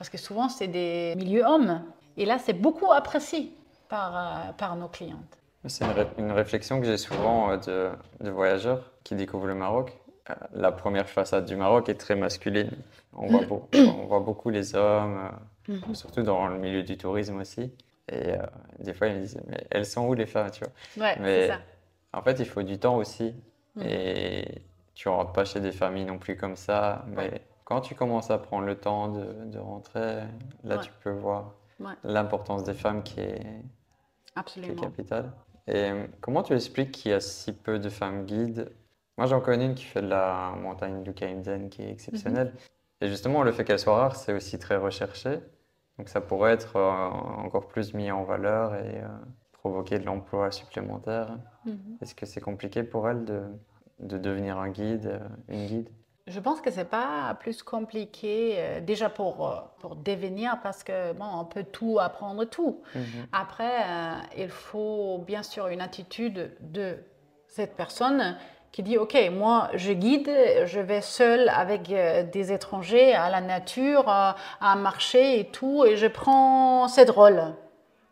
Parce 0.01 0.09
que 0.09 0.17
souvent, 0.17 0.49
c'est 0.49 0.67
des 0.67 1.13
milieux 1.15 1.45
hommes. 1.45 1.83
Et 2.17 2.25
là, 2.25 2.39
c'est 2.39 2.53
beaucoup 2.53 2.91
apprécié 2.91 3.55
par, 3.87 4.17
euh, 4.17 4.51
par 4.53 4.75
nos 4.75 4.87
clientes. 4.87 5.37
C'est 5.67 5.85
une, 5.85 5.91
ré- 5.91 6.07
une 6.17 6.31
réflexion 6.31 6.79
que 6.81 6.87
j'ai 6.87 6.97
souvent 6.97 7.51
euh, 7.51 7.57
de, 7.57 8.25
de 8.25 8.31
voyageurs 8.31 8.91
qui 9.03 9.13
découvrent 9.13 9.45
le 9.45 9.53
Maroc. 9.53 9.95
Euh, 10.31 10.33
La 10.53 10.71
première 10.71 11.07
façade 11.07 11.45
du 11.45 11.55
Maroc 11.55 11.87
est 11.87 11.99
très 11.99 12.15
masculine. 12.15 12.71
On 13.13 13.27
voit, 13.27 13.43
on 13.75 14.05
voit 14.07 14.21
beaucoup 14.21 14.49
les 14.49 14.73
hommes, 14.73 15.29
Mhm. 15.67 15.93
surtout 15.93 16.23
dans 16.23 16.47
le 16.47 16.57
milieu 16.57 16.81
du 16.81 16.97
tourisme 16.97 17.39
aussi. 17.39 17.71
Et 18.11 18.29
euh, 18.31 18.37
des 18.79 18.95
fois, 18.95 19.05
ils 19.05 19.17
me 19.17 19.21
disent, 19.21 19.39
mais 19.47 19.67
elles 19.69 19.85
sont 19.85 20.07
où 20.07 20.15
les 20.15 20.25
femmes, 20.25 20.49
tu 20.49 20.63
vois? 20.63 21.05
Ouais, 21.05 21.15
Mais 21.19 21.47
ça. 21.49 21.59
en 22.13 22.23
fait, 22.23 22.39
il 22.39 22.47
faut 22.47 22.63
du 22.63 22.79
temps 22.79 22.95
aussi. 22.97 23.35
Mhm. 23.75 23.83
Et 23.87 24.45
tu 24.95 25.09
rentres 25.09 25.31
pas 25.31 25.45
chez 25.45 25.59
des 25.59 25.71
familles 25.71 26.05
non 26.05 26.17
plus 26.17 26.35
comme 26.37 26.55
ça. 26.55 27.05
Mais 27.07 27.43
Quand 27.71 27.79
tu 27.79 27.95
commences 27.95 28.29
à 28.31 28.37
prendre 28.37 28.65
le 28.65 28.75
temps 28.75 29.07
de, 29.07 29.45
de 29.45 29.57
rentrer, 29.57 30.23
là 30.65 30.75
Ouais. 30.75 30.81
tu 30.81 30.91
peux 31.01 31.11
voir 31.11 31.53
Ouais. 31.79 31.93
l'importance 32.03 32.65
des 32.65 32.73
femmes 32.73 33.01
qui 33.01 33.21
est, 33.21 33.39
qui 33.39 33.45
est 33.45 33.61
Absolument. 34.35 34.75
capitale. 34.75 35.31
Et 35.67 35.89
euh, 35.89 36.05
comment 36.19 36.43
tu 36.43 36.51
expliques 36.53 36.91
qu'il 36.91 37.11
y 37.11 37.13
a 37.13 37.21
si 37.21 37.53
peu 37.53 37.79
de 37.79 37.87
femmes 37.87 38.25
guides? 38.25 38.69
Moi 39.17 39.25
j'en 39.25 39.39
connais 39.39 39.67
une 39.67 39.75
qui 39.75 39.85
fait 39.85 40.01
de 40.01 40.07
la 40.09 40.51
montagne 40.61 41.01
du 41.01 41.13
Kaimden 41.13 41.69
qui 41.69 41.81
est 41.83 41.89
exceptionnelle. 41.89 42.53
Et 42.99 43.07
justement, 43.07 43.41
le 43.41 43.53
fait 43.53 43.63
qu'elle 43.63 43.79
soit 43.79 43.95
rare, 43.95 44.17
c'est 44.17 44.33
aussi 44.33 44.59
très 44.59 44.75
recherché. 44.75 45.39
Donc 45.97 46.09
ça 46.09 46.19
pourrait 46.19 46.51
être 46.51 46.75
euh, 46.75 46.89
encore 46.89 47.69
plus 47.69 47.93
mis 47.93 48.11
en 48.11 48.25
valeur 48.25 48.75
et 48.75 48.97
euh, 49.01 49.07
provoquer 49.53 49.97
de 49.97 50.03
l'emploi 50.05 50.51
supplémentaire. 50.51 51.37
Mhm. 51.65 51.97
Est-ce 52.01 52.15
que 52.15 52.25
c'est 52.25 52.41
compliqué 52.41 52.83
pour 52.83 53.07
elle 53.07 53.23
de, 53.23 53.43
de 53.99 54.17
devenir 54.17 54.57
un 54.57 54.67
guide, 54.71 55.21
une 55.47 55.65
guide? 55.67 55.89
Je 56.27 56.39
pense 56.39 56.61
que 56.61 56.69
c'est 56.69 56.89
pas 56.89 57.35
plus 57.39 57.63
compliqué 57.63 58.55
euh, 58.57 58.79
déjà 58.79 59.09
pour, 59.09 59.47
euh, 59.47 59.55
pour 59.79 59.95
devenir 59.95 60.59
parce 60.61 60.83
que 60.83 61.13
bon, 61.13 61.25
on 61.25 61.45
peut 61.45 61.63
tout 61.63 61.97
apprendre 61.99 62.45
tout. 62.45 62.81
Mhm. 62.93 63.03
Après, 63.31 63.81
euh, 63.81 64.13
il 64.37 64.49
faut 64.49 65.23
bien 65.25 65.41
sûr 65.41 65.67
une 65.67 65.81
attitude 65.81 66.55
de 66.59 66.97
cette 67.47 67.75
personne 67.75 68.37
qui 68.71 68.83
dit 68.83 68.97
Ok, 68.97 69.17
moi 69.31 69.69
je 69.73 69.91
guide, 69.93 70.31
je 70.65 70.79
vais 70.79 71.01
seule 71.01 71.49
avec 71.49 71.89
des 71.89 72.51
étrangers 72.53 73.13
à 73.13 73.29
la 73.29 73.41
nature, 73.41 74.07
à 74.07 74.35
un 74.61 74.75
marché 74.75 75.39
et 75.39 75.45
tout, 75.45 75.83
et 75.85 75.97
je 75.97 76.07
prends 76.07 76.87
cette 76.87 77.09
rôle. 77.09 77.53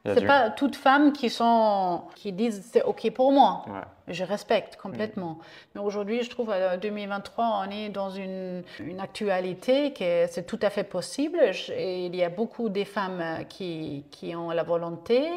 C'est 0.06 0.26
pas 0.26 0.50
toutes 0.50 0.76
femmes 0.78 1.12
qui 1.12 1.30
sont 1.30 2.04
qui 2.16 2.32
disent 2.32 2.66
c'est 2.72 2.84
ok 2.84 3.12
pour 3.12 3.32
moi. 3.32 3.64
Ouais. 3.68 3.82
Je 4.14 4.24
respecte 4.24 4.76
complètement. 4.78 5.38
Mais 5.76 5.82
aujourd'hui, 5.82 6.24
je 6.24 6.30
trouve, 6.32 6.50
en 6.50 6.78
2023, 6.78 7.64
on 7.68 7.70
est 7.70 7.90
dans 7.90 8.10
une, 8.10 8.64
une 8.80 9.00
actualité 9.00 9.94
que 9.94 10.26
c'est 10.32 10.48
tout 10.48 10.58
à 10.64 10.70
fait 10.72 10.84
possible. 10.86 11.38
Je- 11.52 11.74
Et 11.74 12.06
il 12.08 12.16
y 12.16 12.24
a 12.24 12.30
beaucoup 12.30 12.70
des 12.70 12.86
femmes 12.86 13.22
euh, 13.22 13.44
qui, 13.44 14.06
qui 14.10 14.36
ont 14.36 14.50
la 14.50 14.64
volonté 14.64 15.28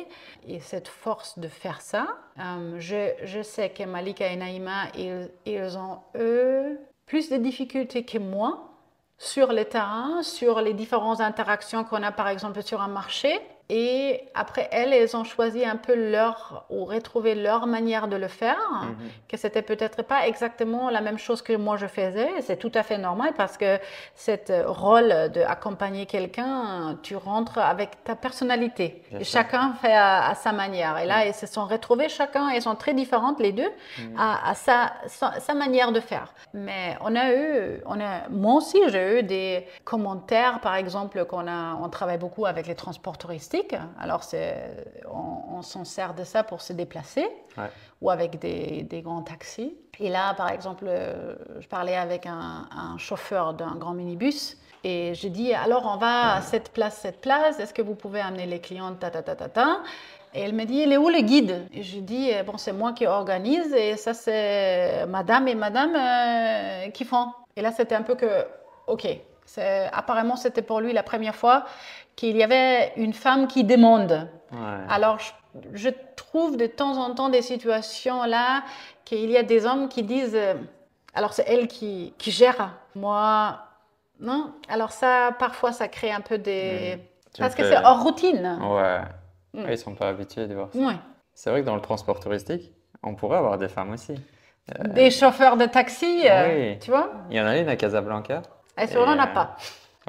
et 0.48 0.60
cette 0.60 0.88
force 0.88 1.38
de 1.38 1.48
faire 1.48 1.80
ça. 1.82 2.06
Euh, 2.38 2.76
je, 2.78 3.10
je 3.24 3.42
sais 3.42 3.68
que 3.70 3.82
Malika 3.84 4.26
et 4.28 4.36
Naïma, 4.36 4.84
ils, 4.96 5.28
ils 5.44 5.76
ont, 5.76 5.98
eux, 6.16 6.78
plus 7.04 7.28
de 7.30 7.36
difficultés 7.36 8.04
que 8.04 8.16
moi 8.18 8.68
sur 9.18 9.52
le 9.52 9.64
terrain, 9.66 10.22
sur 10.22 10.60
les 10.62 10.72
différentes 10.72 11.20
interactions 11.20 11.84
qu'on 11.84 12.02
a 12.02 12.10
par 12.10 12.28
exemple 12.28 12.62
sur 12.62 12.80
un 12.80 12.88
marché. 12.88 13.38
Et 13.70 14.24
après, 14.34 14.68
elles, 14.70 14.92
elles 14.92 15.16
ont 15.16 15.24
choisi 15.24 15.64
un 15.64 15.76
peu 15.76 15.94
leur, 15.94 16.64
ou 16.68 16.84
retrouvé 16.84 17.34
leur 17.34 17.66
manière 17.66 18.06
de 18.08 18.16
le 18.16 18.28
faire, 18.28 18.58
Mhm. 18.82 18.96
que 19.28 19.36
c'était 19.36 19.62
peut-être 19.62 20.02
pas 20.02 20.26
exactement 20.26 20.90
la 20.90 21.00
même 21.00 21.18
chose 21.18 21.40
que 21.42 21.54
moi 21.54 21.76
je 21.76 21.86
faisais. 21.86 22.28
C'est 22.42 22.56
tout 22.58 22.72
à 22.74 22.82
fait 22.82 22.98
normal 22.98 23.32
parce 23.36 23.56
que 23.56 23.78
cette 24.14 24.52
rôle 24.66 25.08
d'accompagner 25.32 26.06
quelqu'un, 26.06 26.98
tu 27.02 27.16
rentres 27.16 27.58
avec 27.58 28.02
ta 28.04 28.14
personnalité. 28.14 29.02
Et 29.18 29.24
chacun 29.24 29.72
fait 29.80 29.94
à, 29.94 30.28
à 30.28 30.34
sa 30.34 30.52
manière. 30.52 30.98
Et 30.98 31.06
là, 31.06 31.24
elles 31.24 31.34
se 31.34 31.46
sont 31.46 31.64
retrouvées, 31.64 32.08
chacun, 32.08 32.48
elles 32.50 32.62
sont 32.62 32.74
très 32.74 32.94
différentes 32.94 33.40
les 33.40 33.52
deux, 33.52 33.70
à, 34.18 34.50
à 34.50 34.54
sa, 34.54 34.92
sa, 35.06 35.38
sa 35.40 35.54
manière 35.54 35.92
de 35.92 36.00
faire. 36.00 36.34
Mais 36.52 36.96
on 37.00 37.14
a 37.16 37.32
eu, 37.32 37.80
on 37.86 37.98
a, 38.00 38.28
moi 38.28 38.54
aussi, 38.54 38.78
j'ai 38.88 39.20
eu 39.20 39.22
des 39.22 39.66
commentaires, 39.84 40.60
par 40.60 40.74
exemple, 40.74 41.24
qu'on 41.24 41.46
a, 41.46 41.76
on 41.82 41.88
travaille 41.88 42.18
beaucoup 42.18 42.44
avec 42.46 42.66
les 42.66 42.74
transports 42.74 43.16
touristiques. 43.16 43.51
Alors, 44.00 44.22
on, 45.10 45.56
on 45.58 45.62
s'en 45.62 45.84
sert 45.84 46.14
de 46.14 46.24
ça 46.24 46.42
pour 46.42 46.60
se 46.60 46.72
déplacer 46.72 47.26
Ouais. 47.58 47.70
ou 48.00 48.10
avec 48.10 48.38
des, 48.38 48.82
des 48.82 49.02
grands 49.02 49.22
taxis. 49.22 49.76
Et 50.00 50.08
là, 50.08 50.32
par 50.34 50.50
exemple, 50.50 50.84
euh, 50.88 51.34
je 51.60 51.68
parlais 51.68 51.96
avec 51.96 52.24
un, 52.26 52.66
un 52.74 52.96
chauffeur 52.98 53.52
d'un 53.54 53.74
grand 53.76 53.92
minibus 53.92 54.56
et 54.84 55.14
je 55.14 55.28
dis 55.28 55.52
alors 55.54 55.84
on 55.86 55.98
va 55.98 56.36
à 56.36 56.40
cette 56.40 56.70
place, 56.72 56.96
cette 56.96 57.20
place, 57.20 57.60
est-ce 57.60 57.74
que 57.74 57.82
vous 57.82 57.94
pouvez 57.94 58.20
amener 58.20 58.46
les 58.46 58.60
clients, 58.60 58.94
ta 58.94 59.10
ta 59.10 59.22
ta 59.22 59.34
ta 59.36 59.48
ta? 59.48 59.80
Et 60.34 60.40
elle 60.40 60.54
me 60.54 60.64
dit, 60.64 60.78
il 60.78 60.90
est 60.92 60.96
où 60.96 61.10
le 61.10 61.20
guide? 61.20 61.68
Et 61.74 61.82
je 61.82 61.98
dis, 62.00 62.30
eh, 62.30 62.42
bon, 62.42 62.56
c'est 62.56 62.72
moi 62.72 62.92
qui 62.94 63.06
organise 63.06 63.70
et 63.74 63.98
ça, 63.98 64.14
c'est 64.14 65.04
madame 65.06 65.46
et 65.46 65.54
madame 65.54 65.94
euh, 65.94 66.90
qui 66.90 67.04
font. 67.04 67.26
Et 67.54 67.60
là, 67.60 67.70
c'était 67.70 67.94
un 67.94 68.02
peu 68.02 68.14
que, 68.14 68.46
ok, 68.86 69.06
apparemment, 69.92 70.36
c'était 70.36 70.62
pour 70.62 70.80
lui 70.80 70.94
la 70.94 71.02
première 71.02 71.34
fois 71.34 71.64
qu'il 72.16 72.36
y 72.36 72.42
avait 72.42 72.92
une 72.96 73.12
femme 73.12 73.46
qui 73.46 73.64
demande. 73.64 74.28
Ouais. 74.52 74.58
Alors, 74.88 75.18
je, 75.18 75.30
je 75.74 75.88
trouve 76.16 76.56
de 76.56 76.66
temps 76.66 76.96
en 76.98 77.14
temps 77.14 77.28
des 77.28 77.42
situations 77.42 78.24
là 78.24 78.62
qu'il 79.04 79.30
y 79.30 79.36
a 79.36 79.42
des 79.42 79.66
hommes 79.66 79.88
qui 79.88 80.02
disent 80.02 80.34
euh, 80.36 80.54
alors 81.14 81.32
c'est 81.32 81.44
elle 81.46 81.68
qui, 81.68 82.14
qui 82.18 82.30
gère. 82.30 82.74
Moi, 82.94 83.58
non. 84.20 84.52
Alors, 84.68 84.92
ça, 84.92 85.34
parfois, 85.38 85.72
ça 85.72 85.88
crée 85.88 86.10
un 86.12 86.20
peu 86.20 86.38
des. 86.38 86.98
Tu 87.34 87.40
Parce 87.40 87.54
que 87.54 87.64
c'est 87.64 87.76
hors 87.84 88.02
routine. 88.02 88.58
Ouais. 88.62 89.00
Mm. 89.54 89.64
Ouais, 89.64 89.74
Ils 89.74 89.78
sont 89.78 89.94
pas 89.94 90.08
habitués 90.08 90.46
de 90.46 90.54
voir 90.54 90.68
ça. 90.72 90.78
Ouais. 90.78 90.94
C'est 91.34 91.50
vrai 91.50 91.60
que 91.62 91.66
dans 91.66 91.74
le 91.74 91.80
transport 91.80 92.20
touristique, 92.20 92.72
on 93.02 93.14
pourrait 93.14 93.38
avoir 93.38 93.58
des 93.58 93.68
femmes 93.68 93.92
aussi. 93.92 94.14
Des 94.84 95.10
chauffeurs 95.10 95.56
de 95.56 95.64
taxi, 95.66 96.22
euh, 96.28 96.72
Oui. 96.72 96.78
tu 96.78 96.90
vois 96.90 97.10
Il 97.30 97.36
y 97.36 97.40
en 97.40 97.46
a 97.46 97.58
une 97.58 97.68
à 97.68 97.76
Casablanca. 97.76 98.42
Et 98.78 98.86
sur 98.86 99.00
on 99.00 99.12
Et, 99.12 99.16
n'a 99.16 99.28
euh, 99.28 99.34
pas, 99.34 99.56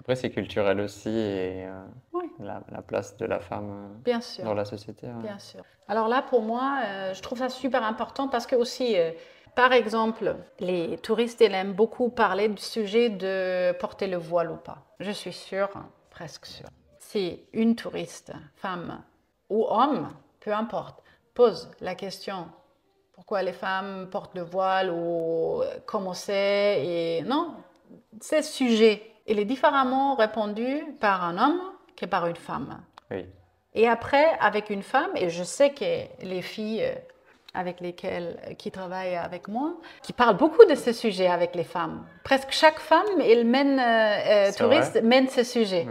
Après, 0.04 0.16
c'est 0.16 0.32
culturel 0.32 0.82
aussi 0.82 1.08
et 1.10 1.66
euh, 1.66 1.82
Oui. 2.12 2.30
la, 2.40 2.62
la 2.70 2.82
place 2.82 3.16
de 3.16 3.26
la 3.26 3.40
femme 3.40 3.70
euh, 3.72 3.98
bien 4.04 4.20
sûr. 4.20 4.44
dans 4.44 4.54
la 4.54 4.66
société. 4.66 5.08
ouais. 5.08 5.22
Bien 5.24 5.40
sûr. 5.40 5.64
Alors 5.88 6.10
là, 6.10 6.22
pour 6.22 6.42
moi, 6.42 6.80
euh, 6.84 7.14
je 7.14 7.22
trouve 7.22 7.38
ça 7.40 7.48
super 7.48 7.84
important 7.84 8.28
parce 8.28 8.46
que 8.46 8.58
aussi, 8.58 8.98
euh, 8.98 9.12
par 9.56 9.72
exemple, 9.72 10.36
les 10.60 10.98
touristes, 10.98 11.40
ils 11.40 11.54
aiment 11.54 11.72
beaucoup 11.74 12.10
parler 12.10 12.50
du 12.50 12.62
sujet 12.62 13.10
de 13.10 13.72
porter 13.80 14.08
le 14.08 14.18
voile 14.18 14.52
ou 14.52 14.58
pas. 14.58 14.80
Je 15.00 15.12
suis 15.12 15.32
sûre, 15.32 15.70
presque 16.10 16.48
sûre. 16.48 16.68
Si 17.00 17.40
une 17.54 17.76
touriste, 17.78 18.34
femme 18.56 19.02
ou 19.50 19.66
homme, 19.70 20.10
peu 20.42 20.52
importe, 20.54 21.02
pose 21.34 21.72
la 21.80 21.96
question 21.96 22.48
pourquoi 23.14 23.42
les 23.44 23.54
femmes 23.54 24.10
portent 24.10 24.36
le 24.36 24.42
voile 24.42 24.90
ou 24.90 25.62
comment 25.86 26.14
c'est, 26.16 26.84
et 26.86 27.22
non, 27.22 27.54
ce 28.20 28.42
sujet, 28.42 29.13
il 29.28 29.40
est 29.40 29.46
différemment 29.46 30.16
répondu 30.16 30.84
par 31.00 31.24
un 31.24 31.38
homme 31.38 31.62
que 31.96 32.06
par 32.06 32.28
une 32.28 32.36
femme. 32.36 32.82
Oui. 33.12 33.26
Et 33.74 33.88
après, 33.88 34.38
avec 34.40 34.70
une 34.70 34.84
femme, 34.84 35.10
et 35.16 35.30
je 35.30 35.44
sais 35.44 35.72
que 35.72 36.24
les 36.24 36.42
filles 36.42 36.84
euh, 36.84 36.94
avec 37.56 37.80
lesquelles, 37.82 38.40
euh, 38.48 38.54
qui 38.54 38.70
travaillent 38.72 39.16
avec 39.16 39.48
moi, 39.48 39.76
qui 40.02 40.14
parlent 40.14 40.38
beaucoup 40.38 40.66
de 40.66 40.76
ce 40.76 40.92
sujet 40.92 41.28
avec 41.28 41.56
les 41.56 41.64
femmes. 41.64 42.06
Presque 42.24 42.52
chaque 42.52 42.80
femme, 42.80 43.22
elle 43.22 43.46
mène, 43.46 43.80
euh, 43.80 44.50
euh, 44.50 44.52
touriste, 44.58 45.02
mène 45.04 45.28
ce 45.28 45.44
sujet. 45.44 45.88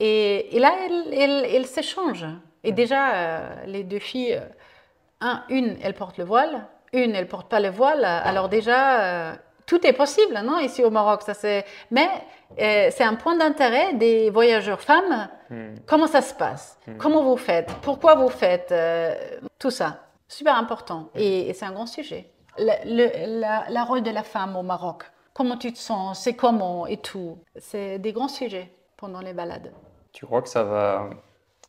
Et, 0.00 0.56
et 0.56 0.60
là, 0.60 0.72
elles 1.12 1.66
s'échangent. 1.66 2.26
Et 2.64 2.72
déjà, 2.72 3.14
euh, 3.14 3.64
les 3.66 3.84
deux 3.84 3.98
filles, 3.98 4.40
un, 5.20 5.44
une, 5.48 5.76
elle 5.82 5.94
porte 5.94 6.18
le 6.18 6.24
voile, 6.24 6.66
une, 6.92 7.14
elle 7.14 7.28
porte 7.28 7.48
pas 7.48 7.60
le 7.60 7.70
voile. 7.70 8.04
Alors 8.04 8.48
déjà, 8.48 9.00
euh, 9.00 9.34
tout 9.68 9.86
est 9.86 9.92
possible, 9.92 10.34
non, 10.44 10.58
ici 10.58 10.82
au 10.82 10.90
Maroc. 10.90 11.22
Ça 11.22 11.34
c'est. 11.34 11.64
Mais 11.92 12.08
euh, 12.58 12.88
c'est 12.90 13.04
un 13.04 13.14
point 13.14 13.36
d'intérêt 13.36 13.94
des 13.94 14.30
voyageurs 14.30 14.80
femmes. 14.80 15.28
Hmm. 15.50 15.74
Comment 15.86 16.08
ça 16.08 16.22
se 16.22 16.34
passe? 16.34 16.76
Comment 16.98 17.22
vous 17.22 17.36
faites? 17.36 17.70
Pourquoi 17.82 18.16
vous 18.16 18.28
faites 18.30 18.72
euh, 18.72 19.14
Tout 19.58 19.70
ça, 19.70 20.00
super 20.26 20.56
important. 20.56 21.10
Et, 21.14 21.48
et 21.48 21.52
c'est 21.54 21.66
un 21.66 21.72
grand 21.72 21.86
sujet. 21.86 22.30
Le, 22.58 22.72
le- 22.84 23.40
la, 23.40 23.64
la 23.68 23.84
rôle 23.84 24.02
de 24.02 24.10
la 24.10 24.24
femme 24.24 24.56
au 24.56 24.62
Maroc. 24.62 25.04
Comment 25.34 25.56
tu 25.56 25.72
te 25.72 25.78
sens? 25.78 26.18
C'est 26.18 26.34
comment? 26.34 26.86
Et 26.88 26.96
tout. 26.96 27.38
C'est 27.56 27.98
des 28.00 28.12
grands 28.12 28.26
sujets 28.28 28.72
pendant 28.96 29.20
les 29.20 29.32
balades. 29.32 29.70
Tu 30.12 30.26
crois 30.26 30.42
que 30.42 30.48
ça 30.48 30.64
va, 30.64 31.08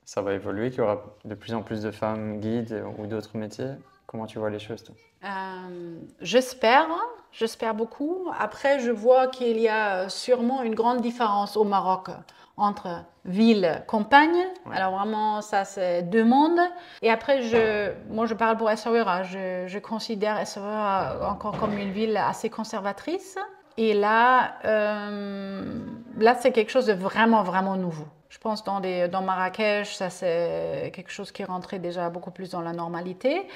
ça 0.06 0.22
va 0.24 0.34
évoluer, 0.34 0.72
qu'il 0.72 0.80
y 0.80 0.82
aura 0.82 1.04
de 1.26 1.36
plus 1.36 1.54
en 1.54 1.62
plus 1.62 1.84
de 1.84 1.92
femmes 1.92 2.40
guides 2.40 2.84
ou 2.98 3.06
d'autres 3.06 3.38
métiers? 3.38 3.74
Comment 4.10 4.26
tu 4.26 4.40
vois 4.40 4.50
les 4.50 4.58
choses, 4.58 4.84
toi? 4.84 4.96
Euh, 5.24 6.00
j'espère, 6.20 6.88
j'espère 7.32 7.76
beaucoup. 7.76 8.28
Après, 8.40 8.80
je 8.80 8.90
vois 8.90 9.28
qu'il 9.28 9.60
y 9.60 9.68
a 9.70 10.10
sûrement 10.10 10.64
une 10.64 10.74
grande 10.74 11.02
différence 11.02 11.56
au 11.56 11.64
Maroc 11.64 12.10
entre 12.58 13.06
ville, 13.26 13.84
campagne. 13.86 14.48
Ouais. 14.66 14.76
Alors 14.76 14.98
vraiment, 14.98 15.42
ça 15.42 15.64
c'est 15.64 16.02
deux 16.02 16.24
mondes. 16.24 16.60
Et 17.04 17.12
après, 17.12 17.44
je, 17.44 17.92
moi 18.10 18.26
je 18.26 18.34
parle 18.34 18.58
pour 18.58 18.72
Essaouira. 18.72 19.22
Je, 19.22 19.66
je 19.68 19.78
considère 19.78 20.40
Essaouira 20.40 21.30
encore 21.30 21.56
comme 21.56 21.78
une 21.78 21.92
ville 21.92 22.18
assez 22.18 22.50
conservatrice. 22.50 23.38
Et 23.78 23.94
là, 23.94 24.56
euh, 24.66 25.80
là 26.18 26.36
c'est 26.36 26.52
quelque 26.52 26.72
chose 26.72 26.86
de 26.86 26.94
vraiment, 26.94 27.44
vraiment 27.44 27.76
nouveau. 27.76 28.08
Je 28.30 28.38
pense 28.38 28.64
dans, 28.64 28.80
des, 28.80 29.08
dans 29.08 29.22
Marrakech, 29.22 29.96
ça 29.96 30.10
c'est 30.10 30.92
quelque 30.94 31.12
chose 31.12 31.32
qui 31.32 31.44
rentrait 31.44 31.80
déjà 31.80 32.10
beaucoup 32.10 32.32
plus 32.32 32.52
dans 32.52 32.62
la 32.62 32.74
normalité. 32.74 33.48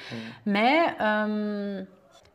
Mais 0.46 0.80
euh, 1.00 1.84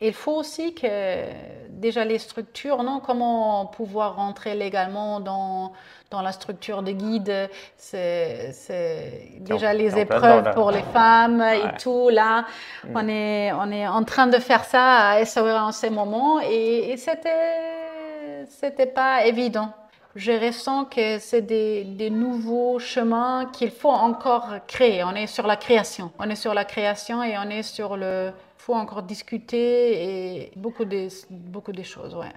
il 0.02 0.14
faut 0.14 0.34
aussi 0.36 0.74
que 0.74 1.24
déjà 1.70 2.06
les 2.06 2.20
structures, 2.20 2.84
non, 2.84 3.00
comment 3.00 3.66
pouvoir 3.66 4.16
rentrer 4.16 4.56
légalement 4.56 5.20
dans, 5.20 5.74
dans 6.10 6.22
la 6.22 6.32
structure 6.32 6.84
de 6.84 6.92
guide, 6.92 7.50
c'est 7.78 8.54
déjà 9.40 9.74
les 9.74 9.98
épreuves 9.98 10.46
là. 10.46 10.52
pour 10.54 10.72
les 10.72 10.84
femmes 10.94 11.40
Ouais. 11.42 11.60
et 11.60 11.78
tout. 11.82 12.10
Là, 12.10 12.46
Mm. 12.86 12.92
on, 12.96 13.08
est, 13.10 13.52
on 13.54 13.72
est 13.72 13.88
en 13.88 14.04
train 14.04 14.28
de 14.28 14.38
faire 14.40 14.64
ça 14.64 15.10
à 15.10 15.20
Essaouira 15.22 15.66
en 15.66 15.72
ces 15.72 15.90
moments 15.90 16.40
et, 16.42 16.92
et 16.92 16.98
c'était 16.98 18.46
c'était 18.50 18.86
pas 18.86 19.26
évident. 19.26 19.70
Je 20.16 20.32
ressens 20.32 20.86
que 20.86 21.20
c'est 21.20 21.42
des, 21.42 21.84
des 21.84 22.10
nouveaux 22.10 22.80
chemins 22.80 23.46
qu'il 23.54 23.70
faut 23.70 23.92
encore 23.92 24.48
créer. 24.68 25.04
On 25.04 25.14
est 25.14 25.28
sur 25.28 25.46
la 25.46 25.56
création. 25.56 26.12
On 26.20 26.30
est 26.30 26.36
sur 26.36 26.54
la 26.54 26.66
création 26.66 27.22
et 27.24 27.38
on 27.38 27.50
est 27.50 27.64
sur 27.64 27.96
le. 27.96 28.32
Faut 28.70 28.76
encore 28.76 29.02
discuter 29.02 30.04
et 30.04 30.52
beaucoup 30.56 30.86
de, 30.86 31.08
beaucoup 31.32 31.72
choses, 31.84 32.14
ouais. 32.16 32.32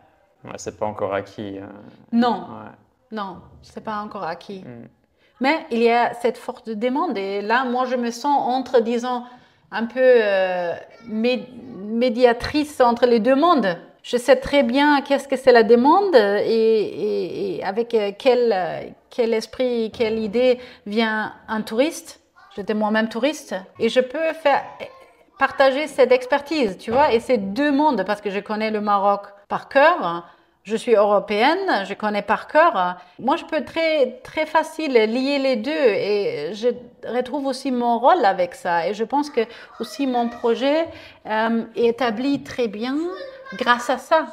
Ouais, 0.45 0.55
c'est 0.57 0.79
pas 0.79 0.87
encore 0.87 1.13
acquis. 1.13 1.59
euh, 1.59 1.67
Non, 2.11 2.37
ouais. 2.39 2.71
non, 3.11 3.37
c'est 3.61 3.85
pas 3.85 3.99
encore 3.99 4.25
acquis. 4.25 4.61
Mm. 4.65 4.89
Mais 5.41 5.67
il 5.71 5.83
y 5.83 5.91
a 5.91 6.15
cette 6.15 6.39
forte 6.39 6.71
demande 6.71 7.19
et 7.19 7.43
là, 7.43 7.67
moi, 7.67 7.85
je 7.85 7.97
me 7.97 8.11
sens 8.11 8.39
entre, 8.57 8.81
disons, 8.81 9.25
un 9.71 9.85
peu 9.85 10.01
euh, 10.01 10.73
mé- 11.07 11.45
médiatrice 11.77 12.81
entre 12.81 13.05
les 13.05 13.21
deux 13.21 13.35
mondes. 13.35 13.77
Je 14.03 14.17
sais 14.17 14.37
très 14.37 14.63
bien 14.63 15.03
qu'est-ce 15.03 15.29
que 15.29 15.37
c'est 15.37 15.53
la 15.53 15.65
demande 15.65 16.15
et, 16.15 16.49
et- 16.49 17.57
et 17.59 17.65
avec 17.65 17.93
euh, 17.93 18.13
quel, 18.19 18.95
quel 19.11 19.35
esprit, 19.35 19.91
quelle 19.93 20.19
idée 20.19 20.59
vient 20.87 21.35
un 21.47 21.61
touriste. 21.61 22.21
J'étais 22.57 22.75
moi-même 22.75 23.09
touriste 23.11 23.55
et 23.79 23.91
je 23.91 24.01
peux 24.01 24.33
faire 24.45 24.63
partager 25.43 25.89
cette 25.89 26.13
expertise, 26.13 26.79
tu 26.79 26.93
vois, 26.93 27.13
et 27.13 27.19
ces 27.19 27.37
deux 27.37 27.73
mondes, 27.73 28.05
parce 28.07 28.21
que 28.21 28.31
je 28.31 28.39
connais 28.39 28.71
le 28.71 28.81
Maroc 28.81 29.23
par 29.49 29.69
cœur, 29.69 30.25
je 30.63 30.77
suis 30.77 30.95
européenne, 30.95 31.85
je 31.85 31.95
connais 31.95 32.23
par 32.23 32.47
cœur. 32.47 32.97
Moi, 33.19 33.35
je 33.35 33.45
peux 33.47 33.65
très, 33.65 34.21
très 34.23 34.47
facile 34.47 34.93
lier 34.93 35.41
les 35.41 35.57
deux 35.57 35.87
et 36.11 36.51
je 36.55 36.69
retrouve 37.09 37.47
aussi 37.47 37.73
mon 37.73 37.99
rôle 37.99 38.25
avec 38.25 38.55
ça. 38.55 38.87
Et 38.87 38.95
je 38.95 39.03
pense 39.03 39.31
que 39.31 39.41
aussi 39.81 40.07
mon 40.07 40.29
projet 40.29 40.87
euh, 41.27 41.65
est 41.75 41.87
établi 41.87 42.45
très 42.45 42.69
bien 42.69 42.97
grâce 43.55 43.91
à 43.91 43.99
ça, 43.99 44.27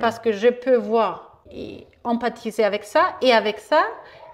parce 0.00 0.20
que 0.20 0.30
je 0.30 0.46
peux 0.46 0.76
voir 0.76 1.40
et 1.50 1.88
empathiser 2.04 2.62
avec 2.62 2.84
ça 2.84 3.16
et 3.20 3.32
avec 3.32 3.58
ça 3.58 3.82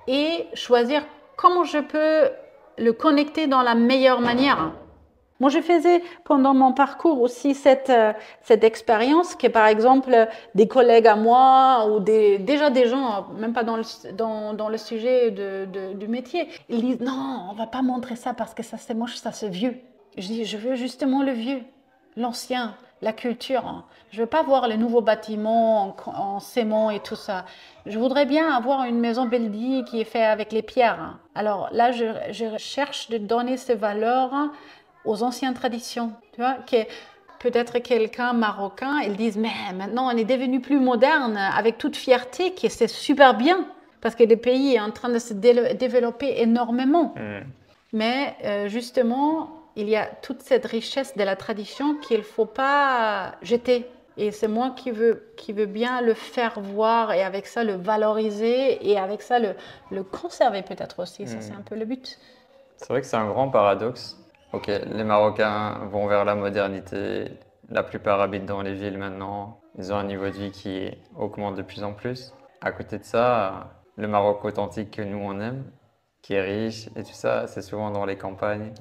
et 0.07 0.47
choisir 0.53 1.01
comment 1.39 1.65
je 1.65 1.79
peux 1.79 2.29
le 2.77 2.93
connecter 2.93 3.47
dans 3.47 3.63
la 3.63 3.75
meilleure 3.75 4.21
manière. 4.21 4.73
Moi, 5.41 5.51
je 5.51 5.61
faisais 5.61 6.03
pendant 6.25 6.53
mon 6.53 6.73
parcours 6.73 7.21
aussi 7.21 7.55
cette, 7.55 7.91
euh, 7.91 8.13
cette 8.43 8.65
expérience 8.65 9.37
que, 9.37 9.47
par 9.47 9.67
exemple, 9.67 10.29
des 10.55 10.67
collègues 10.67 11.07
à 11.07 11.15
moi 11.15 11.89
ou 11.91 12.01
déjà 12.01 12.71
des 12.71 12.89
gens, 12.89 13.27
même 13.39 13.53
pas 13.53 13.63
dans 13.63 13.77
le, 13.77 13.85
dans, 14.13 14.53
dans 14.55 14.69
le 14.69 14.79
sujet 14.79 15.31
de, 15.31 15.67
du 15.95 16.09
métier, 16.09 16.49
ils 16.69 16.81
disent 16.81 17.01
non, 17.01 17.49
on 17.51 17.55
va 17.55 17.67
pas 17.67 17.83
montrer 17.83 18.17
ça 18.17 18.35
parce 18.35 18.53
que 18.53 18.63
ça 18.63 18.77
c'est 18.79 18.95
moche, 18.95 19.17
ça 19.17 19.33
c'est 19.33 19.49
vieux. 19.49 19.77
Je 20.17 20.27
dis, 20.27 20.45
je 20.45 20.57
veux 20.57 20.75
justement 20.75 21.23
le 21.23 21.31
vieux, 21.31 21.63
l'ancien, 22.17 22.75
la 23.01 23.13
culture. 23.13 23.85
Je 24.11 24.21
veux 24.21 24.27
pas 24.27 24.43
voir 24.43 24.67
les 24.67 24.77
nouveaux 24.77 25.03
bâtiments 25.03 25.95
en, 26.07 26.11
en 26.11 26.41
ciment 26.41 26.91
et 26.91 26.99
tout 26.99 27.15
ça. 27.15 27.45
Je 27.87 27.99
voudrais 27.99 28.27
bien 28.27 28.51
avoir 28.53 28.85
une 28.85 28.99
maison 28.99 29.27
Beldi 29.27 29.85
qui 29.85 30.01
est 30.01 30.05
faite 30.05 30.27
avec 30.27 30.51
les 30.51 30.63
pierres. 30.63 31.19
Alors 31.35 31.69
là, 31.71 31.93
je, 31.93 32.07
je 32.33 32.57
cherche 32.57 33.09
de 33.09 33.19
donner 33.19 33.57
ces 33.57 33.75
valeurs 33.77 34.33
aux 35.09 35.23
anciennes 35.23 35.55
traditions. 35.55 36.13
Tu 36.35 36.41
vois, 36.41 36.55
que 36.71 36.77
peut-être 37.41 37.79
quelqu'un 37.79 38.33
marocain, 38.33 39.01
ils 39.05 39.17
disent, 39.17 39.37
mais 39.39 39.51
maintenant 39.75 40.07
on 40.13 40.17
est 40.17 40.25
devenu 40.25 40.61
plus 40.61 40.79
moderne 40.81 41.37
avec 41.37 41.79
toute 41.79 41.97
fierté, 41.97 42.53
que 42.55 42.69
c'est 42.69 42.89
super 42.89 43.35
bien, 43.35 43.65
parce 44.01 44.15
que 44.15 44.25
le 44.25 44.37
pays 44.37 44.75
est 44.75 44.81
en 44.81 44.91
train 44.91 45.09
de 45.09 45.19
se 45.19 45.35
dé- 45.35 45.75
développer 45.75 46.41
énormément. 46.41 47.15
Mm. 47.17 47.45
Mais 47.93 48.37
euh, 48.45 48.69
justement, 48.69 49.51
il 49.77 49.89
y 49.89 49.97
a 49.97 50.07
toute 50.07 50.43
cette 50.43 50.67
richesse 50.67 51.17
de 51.17 51.23
la 51.23 51.37
tradition 51.37 51.95
qu'il 51.97 52.19
ne 52.19 52.23
faut 52.23 52.45
pas 52.47 53.33
jeter. 53.43 53.87
Et 54.21 54.33
c'est 54.33 54.49
moi 54.49 54.71
qui 54.77 54.91
veux, 54.91 55.23
qui 55.37 55.53
veux 55.53 55.67
bien 55.67 56.01
le 56.01 56.13
faire 56.15 56.59
voir 56.59 57.13
et 57.13 57.23
avec 57.23 57.47
ça 57.47 57.63
le 57.63 57.75
valoriser 57.75 58.85
et 58.91 58.99
avec 58.99 59.23
ça 59.23 59.39
le, 59.39 59.55
le 59.93 60.03
conserver 60.03 60.63
peut-être 60.63 60.99
aussi. 61.01 61.27
Ça, 61.29 61.37
Mm. 61.37 61.41
c'est 61.43 61.53
un 61.53 61.63
peu 61.65 61.77
le 61.77 61.85
but. 61.85 62.19
C'est 62.79 62.89
vrai 62.89 63.01
que 63.01 63.07
c'est 63.07 63.17
un 63.17 63.29
grand 63.29 63.49
paradoxe. 63.49 64.17
Ok, 64.55 64.69
les 64.69 65.05
Marocains 65.05 65.87
vont 65.91 66.07
vers 66.07 66.25
la 66.25 66.35
modernité. 66.35 67.33
La 67.69 67.83
plupart 67.83 68.21
habitent 68.23 68.47
dans 68.47 68.63
les 68.63 68.73
villes 68.73 68.97
maintenant. 68.97 69.61
Ils 69.77 69.93
ont 69.93 69.97
un 69.97 70.05
niveau 70.05 70.25
de 70.25 70.31
vie 70.31 70.51
qui 70.51 70.91
augmente 71.19 71.55
de 71.55 71.63
plus 71.63 71.85
en 71.85 71.93
plus. 71.93 72.33
À 72.63 72.73
côté 72.73 72.99
de 72.99 73.05
ça, 73.05 73.83
le 73.97 74.09
Maroc 74.09 74.43
authentique 74.47 74.93
que 74.93 75.03
nous 75.03 75.19
on 75.19 75.39
aime, 75.41 75.65
qui 76.23 76.33
est 76.33 76.41
riche 76.41 76.89
et 76.97 77.03
tout 77.03 77.13
ça, 77.13 77.47
c'est 77.47 77.61
souvent 77.61 77.91
dans 77.91 78.07
les 78.07 78.17
campagnes. 78.17 78.73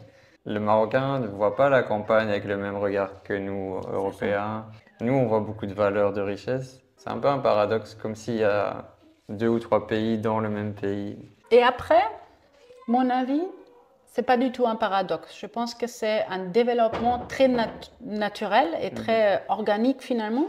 Le 0.45 0.61
Marocain 0.61 1.20
ne 1.20 1.28
voit 1.28 1.57
pas 1.57 1.68
la 1.68 1.84
campagne 1.84 2.30
avec 2.30 2.45
le 2.45 2.55
même 2.55 2.78
regard 2.78 3.22
que 3.24 3.34
nous, 3.34 3.82
Européens. 3.91 4.68
Nous, 5.01 5.13
on 5.13 5.26
voit 5.26 5.41
beaucoup 5.41 5.65
de 5.65 5.74
valeurs, 5.74 6.13
de 6.13 6.22
richesse. 6.22 6.82
C'est 6.95 7.09
un 7.09 7.18
peu 7.18 7.28
un 7.28 7.39
paradoxe, 7.39 7.93
comme 7.93 8.15
s'il 8.15 8.36
y 8.38 8.43
a 8.45 8.95
deux 9.28 9.49
ou 9.49 9.59
trois 9.59 9.86
pays 9.86 10.18
dans 10.18 10.39
le 10.39 10.47
même 10.47 10.74
pays. 10.74 11.30
Et 11.51 11.61
après, 11.61 12.03
mon 12.88 13.09
avis, 13.09 13.43
c'est 14.08 14.24
pas 14.24 14.38
du 14.38 14.51
tout 14.51 14.66
un 14.68 14.76
paradoxe. 14.76 15.38
Je 15.39 15.45
pense 15.45 15.76
que 15.76 15.86
c'est 15.88 16.26
un 16.30 16.45
développement 16.45 17.20
très 17.28 17.47
nat- 17.47 17.68
naturel 18.01 18.68
et 18.82 18.91
très 18.91 19.36
euh, 19.36 19.39
organique 19.49 20.01
finalement. 20.01 20.45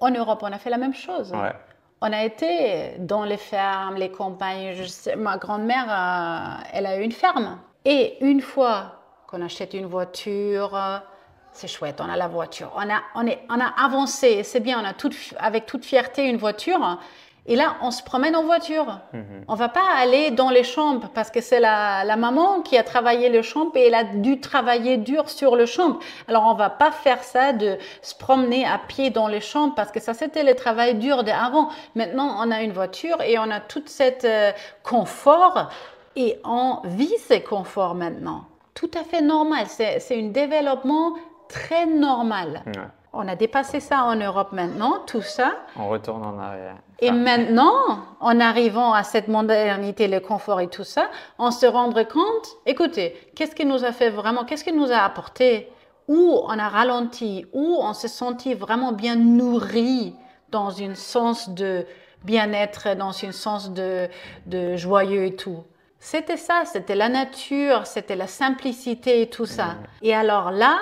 En 0.00 0.10
Europe, 0.10 0.40
on 0.42 0.52
a 0.52 0.58
fait 0.58 0.70
la 0.70 0.78
même 0.78 0.94
chose. 0.94 1.30
Ouais. 1.32 1.52
On 2.00 2.10
a 2.12 2.24
été 2.24 2.94
dans 2.98 3.24
les 3.24 3.36
fermes, 3.36 3.96
les 3.96 4.10
campagnes. 4.10 4.72
Je 4.74 4.84
sais, 4.84 5.16
ma 5.16 5.36
grand-mère, 5.36 5.86
euh, 5.90 6.62
elle 6.72 6.86
a 6.86 6.96
eu 6.96 7.02
une 7.02 7.12
ferme. 7.12 7.58
Et 7.84 8.16
une 8.24 8.40
fois 8.40 9.02
qu'on 9.26 9.42
achète 9.42 9.74
une 9.74 9.86
voiture, 9.86 10.74
euh, 10.74 10.98
c'est 11.52 11.68
chouette, 11.68 12.00
on 12.00 12.08
a 12.08 12.16
la 12.16 12.28
voiture. 12.28 12.72
On 12.76 12.88
a, 12.88 13.00
on 13.16 13.26
est, 13.26 13.40
on 13.50 13.60
a 13.60 13.66
avancé, 13.84 14.42
c'est 14.44 14.60
bien, 14.60 14.80
on 14.80 14.84
a 14.84 14.94
toute, 14.94 15.14
avec 15.38 15.66
toute 15.66 15.84
fierté 15.84 16.26
une 16.26 16.36
voiture. 16.38 16.98
Et 17.46 17.56
là, 17.56 17.76
on 17.82 17.90
se 17.90 18.02
promène 18.02 18.36
en 18.36 18.44
voiture. 18.44 19.00
Mhm. 19.12 19.44
On 19.48 19.54
va 19.54 19.68
pas 19.68 19.86
aller 19.96 20.30
dans 20.30 20.50
les 20.50 20.62
champs 20.62 21.00
parce 21.14 21.30
que 21.30 21.40
c'est 21.40 21.60
la, 21.60 22.04
la 22.04 22.16
maman 22.16 22.60
qui 22.60 22.76
a 22.76 22.82
travaillé 22.82 23.28
le 23.28 23.42
champ 23.42 23.70
et 23.74 23.86
elle 23.86 23.94
a 23.94 24.04
dû 24.04 24.40
travailler 24.40 24.98
dur 24.98 25.28
sur 25.28 25.56
le 25.56 25.66
champ. 25.66 25.98
Alors 26.28 26.44
on 26.46 26.54
va 26.54 26.70
pas 26.70 26.90
faire 26.90 27.22
ça 27.24 27.52
de 27.52 27.78
se 28.02 28.14
promener 28.14 28.66
à 28.66 28.78
pied 28.78 29.10
dans 29.10 29.26
les 29.26 29.40
champs 29.40 29.70
parce 29.70 29.90
que 29.90 30.00
ça 30.00 30.14
c'était 30.14 30.44
le 30.44 30.54
travail 30.54 30.94
dur 30.96 31.24
d'avant. 31.24 31.70
Maintenant 31.94 32.36
on 32.38 32.50
a 32.50 32.62
une 32.62 32.72
voiture 32.72 33.20
et 33.22 33.38
on 33.38 33.50
a 33.50 33.60
tout 33.60 33.82
cet 33.86 34.24
euh, 34.24 34.52
confort 34.82 35.70
et 36.16 36.38
on 36.44 36.80
vit 36.84 37.16
ce 37.28 37.38
confort 37.38 37.94
maintenant. 37.94 38.44
Tout 38.74 38.90
à 38.94 39.02
fait 39.02 39.22
normal. 39.22 39.64
C'est 39.66 39.98
c'est 40.00 40.18
un 40.18 40.28
développement 40.28 41.14
très 41.48 41.86
normal. 41.86 42.62
On 43.12 43.26
a 43.26 43.34
dépassé 43.34 43.80
ça 43.80 44.04
en 44.04 44.14
Europe 44.14 44.52
maintenant, 44.52 45.00
tout 45.04 45.22
ça. 45.22 45.56
On 45.76 45.88
retourne 45.88 46.24
en 46.24 46.38
arrière. 46.38 46.76
Et 47.00 47.10
maintenant, 47.10 48.04
en 48.20 48.38
arrivant 48.38 48.92
à 48.92 49.02
cette 49.02 49.26
modernité, 49.26 50.06
le 50.06 50.20
confort 50.20 50.60
et 50.60 50.68
tout 50.68 50.84
ça, 50.84 51.08
on 51.38 51.50
se 51.50 51.66
rendre 51.66 52.02
compte, 52.04 52.46
écoutez, 52.66 53.16
qu'est-ce 53.34 53.56
qui 53.56 53.66
nous 53.66 53.84
a 53.84 53.90
fait 53.90 54.10
vraiment, 54.10 54.44
qu'est-ce 54.44 54.62
qui 54.62 54.72
nous 54.72 54.92
a 54.92 54.98
apporté, 54.98 55.72
où 56.06 56.40
on 56.44 56.58
a 56.58 56.68
ralenti, 56.68 57.46
où 57.52 57.78
on 57.80 57.94
s'est 57.94 58.08
senti 58.08 58.54
vraiment 58.54 58.92
bien 58.92 59.16
nourri 59.16 60.14
dans 60.50 60.80
un 60.80 60.94
sens 60.94 61.48
de 61.48 61.86
bien-être, 62.24 62.96
dans 62.96 63.12
un 63.24 63.32
sens 63.32 63.70
de, 63.70 64.08
de 64.46 64.76
joyeux 64.76 65.24
et 65.24 65.36
tout. 65.36 65.64
C'était 65.98 66.36
ça, 66.36 66.62
c'était 66.64 66.94
la 66.94 67.08
nature, 67.08 67.86
c'était 67.86 68.16
la 68.16 68.26
simplicité 68.26 69.22
et 69.22 69.28
tout 69.28 69.46
ça. 69.46 69.76
Et 70.00 70.14
alors 70.14 70.50
là, 70.50 70.78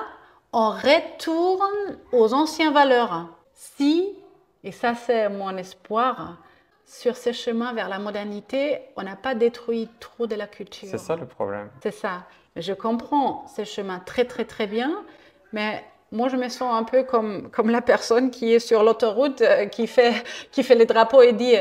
on 0.60 0.70
retourne 0.70 1.98
aux 2.10 2.34
anciennes 2.34 2.72
valeurs. 2.72 3.28
Si 3.54 4.18
et 4.64 4.72
ça, 4.72 4.94
c'est 4.94 5.28
mon 5.28 5.56
espoir. 5.56 6.38
Sur 6.84 7.16
ce 7.16 7.32
chemin 7.32 7.74
vers 7.74 7.88
la 7.88 7.98
modernité, 7.98 8.80
on 8.96 9.02
n'a 9.02 9.14
pas 9.14 9.34
détruit 9.34 9.88
trop 10.00 10.26
de 10.26 10.34
la 10.34 10.46
culture. 10.46 10.88
C'est 10.90 10.98
ça 10.98 11.16
le 11.16 11.26
problème. 11.26 11.68
C'est 11.82 11.92
ça. 11.92 12.24
Je 12.56 12.72
comprends 12.72 13.46
ce 13.54 13.64
chemin 13.64 14.00
très, 14.00 14.24
très, 14.24 14.46
très 14.46 14.66
bien, 14.66 15.04
mais 15.52 15.84
moi, 16.10 16.28
je 16.28 16.36
me 16.36 16.48
sens 16.48 16.74
un 16.74 16.84
peu 16.84 17.04
comme, 17.04 17.50
comme 17.50 17.70
la 17.70 17.82
personne 17.82 18.30
qui 18.30 18.54
est 18.54 18.58
sur 18.58 18.82
l'autoroute, 18.82 19.42
euh, 19.42 19.66
qui, 19.66 19.86
fait, 19.86 20.24
qui 20.50 20.62
fait 20.62 20.74
les 20.74 20.86
drapeaux 20.86 21.20
et 21.22 21.34
dit 21.34 21.54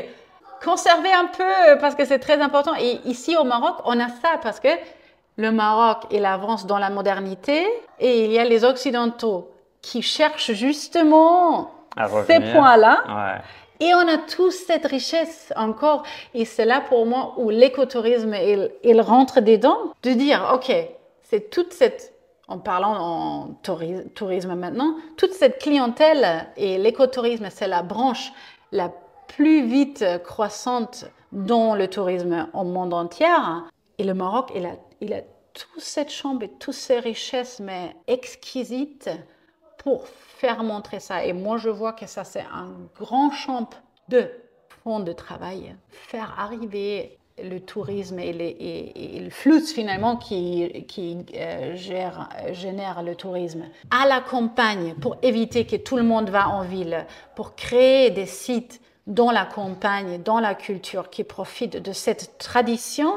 conservez 0.64 1.12
un 1.12 1.26
peu 1.26 1.78
parce 1.80 1.94
que 1.94 2.06
c'est 2.06 2.20
très 2.20 2.40
important. 2.42 2.74
Et 2.80 3.02
ici 3.06 3.36
au 3.38 3.44
Maroc, 3.44 3.76
on 3.86 4.00
a 4.00 4.08
ça 4.08 4.40
parce 4.42 4.60
que 4.60 4.70
le 5.38 5.52
Maroc, 5.52 6.04
il 6.12 6.26
avance 6.26 6.66
dans 6.66 6.80
la 6.80 6.90
modernité 6.90 7.66
et 8.00 8.26
il 8.26 8.32
y 8.32 8.40
a 8.40 8.44
les 8.44 8.66
Occidentaux 8.66 9.52
qui 9.82 10.02
cherchent 10.02 10.52
justement 10.52 11.72
ces 12.26 12.40
points-là. 12.40 13.04
Ouais. 13.08 13.42
Et 13.80 13.94
on 13.94 14.08
a 14.08 14.18
tous 14.18 14.52
cette 14.52 14.88
richesse 14.88 15.54
encore. 15.56 16.02
Et 16.34 16.46
c'est 16.46 16.66
là 16.66 16.82
pour 16.82 17.06
moi 17.06 17.36
où 17.38 17.52
l'écotourisme, 17.52 18.34
il, 18.34 18.72
il 18.84 19.00
rentre 19.02 19.40
dedans, 19.40 19.78
de 20.02 20.12
dire, 20.12 20.52
OK, 20.56 20.72
c'est 21.22 21.52
toute 21.52 21.74
cette, 21.74 22.14
en 22.48 22.58
parlant 22.58 22.96
en 22.96 23.48
touri- 23.64 24.10
tourisme 24.14 24.56
maintenant, 24.56 24.96
toute 25.16 25.34
cette 25.34 25.62
clientèle, 25.62 26.48
et 26.58 26.80
l'écotourisme, 26.80 27.50
c'est 27.52 27.68
la 27.68 27.84
branche 27.84 28.32
la 28.72 28.90
plus 29.28 29.66
vite 29.66 30.04
croissante 30.24 31.06
dans 31.32 31.76
le 31.76 31.88
tourisme 31.88 32.48
au 32.54 32.64
monde 32.64 32.94
entier. 32.94 33.28
Et 34.00 34.04
le 34.04 34.16
Maroc, 34.16 34.50
il 34.56 34.66
a, 34.66 34.72
il 35.02 35.14
a 35.14 35.22
toute 35.54 35.82
cette 35.82 36.12
chambre 36.12 36.44
et 36.44 36.50
toutes 36.60 36.74
ces 36.76 37.00
richesses, 37.00 37.60
mais 37.60 37.96
exquisites, 38.08 39.10
pour 39.78 40.08
faire 40.08 40.64
montrer 40.64 41.00
ça. 41.00 41.24
Et 41.26 41.34
moi, 41.34 41.58
je 41.58 41.70
vois 41.70 41.94
que 41.94 42.06
ça, 42.08 42.24
c'est 42.24 42.46
un 42.54 42.72
grand 42.96 43.32
champ 43.32 43.70
de 44.10 44.30
fond 44.84 45.00
de 45.00 45.14
travail. 45.14 45.76
Faire 45.90 46.36
arriver 46.38 47.18
le 47.42 47.60
tourisme 47.60 48.18
et, 48.20 48.34
les- 48.34 49.20
le 49.24 49.30
flux 49.30 49.62
finalement 49.62 50.18
qui, 50.18 50.86
euh, 51.36 51.76
génère 51.76 53.04
le 53.04 53.16
tourisme 53.16 53.66
à 53.92 54.08
la 54.08 54.22
campagne 54.22 54.96
pour 54.96 55.18
éviter 55.22 55.66
que 55.66 55.76
tout 55.76 55.98
le 55.98 56.04
monde 56.04 56.30
va 56.32 56.50
en 56.50 56.64
ville, 56.64 57.06
pour 57.36 57.56
créer 57.56 58.10
des 58.10 58.26
sites 58.26 58.82
dans 59.06 59.30
la 59.32 59.46
campagne, 59.46 60.22
dans 60.24 60.40
la 60.40 60.56
culture 60.56 61.10
qui 61.12 61.24
profitent 61.24 61.78
de 61.78 61.92
cette 61.94 62.38
tradition 62.40 63.14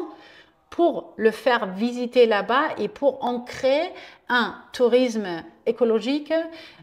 pour 0.71 1.15
le 1.17 1.31
faire 1.33 1.67
visiter 1.67 2.27
là-bas 2.27 2.69
et 2.79 2.89
pour 2.89 3.25
ancrer 3.25 3.93
un 4.29 4.55
tourisme 4.73 5.27
écologique, 5.67 6.33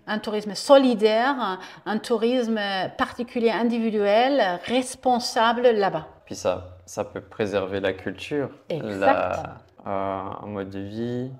un 0.05 0.19
tourisme 0.19 0.53
solidaire, 0.53 1.59
un 1.85 1.97
tourisme 1.97 2.59
particulier, 2.97 3.49
individuel, 3.49 4.59
responsable 4.65 5.69
là-bas. 5.71 6.07
Puis 6.25 6.35
ça, 6.35 6.77
ça 6.85 7.05
peut 7.05 7.21
préserver 7.21 7.79
la 7.79 7.93
culture, 7.93 8.49
Exact. 8.69 8.99
la, 8.99 9.57
euh, 9.87 10.43
un 10.43 10.47
mode 10.47 10.69
de 10.69 10.79
vie. 10.79 11.31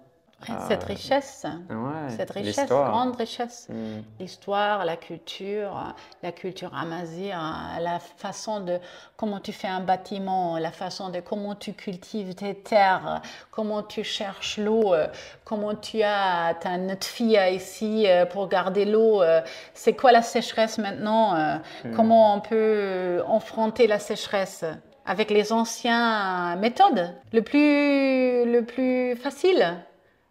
Cette 0.67 0.83
euh, 0.83 0.88
richesse, 0.88 1.45
ouais, 1.69 2.15
cette 2.15 2.29
richesse, 2.29 2.69
grande 2.69 3.15
richesse. 3.15 3.67
Hmm. 3.69 4.01
L'histoire, 4.19 4.85
la 4.85 4.95
culture, 4.95 5.95
la 6.21 6.31
culture 6.31 6.71
amazigh, 6.75 7.33
la 7.81 7.99
façon 7.99 8.59
de 8.59 8.77
comment 9.17 9.39
tu 9.39 9.51
fais 9.51 9.67
un 9.67 9.79
bâtiment, 9.79 10.59
la 10.59 10.71
façon 10.71 11.09
de 11.09 11.21
comment 11.21 11.55
tu 11.55 11.73
cultives 11.73 12.35
tes 12.35 12.53
terres, 12.53 13.21
comment 13.49 13.81
tu 13.81 14.03
cherches 14.03 14.59
l'eau, 14.59 14.93
euh, 14.93 15.07
comment 15.43 15.73
tu 15.73 16.03
as 16.03 16.53
ta 16.59 16.77
fille 17.01 17.39
ici 17.51 18.05
euh, 18.07 18.25
pour 18.25 18.47
garder 18.47 18.85
l'eau. 18.85 19.21
euh, 19.21 19.41
C'est 19.73 19.93
quoi 19.93 20.11
la 20.11 20.21
sécheresse 20.21 20.77
maintenant 20.77 21.35
euh, 21.35 21.57
Comment 21.95 22.35
on 22.35 22.41
peut 22.41 23.23
affronter 23.35 23.88
la 23.88 23.99
sécheresse 23.99 24.63
avec 25.05 25.31
les 25.31 25.51
anciennes 25.51 26.59
méthodes 26.59 27.15
Le 27.33 27.41
plus, 27.41 28.45
le 28.51 28.61
plus 28.61 29.15
facile. 29.15 29.77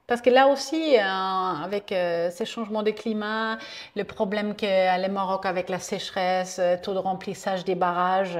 Parce 0.06 0.20
que 0.20 0.30
là 0.30 0.46
aussi, 0.46 0.96
euh, 0.96 1.02
avec 1.02 1.90
euh, 1.90 2.30
ces 2.30 2.44
changements 2.44 2.84
de 2.84 2.92
climat, 2.92 3.58
le 3.96 4.04
problème 4.04 4.54
qu'a 4.54 4.96
le 4.98 5.08
Maroc 5.08 5.44
avec 5.46 5.68
la 5.68 5.80
sécheresse, 5.80 6.58
euh, 6.60 6.76
taux 6.80 6.94
de 6.94 6.98
remplissage 6.98 7.64
des 7.64 7.74
barrages, 7.74 8.38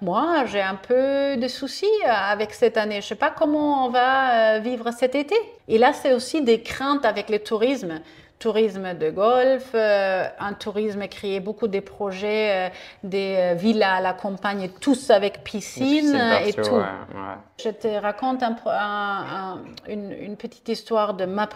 moi, 0.00 0.46
j'ai 0.46 0.62
un 0.62 0.74
peu 0.74 1.36
de 1.36 1.48
soucis 1.48 1.86
avec 2.06 2.54
cette 2.54 2.78
année. 2.78 3.02
Je 3.02 3.04
ne 3.04 3.08
sais 3.08 3.14
pas 3.14 3.30
comment 3.30 3.84
on 3.84 3.90
va 3.90 4.58
vivre 4.60 4.90
cet 4.90 5.14
été. 5.14 5.36
Et 5.68 5.76
là, 5.76 5.92
c'est 5.92 6.14
aussi 6.14 6.40
des 6.40 6.62
craintes 6.62 7.04
avec 7.04 7.28
le 7.28 7.38
tourisme. 7.40 8.00
Tourisme 8.42 8.94
de 8.94 9.10
golf, 9.10 9.70
euh, 9.74 10.24
un 10.40 10.52
tourisme 10.54 11.06
créé 11.06 11.38
beaucoup 11.38 11.68
de 11.68 11.78
projets, 11.78 12.50
euh, 12.50 12.68
des 13.04 13.36
euh, 13.38 13.54
villas 13.54 13.98
à 13.98 14.00
la 14.00 14.14
campagne, 14.14 14.68
tous 14.80 15.10
avec 15.10 15.44
piscine 15.44 16.16
et 16.44 16.52
tout. 16.52 16.74
ouais, 16.74 16.78
ouais. 16.80 17.36
Je 17.64 17.68
te 17.70 17.86
raconte 18.02 18.42
un 18.42 18.54
pro- 18.54 18.70
un- 18.70 19.24
un- 19.36 19.62
une, 19.88 20.10
une 20.10 20.36
petite 20.36 20.68
histoire 20.68 21.14
de 21.14 21.24
ma, 21.24 21.46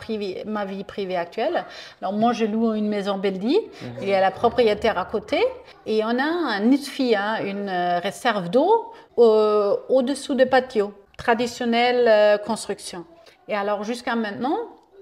vie 0.64 0.84
privée 0.84 1.16
actuelle. 1.16 1.64
Alors 2.01 2.12
moi, 2.12 2.32
je 2.32 2.45
loue 2.45 2.72
une 2.74 2.89
maison 2.89 3.18
Beldi. 3.18 3.59
Il 4.01 4.09
y 4.09 4.14
a 4.14 4.20
la 4.20 4.30
propriétaire 4.30 4.97
à 4.97 5.07
côté. 5.07 5.45
Et 5.87 6.05
on 6.05 6.16
a 6.20 6.22
un 6.22 6.61
fille, 6.89 7.16
hein, 7.16 7.39
une 7.45 7.68
réserve 8.01 8.49
d'eau 8.49 8.93
au- 9.16 9.76
au-dessous 9.89 10.37
de 10.37 10.45
patio. 10.45 10.95
Traditionnelle 11.18 12.41
construction. 12.47 13.05
Et 13.49 13.57
alors 13.57 13.82
jusqu'à 13.82 14.14
maintenant, 14.14 14.57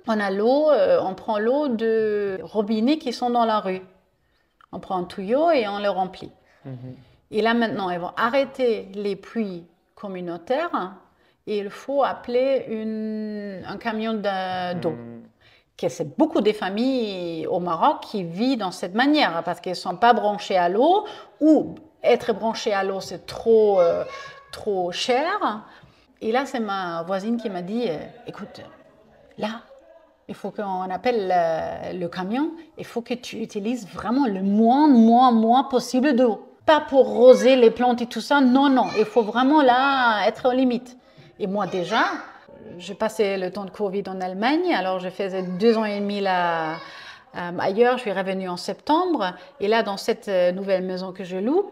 on 0.07 0.21
a 0.21 0.31
l'eau, 0.31 0.71
euh, 0.71 1.01
on 1.03 1.15
prend 1.15 1.39
l'eau 1.39 1.69
de 1.69 2.39
robinets 2.43 2.99
qui 2.99 3.13
sont 3.13 3.31
dans 3.31 3.45
la 3.45 3.61
rue. 3.61 3.83
On 4.73 4.81
prend 4.81 4.97
un 4.99 5.05
tuyau 5.05 5.51
et 5.51 5.67
on 5.69 5.79
le 5.79 5.89
remplit. 5.89 6.31
Et 7.31 7.43
là 7.43 7.55
maintenant, 7.55 7.91
ils 7.91 7.99
vont 8.01 8.13
arrêter 8.17 8.89
les 8.95 9.17
puits 9.17 9.65
communautaires 9.95 10.93
et 11.47 11.59
il 11.59 11.71
faut 11.71 12.03
appeler 12.03 12.65
une- 12.69 13.63
un 13.67 13.77
camion 13.77 14.15
de- 14.15 14.75
d'eau. 14.81 14.95
Que 15.77 15.89
c'est 15.89 16.17
beaucoup 16.17 16.41
des 16.41 16.53
familles 16.53 17.47
au 17.49 17.59
Maroc 17.59 18.01
qui 18.03 18.23
vivent 18.23 18.59
dans 18.59 18.71
cette 18.71 18.95
manière 18.95 19.43
parce 19.45 19.61
qu'elles 19.61 19.73
ne 19.73 19.77
sont 19.89 19.97
pas 19.97 20.13
branchées 20.13 20.57
à 20.57 20.69
l'eau 20.69 21.05
ou 21.41 21.75
être 22.03 22.33
branchées 22.33 22.73
à 22.73 22.85
l'eau 22.85 23.01
c'est 23.01 23.27
trop, 23.27 23.81
euh, 23.81 24.05
trop 24.53 24.93
cher. 24.93 25.63
Et 26.21 26.31
là, 26.33 26.47
c'est 26.47 26.61
ma 26.61 27.03
voisine 27.03 27.37
qui 27.41 27.51
m'a 27.51 27.63
dit 27.63 27.87
euh, 27.89 27.97
écoute, 28.27 28.61
là, 29.37 29.63
il 30.29 30.35
faut 30.35 30.51
qu'on 30.51 30.91
appelle 30.91 31.33
euh, 31.33 31.93
le 31.93 32.09
camion. 32.09 32.53
Il 32.79 32.85
faut 32.85 33.03
que 33.03 33.15
tu 33.15 33.39
utilises 33.39 33.87
vraiment 33.87 34.27
le 34.27 34.43
moins, 34.43 34.89
moins, 34.89 35.33
moins 35.33 35.65
possible 35.65 36.15
d'eau. 36.15 36.49
Pas 36.65 36.81
pour 36.81 37.07
roser 37.07 37.57
les 37.57 37.71
plantes 37.71 38.01
et 38.01 38.07
tout 38.07 38.23
ça. 38.23 38.41
Non, 38.41 38.71
non. 38.71 38.87
Il 38.99 39.05
faut 39.05 39.23
vraiment 39.23 39.61
là 39.61 40.27
être 40.27 40.49
aux 40.49 40.53
limites. 40.53 40.97
Et 41.39 41.47
moi 41.47 41.67
déjà, 41.67 42.05
j'ai 42.79 42.95
passé 42.95 43.37
le 43.37 43.51
temps 43.51 43.67
de 43.67 43.71
Covid 43.71 44.05
en 44.07 44.21
Allemagne. 44.21 44.75
Alors 44.75 44.99
je 44.99 45.11
faisais 45.11 45.43
deux 45.43 45.77
ans 45.77 45.85
et 45.85 46.01
demi 46.01 46.21
là 46.21 46.77
euh, 47.37 47.59
ailleurs. 47.59 47.99
Je 47.99 48.03
suis 48.03 48.13
revenue 48.13 48.49
en 48.49 48.57
septembre. 48.57 49.35
Et 49.61 49.69
là, 49.69 49.83
dans 49.83 49.99
cette 49.99 50.29
euh, 50.29 50.53
nouvelle 50.53 50.85
maison 50.85 51.13
que 51.13 51.25
je 51.25 51.37
loue, 51.37 51.71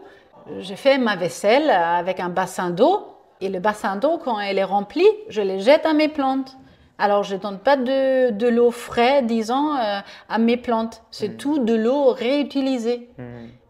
j'ai 0.59 0.75
fait 0.75 0.99
ma 0.99 1.15
vaisselle 1.15 1.71
avec 1.71 2.19
un 2.19 2.29
bassin 2.29 2.69
d'eau. 2.69 3.07
Et 3.41 3.49
le 3.49 3.59
bassin 3.59 3.95
d'eau, 3.95 4.19
quand 4.23 4.39
elle 4.39 4.59
est 4.59 4.63
rempli, 4.63 5.05
je 5.27 5.41
les 5.41 5.59
jette 5.59 5.87
à 5.87 5.93
mes 5.93 6.07
plantes. 6.07 6.55
Alors, 6.99 7.23
je 7.23 7.35
ne 7.35 7.39
donne 7.39 7.57
pas 7.57 7.75
de, 7.75 8.29
de 8.31 8.47
l'eau 8.47 8.69
fraîche, 8.71 9.23
disons, 9.23 9.75
euh, 9.75 9.99
à 10.29 10.37
mes 10.37 10.57
plantes. 10.57 11.01
C'est 11.09 11.37
tout 11.37 11.59
de 11.59 11.73
l'eau 11.73 12.11
réutilisée. 12.11 13.09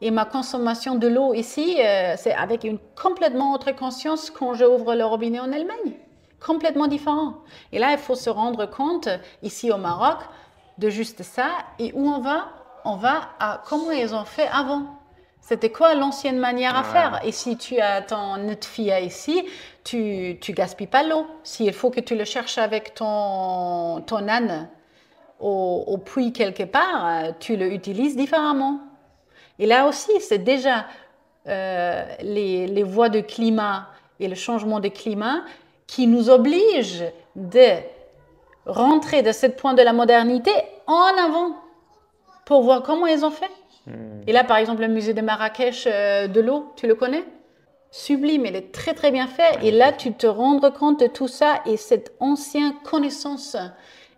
Et 0.02 0.12
ma 0.12 0.26
consommation 0.26 0.96
de 0.96 1.08
l'eau 1.08 1.34
ici, 1.34 1.78
euh, 1.80 2.16
c'est 2.18 2.34
avec 2.34 2.64
une 2.64 2.80
complètement 3.02 3.54
autre 3.54 3.72
conscience 3.72 4.30
quand 4.30 4.54
j'ouvre 4.54 4.94
le 4.96 5.06
robinet 5.06 5.40
en 5.40 5.52
Allemagne. 5.54 5.94
Complètement 6.46 6.88
différent. 6.88 7.36
Et 7.72 7.80
là, 7.80 7.94
il 7.94 7.98
faut 7.98 8.16
se 8.16 8.30
rendre 8.30 8.66
compte, 8.66 9.08
ici 9.42 9.72
au 9.72 9.78
Maroc, 9.78 10.18
de 10.78 10.90
juste 10.90 11.24
ça. 11.24 11.48
Et 11.80 11.94
où 11.96 12.08
on 12.10 12.20
va 12.20 12.50
On 12.84 12.98
va 12.98 13.30
à 13.40 13.64
comment 13.66 13.92
ils 13.92 14.14
ont 14.14 14.26
fait 14.26 14.50
avant. 14.52 14.84
C'était 15.46 15.74
quoi 15.74 15.94
l'ancienne 15.94 16.40
manière 16.40 16.78
à 16.78 16.84
faire? 16.86 17.20
Et 17.26 17.34
si 17.34 17.58
tu 17.58 17.78
as 17.78 18.02
ton 18.02 18.38
netfia 18.38 19.02
ici, 19.02 19.44
tu, 19.84 20.38
tu 20.40 20.54
gaspilles 20.54 20.88
pas 20.88 21.04
l'eau. 21.04 21.28
S'il 21.44 21.74
faut 21.74 21.90
que 21.90 22.00
tu 22.00 22.16
le 22.16 22.24
cherches 22.24 22.58
avec 22.58 22.96
ton, 22.96 24.00
ton 24.08 24.30
âne 24.30 24.70
au, 25.42 25.84
au 25.86 25.98
puits 25.98 26.32
quelque 26.32 26.64
part, 26.64 27.06
euh, 27.06 27.32
tu 27.42 27.58
le 27.58 27.74
utilises 27.74 28.16
différemment. 28.16 28.80
Et 29.60 29.66
là 29.66 29.86
aussi, 29.86 30.14
c'est 30.22 30.38
déjà 30.38 30.86
euh, 31.48 32.06
les, 32.22 32.66
les 32.68 32.84
voies 32.84 33.10
de 33.10 33.20
climat 33.20 33.90
et 34.22 34.30
le 34.30 34.36
changement 34.36 34.80
de 34.80 34.88
climat 34.88 35.42
qui 35.88 36.08
nous 36.08 36.30
obligent 36.30 37.04
de 37.36 37.80
rentrer 38.66 39.24
de 39.24 39.34
ce 39.34 39.48
point 39.48 39.74
de 39.74 39.82
la 39.82 39.92
modernité 39.92 40.52
en 40.88 41.12
avant 41.22 41.58
pour 42.46 42.62
voir 42.62 42.82
comment 42.82 43.08
ils 43.08 43.26
ont 43.26 43.32
fait. 43.32 43.52
Et 44.28 44.32
là, 44.32 44.44
par 44.44 44.58
exemple, 44.58 44.82
le 44.82 44.88
musée 44.88 45.14
de 45.14 45.22
Marrakech 45.22 45.88
euh, 45.88 46.28
de 46.28 46.40
l'eau, 46.40 46.72
tu 46.76 46.88
le 46.88 46.96
connais? 46.96 47.26
Sublime, 47.92 48.46
il 48.46 48.56
est 48.56 48.72
très 48.74 48.94
très 48.94 49.12
bien 49.12 49.28
fait. 49.28 49.64
Et 49.64 49.72
là, 49.72 49.92
tu 49.92 50.14
te 50.14 50.26
rends 50.26 50.60
compte 50.72 51.00
de 51.02 51.08
tout 51.08 51.28
ça 51.28 51.62
et 51.66 51.78
cette 51.78 52.14
ancienne 52.20 52.74
connaissance 52.84 53.58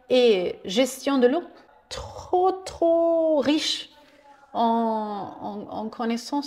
et 0.09 0.59
gestion 0.65 1.17
de 1.17 1.27
l'eau, 1.27 1.41
trop 1.89 2.51
trop 2.51 3.39
riche 3.39 3.89
en, 4.53 5.31
en, 5.41 5.89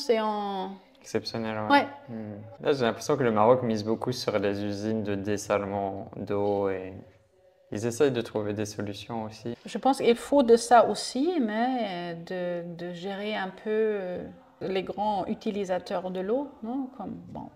et 0.08 0.20
en... 0.20 0.70
Exceptionnel, 1.00 1.58
ouais. 1.68 1.70
Ouais. 1.70 1.86
Hmm. 2.08 2.64
Là, 2.64 2.72
j'ai 2.72 2.84
l'impression 2.84 3.16
que 3.16 3.22
le 3.24 3.32
Maroc 3.32 3.62
mise 3.62 3.84
beaucoup 3.84 4.12
sur 4.12 4.38
les 4.38 4.64
usines 4.64 5.02
de 5.02 5.14
dessalement 5.14 6.10
d'eau 6.16 6.68
et 6.68 6.94
ils 7.70 7.86
essayent 7.86 8.12
de 8.12 8.20
trouver 8.20 8.54
des 8.54 8.64
solutions 8.64 9.24
aussi. 9.24 9.54
Je 9.64 9.78
pense 9.78 9.98
qu'il 9.98 10.16
faut 10.16 10.42
de 10.42 10.56
ça 10.56 10.88
aussi, 10.88 11.38
mais 11.40 12.16
de, 12.26 12.62
de 12.76 12.92
gérer 12.92 13.34
un 13.34 13.48
peu 13.48 13.60
euh, 13.66 14.26
les 14.60 14.82
grands 14.82 15.26
utilisateurs 15.26 16.10
de 16.10 16.20
l'eau. 16.20 16.48
non? 16.62 16.88
Comme, 16.96 17.14
bon. 17.28 17.48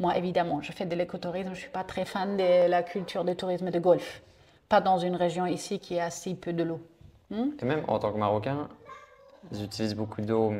Moi, 0.00 0.16
évidemment, 0.16 0.60
je 0.60 0.72
fais 0.72 0.86
de 0.86 0.96
l'écotourisme, 0.96 1.48
je 1.48 1.54
ne 1.54 1.58
suis 1.58 1.70
pas 1.70 1.84
très 1.84 2.04
fan 2.04 2.36
de 2.36 2.68
la 2.68 2.82
culture 2.82 3.24
du 3.24 3.36
tourisme 3.36 3.70
de 3.70 3.78
golf. 3.78 4.22
Pas 4.68 4.80
dans 4.80 4.98
une 4.98 5.14
région 5.14 5.46
ici 5.46 5.78
qui 5.78 6.00
a 6.00 6.10
si 6.10 6.34
peu 6.34 6.52
de 6.52 6.64
l'eau. 6.64 6.80
Hmm? 7.30 7.50
Et 7.62 7.64
même 7.64 7.84
en 7.86 7.98
tant 8.00 8.12
que 8.12 8.18
Marocain, 8.18 8.68
ils 9.52 9.62
utilisent 9.62 9.94
beaucoup 9.94 10.20
d'eau, 10.20 10.52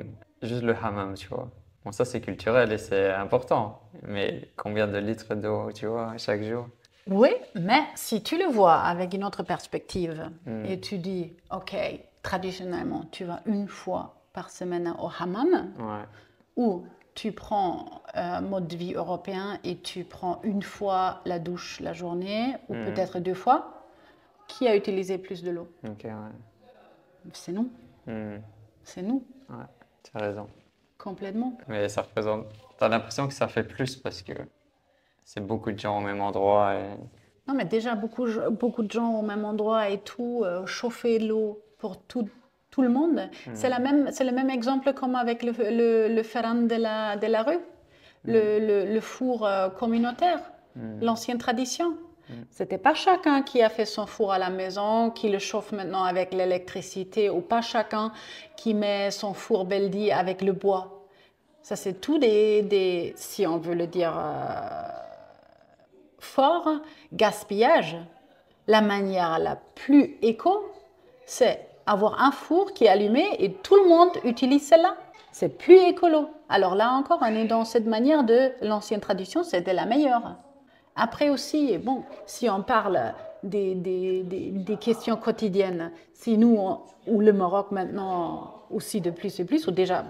juste 0.43 0.63
le 0.63 0.77
hammam, 0.77 1.15
tu 1.15 1.27
vois. 1.29 1.51
Bon, 1.85 1.91
ça 1.91 2.05
c'est 2.05 2.21
culturel 2.21 2.73
et 2.73 2.79
c'est 2.79 3.11
important, 3.11 3.81
mais 4.03 4.49
combien 4.57 4.87
de 4.87 4.99
litres 4.99 5.35
d'eau, 5.35 5.73
tu 5.73 5.87
vois, 5.87 6.17
chaque 6.17 6.43
jour? 6.43 6.69
Oui, 7.07 7.29
mais 7.55 7.83
si 7.95 8.23
tu 8.23 8.39
le 8.39 8.47
vois 8.47 8.77
avec 8.81 9.13
une 9.15 9.25
autre 9.25 9.43
perspective 9.43 10.31
Hmm. 10.47 10.65
et 10.65 10.81
tu 10.81 10.99
dis, 10.99 11.33
OK, 11.53 11.77
traditionnellement, 12.23 13.05
tu 13.13 13.25
vas 13.25 13.43
une 13.47 13.69
fois 13.69 14.15
par 14.33 14.51
semaine 14.51 14.95
au 14.99 15.09
hammam, 15.19 15.73
Ouais. 15.79 16.05
ou 16.57 16.87
tu 17.15 17.31
prends 17.33 18.03
un 18.15 18.41
mode 18.41 18.67
de 18.67 18.77
vie 18.77 18.95
européen 18.95 19.59
et 19.65 19.77
tu 19.79 20.05
prends 20.05 20.41
une 20.43 20.63
fois 20.63 21.21
la 21.27 21.39
douche 21.39 21.79
la 21.81 21.93
journée, 21.93 22.57
ou 22.69 22.75
Mhm. 22.75 22.85
peut-être 22.87 23.19
deux 23.21 23.35
fois, 23.35 23.85
qui 24.49 24.67
a 24.67 24.75
utilisé 24.75 25.19
plus 25.19 25.43
de 25.43 25.51
l'eau? 25.51 25.69
Ok, 25.87 26.05
ouais. 26.05 26.13
C'est 27.33 27.53
nous, 27.53 27.71
Hmm. 28.07 28.39
c'est 28.83 29.03
nous. 29.03 29.23
Ouais, 29.51 29.65
tu 30.03 30.11
as 30.15 30.21
raison. 30.21 30.49
Complètement. 30.99 31.57
Mais 31.69 31.89
ça 31.89 32.03
représente. 32.03 32.47
T'as 32.79 32.89
l'impression 32.89 33.29
que 33.29 33.35
ça 33.35 33.47
fait 33.47 33.63
plus 33.65 33.97
parce 33.97 34.23
que 34.23 34.33
c'est 35.25 35.45
beaucoup 35.45 35.73
de 35.73 35.79
gens 35.79 35.99
au 35.99 36.01
même 36.01 36.21
endroit. 36.21 36.75
Et... 36.75 36.91
Non, 37.49 37.55
mais 37.55 37.65
déjà, 37.65 37.95
beaucoup, 37.95 38.27
beaucoup 38.51 38.83
de 38.83 38.91
gens 38.91 39.19
au 39.19 39.23
même 39.23 39.45
endroit 39.45 39.89
et 39.89 39.99
tout, 39.99 40.43
euh, 40.45 40.67
chauffer 40.67 41.19
l'eau 41.19 41.61
pour 41.79 41.99
tout, 41.99 42.29
tout 42.71 42.83
le 42.83 42.89
monde. 42.89 43.29
C'est 43.53 43.69
la 43.69 43.79
même, 43.79 44.11
c'est 44.13 44.25
le 44.25 44.33
même 44.33 44.51
exemple 44.51 44.93
comme 44.93 45.17
avec 45.17 45.43
le, 45.43 45.53
le, 45.53 46.15
le 46.15 46.23
ferran 46.23 46.55
de 46.55 46.75
la, 46.75 47.17
de 47.17 47.27
la 47.27 47.43
rue, 47.43 47.61
le, 48.25 48.59
le, 48.59 48.93
le 48.93 49.01
four 49.01 49.47
euh, 49.47 49.69
communautaire, 49.69 50.41
l'ancienne 51.01 51.39
tradition. 51.39 51.97
C'était 52.51 52.79
pas 52.79 52.95
chacun 52.95 53.43
qui 53.43 53.61
a 53.61 53.69
fait 53.69 53.85
son 53.85 54.07
four 54.07 54.33
à 54.33 54.39
la 54.39 54.49
maison, 54.49 55.11
qui 55.11 55.29
le 55.29 55.39
chauffe 55.39 55.73
maintenant 55.73 56.05
avec 56.05 56.33
l'électricité, 56.33 57.29
ou 57.29 57.43
pas 57.43 57.61
chacun 57.61 58.13
qui 58.57 58.73
met 58.73 59.11
son 59.11 59.35
four 59.35 59.67
Beldi 59.67 60.11
avec 60.11 60.41
le 60.41 60.53
bois. 60.53 61.07
Ça, 61.61 61.77
c'est 61.77 62.01
tout 62.01 62.19
des, 62.19 62.63
des, 62.63 63.13
si 63.17 63.47
on 63.47 63.59
veut 63.59 63.75
le 63.75 63.87
dire 63.87 64.15
euh, 64.17 64.83
fort, 66.25 66.69
gaspillage. 67.13 67.97
La 68.67 68.81
manière 68.81 69.39
la 69.39 69.57
plus 69.57 70.17
éco, 70.23 70.65
c'est 71.27 71.69
avoir 71.87 72.21
un 72.23 72.31
four 72.31 72.73
qui 72.73 72.85
est 72.85 72.89
allumé 72.89 73.25
et 73.39 73.53
tout 73.53 73.77
le 73.77 73.89
monde 73.89 74.11
utilise 74.25 74.67
celle-là. 74.67 74.97
C'est 75.33 75.59
plus 75.59 75.77
écolo. 75.77 76.29
Alors 76.49 76.75
là 76.75 76.93
encore, 76.93 77.19
on 77.21 77.27
est 77.27 77.45
dans 77.45 77.65
cette 77.65 77.87
manière 77.87 78.25
de 78.25 78.53
l'ancienne 78.63 79.01
tradition, 79.01 79.43
c'était 79.43 79.75
la 79.75 79.85
meilleure. 79.85 80.37
Après 80.97 81.29
aussi, 81.29 81.77
bon, 81.79 82.05
si 82.25 82.49
on 82.49 82.63
parle 82.63 83.15
des, 83.43 83.75
des, 83.75 84.23
des, 84.23 84.77
questions 84.77 85.17
quotidiennes, 85.17 85.91
si 86.15 86.39
nous, 86.39 86.59
ou 87.07 87.21
le 87.21 87.33
Maroc 87.33 87.73
maintenant 87.73 88.63
aussi 88.71 89.01
de 89.01 89.11
plus 89.11 89.39
et 89.41 89.45
plus, 89.45 89.67
ou 89.67 89.73
déjà, 89.73 90.05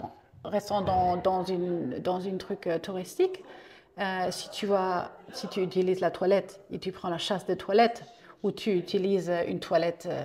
restons 0.44 0.82
dans, 0.82 1.16
dans, 1.16 1.42
une, 1.42 1.98
dans 2.00 2.20
une 2.20 2.38
truc 2.38 2.66
euh, 2.66 2.78
touristique, 2.78 3.42
euh, 3.98 4.30
si, 4.30 4.50
tu 4.50 4.66
vas, 4.66 5.10
si 5.32 5.48
tu 5.48 5.62
utilises 5.62 6.00
la 6.00 6.10
toilette 6.10 6.60
et 6.70 6.78
tu 6.78 6.92
prends 6.92 7.08
la 7.10 7.18
chasse 7.18 7.46
de 7.46 7.54
toilette, 7.54 8.04
ou 8.42 8.52
tu 8.52 8.72
utilises 8.72 9.32
une 9.48 9.60
toilette 9.60 10.06
euh, 10.10 10.22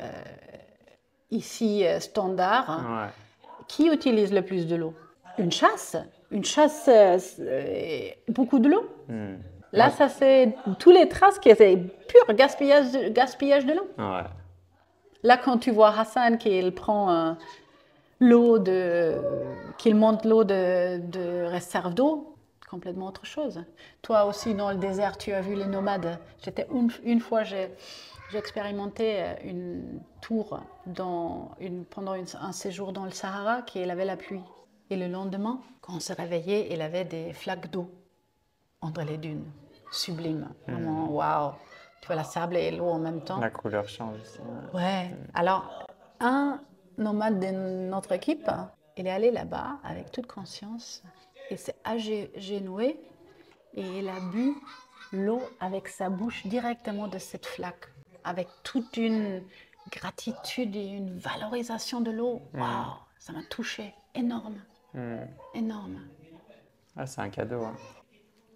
ici 1.32 1.86
euh, 1.86 2.00
standard, 2.00 2.82
Ouais. 2.90 3.10
qui 3.68 3.88
utilise 3.88 4.34
le 4.34 4.42
plus 4.42 4.68
de 4.68 4.76
l'eau? 4.76 4.94
Une 5.38 5.52
chasse? 5.52 5.96
Une 6.32 6.44
chasse, 6.44 6.90
beaucoup 8.28 8.60
de 8.60 8.70
l'eau? 8.70 8.88
Hmm. 9.08 9.36
Là, 9.72 9.90
ça 9.92 10.10
c'est 10.10 10.56
tous 10.80 10.92
les 10.92 11.08
traces 11.08 11.38
qui 11.40 11.54
c'est 11.56 11.78
pur 11.78 12.34
gaspillage 12.36 12.92
de, 12.92 13.10
gaspillage 13.10 13.66
de 13.66 13.74
l'eau. 13.74 13.88
Ouais. 13.98 14.24
Là, 15.24 15.38
quand 15.38 15.58
tu 15.58 15.72
vois 15.72 15.98
Hassan 15.98 16.38
qu'il 16.38 16.74
prend 16.74 17.12
euh, 17.12 17.34
l'eau 18.20 18.58
de, 18.58 19.16
qu'il 19.78 19.96
monte 19.96 20.26
l'eau 20.26 20.44
de, 20.44 20.98
de 21.00 21.44
réserve 21.46 21.94
d'eau, 21.94 22.36
complètement 22.70 23.08
autre 23.08 23.26
chose. 23.26 23.64
Toi 24.02 24.26
aussi 24.26 24.54
dans 24.54 24.70
le 24.72 24.78
désert, 24.78 25.18
tu 25.18 25.32
as 25.34 25.42
vu 25.42 25.56
les 25.56 25.66
nomades. 25.66 26.20
J'étais 26.44 26.68
une, 26.72 26.92
une 27.04 27.20
fois, 27.20 27.44
j'ai, 27.44 27.72
expérimenté 28.34 29.24
euh, 29.24 29.34
une 29.44 30.00
tour 30.22 30.60
dans 30.86 31.52
une, 31.60 31.84
pendant 31.86 32.14
une- 32.14 32.28
un 32.40 32.52
séjour 32.52 32.94
dans 32.94 33.06
le 33.06 33.12
Sahara 33.12 33.64
qui 33.64 33.82
avait 33.82 34.06
la 34.06 34.18
pluie. 34.18 34.44
Et 34.92 34.98
le 34.98 35.08
lendemain, 35.08 35.60
quand 35.82 35.94
on 35.96 36.00
s'est 36.00 36.14
réveillé, 36.14 36.72
il 36.74 36.82
avait 36.82 37.06
des 37.06 37.34
flaques 37.34 37.72
d'eau 37.72 37.90
entre 38.82 39.02
les 39.02 39.18
dunes. 39.18 39.46
Sublime. 39.92 40.48
Vraiment, 40.68 41.10
waouh. 41.10 41.54
Tu 42.02 42.08
vois 42.08 42.16
la 42.16 42.24
sable 42.24 42.56
et 42.58 42.72
l'eau 42.72 42.86
en 42.90 43.00
même 43.00 43.22
temps. 43.22 43.40
La 43.40 43.50
couleur 43.50 43.88
change 43.90 44.22
aussi. 44.22 44.40
ouais. 44.74 44.80
Ouais. 44.82 45.16
Alors, 45.34 45.88
un 46.20 46.62
nomade 46.98 47.40
de 47.40 47.48
notre 47.90 48.12
équipe, 48.12 48.50
il 48.96 49.08
est 49.08 49.12
allé 49.12 49.32
là-bas 49.32 49.78
avec 49.84 50.12
toute 50.12 50.28
conscience. 50.28 51.04
Il 51.52 51.58
s'est 51.58 51.76
agenoué 51.84 53.00
et 53.76 53.82
il 54.00 54.08
a 54.10 54.20
bu 54.32 54.54
l'eau 55.12 55.42
avec 55.60 55.88
sa 55.88 56.10
bouche 56.10 56.46
directement 56.46 57.08
de 57.08 57.18
cette 57.18 57.46
flaque, 57.46 57.88
avec 58.24 58.48
toute 58.64 58.98
une 58.98 59.42
gratitude 59.92 60.76
et 60.76 60.86
une 60.86 61.18
valorisation 61.18 62.02
de 62.02 62.12
l'eau. 62.12 62.42
Waouh, 62.54 62.94
ça 63.18 63.34
m'a 63.34 63.44
touché. 63.50 63.94
Énorme, 64.16 64.62
Hmm. 64.94 65.18
énorme. 65.54 66.00
Ah, 66.98 67.06
c'est 67.06 67.22
un 67.22 67.30
cadeau. 67.30 67.64
hein. 67.64 67.76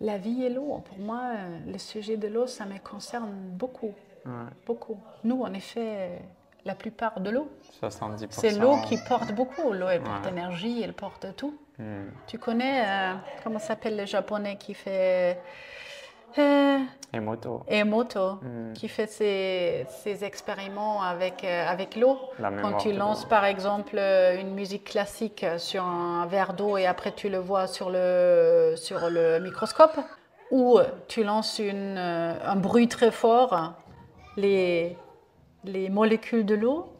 La 0.02 0.18
vie 0.18 0.44
et 0.44 0.50
l'eau, 0.50 0.80
pour 0.84 0.98
moi, 0.98 1.22
euh, 1.36 1.60
le 1.72 1.78
sujet 1.78 2.18
de 2.18 2.28
l'eau, 2.28 2.48
ça 2.48 2.66
me 2.66 2.78
concerne 2.80 3.32
beaucoup, 3.52 3.94
Ouais. 4.26 4.32
beaucoup. 4.66 4.98
Nous, 5.24 5.42
en 5.42 5.54
effet, 5.54 6.20
la 6.66 6.74
plupart 6.76 7.22
de 7.22 7.30
l'eau, 7.30 7.50
70%. 7.80 8.42
C'est 8.42 8.60
l'eau 8.60 8.78
qui 8.82 8.98
porte 8.98 9.32
beaucoup. 9.34 9.72
L'eau, 9.72 9.88
elle 9.88 10.02
porte 10.04 10.24
Ouais. 10.26 10.32
énergie, 10.32 10.82
elle 10.82 10.94
porte 10.94 11.36
tout. 11.38 11.56
Hmm. 11.80 12.10
Tu 12.28 12.38
connais, 12.38 12.84
euh, 12.86 13.14
comment 13.44 13.60
s'appelle 13.60 13.98
le 13.98 14.06
japonais 14.06 14.58
qui 14.58 14.74
fait. 14.74 15.40
Euh, 16.38 16.80
Et 17.14 17.20
moto. 17.20 17.64
Emoto, 17.68 18.34
Hmm. 18.42 18.74
qui 18.74 18.88
fait 18.88 19.06
ses, 19.08 19.86
ses 20.02 20.24
expériments 20.24 21.02
avec, 21.04 21.44
euh, 21.44 21.68
avec 21.68 21.96
l'eau? 21.96 22.18
Quand 22.62 22.78
tu 22.78 22.92
lances 22.92 23.26
par 23.26 23.46
exemple 23.46 23.98
une 23.98 24.54
musique 24.56 24.84
classique 24.86 25.46
sur 25.58 25.84
un 25.84 26.26
verre 26.26 26.54
d'eau 26.54 26.78
et 26.78 26.86
après 26.88 27.12
tu 27.12 27.30
le 27.30 27.38
vois 27.38 27.68
sur 27.68 27.90
le, 27.92 28.74
sur 28.78 29.10
le 29.10 29.40
microscope, 29.40 30.00
ou 30.50 30.80
tu 31.08 31.24
lances 31.24 31.60
une, 31.60 31.98
un 31.98 32.56
bruit 32.56 32.88
très 32.88 33.12
fort, 33.12 33.74
les, 34.36 34.98
les 35.64 35.90
molécules 35.90 36.46
de 36.46 36.56
l'eau 36.56 36.94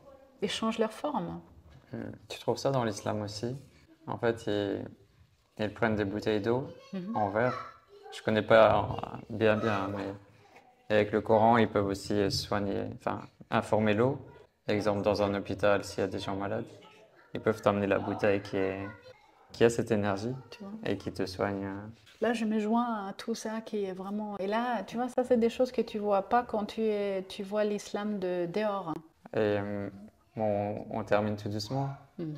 échangent 0.44 0.80
leur 0.80 0.94
forme. 0.94 1.42
Hmm. 1.92 2.12
Tu 2.30 2.40
trouves 2.40 2.58
ça 2.58 2.70
dans 2.72 2.84
l'islam 2.84 3.22
aussi? 3.24 3.56
En 4.08 4.18
fait, 4.18 4.46
ils, 4.48 4.86
ils 5.60 5.74
prennent 5.74 5.96
des 5.96 6.06
bouteilles 6.06 6.42
d'eau 6.42 6.68
Mhm. 6.94 7.16
en 7.16 7.30
verre. 7.30 7.54
Je 8.12 8.22
connais 8.22 8.42
pas 8.44 8.84
euh, 8.84 9.18
bien 9.30 9.58
bien, 9.58 9.88
mais 9.90 10.14
avec 10.90 11.12
le 11.12 11.22
Coran, 11.22 11.58
ils 11.58 11.70
peuvent 11.70 11.88
aussi 11.88 12.30
soigner, 12.32 12.84
enfin, 12.96 13.22
informer 13.50 13.94
l'eau. 13.94 14.20
Exemple, 14.68 15.02
dans 15.02 15.22
un 15.24 15.34
hôpital, 15.34 15.84
s'il 15.84 16.00
y 16.02 16.04
a 16.04 16.08
des 16.08 16.20
gens 16.20 16.36
malades, 16.36 16.66
ils 17.34 17.42
peuvent 17.42 17.62
t'emmener 17.62 17.88
la 17.88 18.00
bouteille 18.00 18.42
qui, 18.42 18.58
est, 18.58 18.88
qui 19.52 19.64
a 19.64 19.70
cette 19.70 19.92
énergie 19.92 20.36
Tu 20.52 20.64
vois. 20.64 20.74
et 20.86 20.98
qui 20.98 21.12
te 21.12 21.26
soigne. 21.26 21.66
euh. 21.66 21.88
Là, 22.22 22.34
je 22.34 22.46
me 22.46 22.60
joins 22.60 23.08
à 23.08 23.14
tout 23.14 23.36
ça 23.36 23.62
qui 23.62 23.84
est 23.84 23.92
vraiment. 23.94 24.38
Et 24.40 24.48
là, 24.48 24.84
tu 24.84 24.96
vois, 24.96 25.10
ça, 25.10 25.24
c'est 25.24 25.38
des 25.38 25.50
choses 25.50 25.72
que 25.72 25.82
tu 25.82 26.00
vois 26.00 26.22
pas 26.30 26.44
quand 26.44 26.66
tu, 26.66 26.82
es, 26.82 27.24
tu 27.28 27.44
vois 27.44 27.66
l'islam 27.66 28.20
de 28.20 28.46
dehors. 28.46 28.94
Et 29.34 29.40
euh, 29.40 29.90
bon, 30.36 30.86
on 30.92 31.04
termine 31.04 31.36
tout 31.36 31.50
doucement. 31.50 31.90
Mhm. 32.20 32.36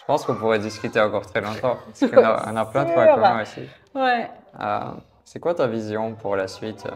Je 0.00 0.04
pense 0.06 0.24
qu'on 0.24 0.34
pourrait 0.34 0.58
discuter 0.58 0.98
encore 1.00 1.26
très 1.26 1.40
longtemps, 1.40 1.76
parce 1.86 2.06
qu'on 2.06 2.24
a, 2.24 2.50
on 2.52 2.56
a 2.56 2.64
plein 2.66 2.84
de 2.86 2.90
points 2.92 3.08
communs 3.08 3.42
aussi. 3.42 3.60
Ouais. 3.94 4.30
Euh, 4.58 4.80
c'est 5.24 5.38
quoi 5.40 5.54
ta 5.54 5.66
vision 5.66 6.14
pour 6.14 6.36
la 6.36 6.48
suite, 6.48 6.86
euh, 6.86 6.90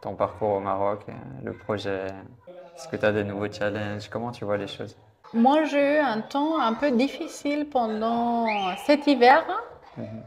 ton 0.00 0.14
parcours 0.14 0.50
au 0.50 0.60
Maroc, 0.60 1.04
euh, 1.08 1.12
le 1.42 1.52
projet? 1.52 2.06
Est-ce 2.06 2.88
que 2.88 2.96
tu 2.96 3.04
as 3.04 3.12
des 3.12 3.24
nouveaux 3.24 3.50
challenges? 3.52 4.08
Comment 4.08 4.30
tu 4.30 4.44
vois 4.44 4.56
les 4.56 4.66
choses? 4.68 4.96
Moi, 5.34 5.64
j'ai 5.64 5.96
eu 5.96 5.98
un 5.98 6.20
temps 6.20 6.60
un 6.60 6.74
peu 6.74 6.90
difficile 6.92 7.66
pendant 7.68 8.46
cet 8.86 9.06
hiver, 9.06 9.44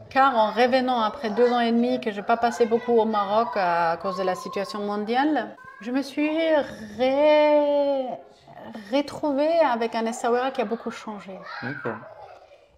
car 0.09 0.35
en 0.37 0.51
revenant 0.51 1.01
après 1.01 1.29
deux 1.29 1.51
ans 1.51 1.59
et 1.59 1.71
demi 1.71 1.99
que 2.01 2.11
je 2.11 2.17
n'ai 2.17 2.25
pas 2.25 2.37
passé 2.37 2.65
beaucoup 2.65 2.93
au 2.93 3.05
Maroc 3.05 3.49
à 3.55 3.97
cause 4.01 4.17
de 4.17 4.23
la 4.23 4.35
situation 4.35 4.79
mondiale, 4.81 5.55
je 5.81 5.91
me 5.91 6.01
suis 6.01 6.29
ré- 6.97 8.07
retrouvée 8.91 9.59
avec 9.59 9.95
un 9.95 10.05
Essaouira 10.05 10.51
qui 10.51 10.61
a 10.61 10.65
beaucoup 10.65 10.91
changé. 10.91 11.37
Ok. 11.63 12.16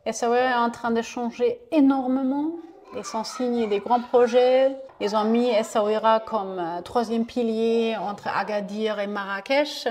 Essaouira 0.09 0.49
est 0.49 0.55
en 0.55 0.71
train 0.71 0.89
de 0.89 1.03
changer 1.03 1.61
énormément. 1.71 2.53
Ils 2.97 3.05
sont 3.05 3.23
signés 3.23 3.67
des 3.67 3.79
grands 3.79 4.01
projets. 4.01 4.75
Ils 4.99 5.15
ont 5.15 5.23
mis 5.23 5.49
Essaouira 5.49 6.19
comme 6.19 6.57
euh, 6.57 6.81
troisième 6.81 7.27
pilier 7.27 7.95
entre 7.95 8.27
Agadir 8.27 8.99
et 8.99 9.05
Marrakech. 9.05 9.87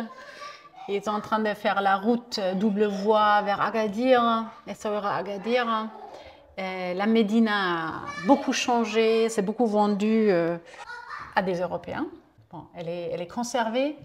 Ils 0.89 1.05
sont 1.05 1.13
en 1.13 1.21
train 1.21 1.39
de 1.39 1.55
faire 1.55 1.81
la 1.81 1.97
route 1.97 2.41
double 2.57 2.87
voie 2.87 3.43
vers 3.43 3.61
Agadir, 3.61 4.47
Essaouira 4.67 5.17
Agadir. 5.19 5.89
La 6.57 7.07
Médina 7.07 7.53
a 7.53 7.93
beaucoup 8.27 8.53
changé, 8.53 9.29
c'est 9.29 9.43
beaucoup 9.43 9.67
vendu 9.67 10.33
euh, 10.33 10.59
à 11.37 11.43
des 11.43 11.61
Européens. 11.61 12.09
Bon, 12.51 12.65
elle, 12.75 12.89
est, 12.89 13.11
elle 13.13 13.23
est 13.23 13.29
conservée, 13.29 13.97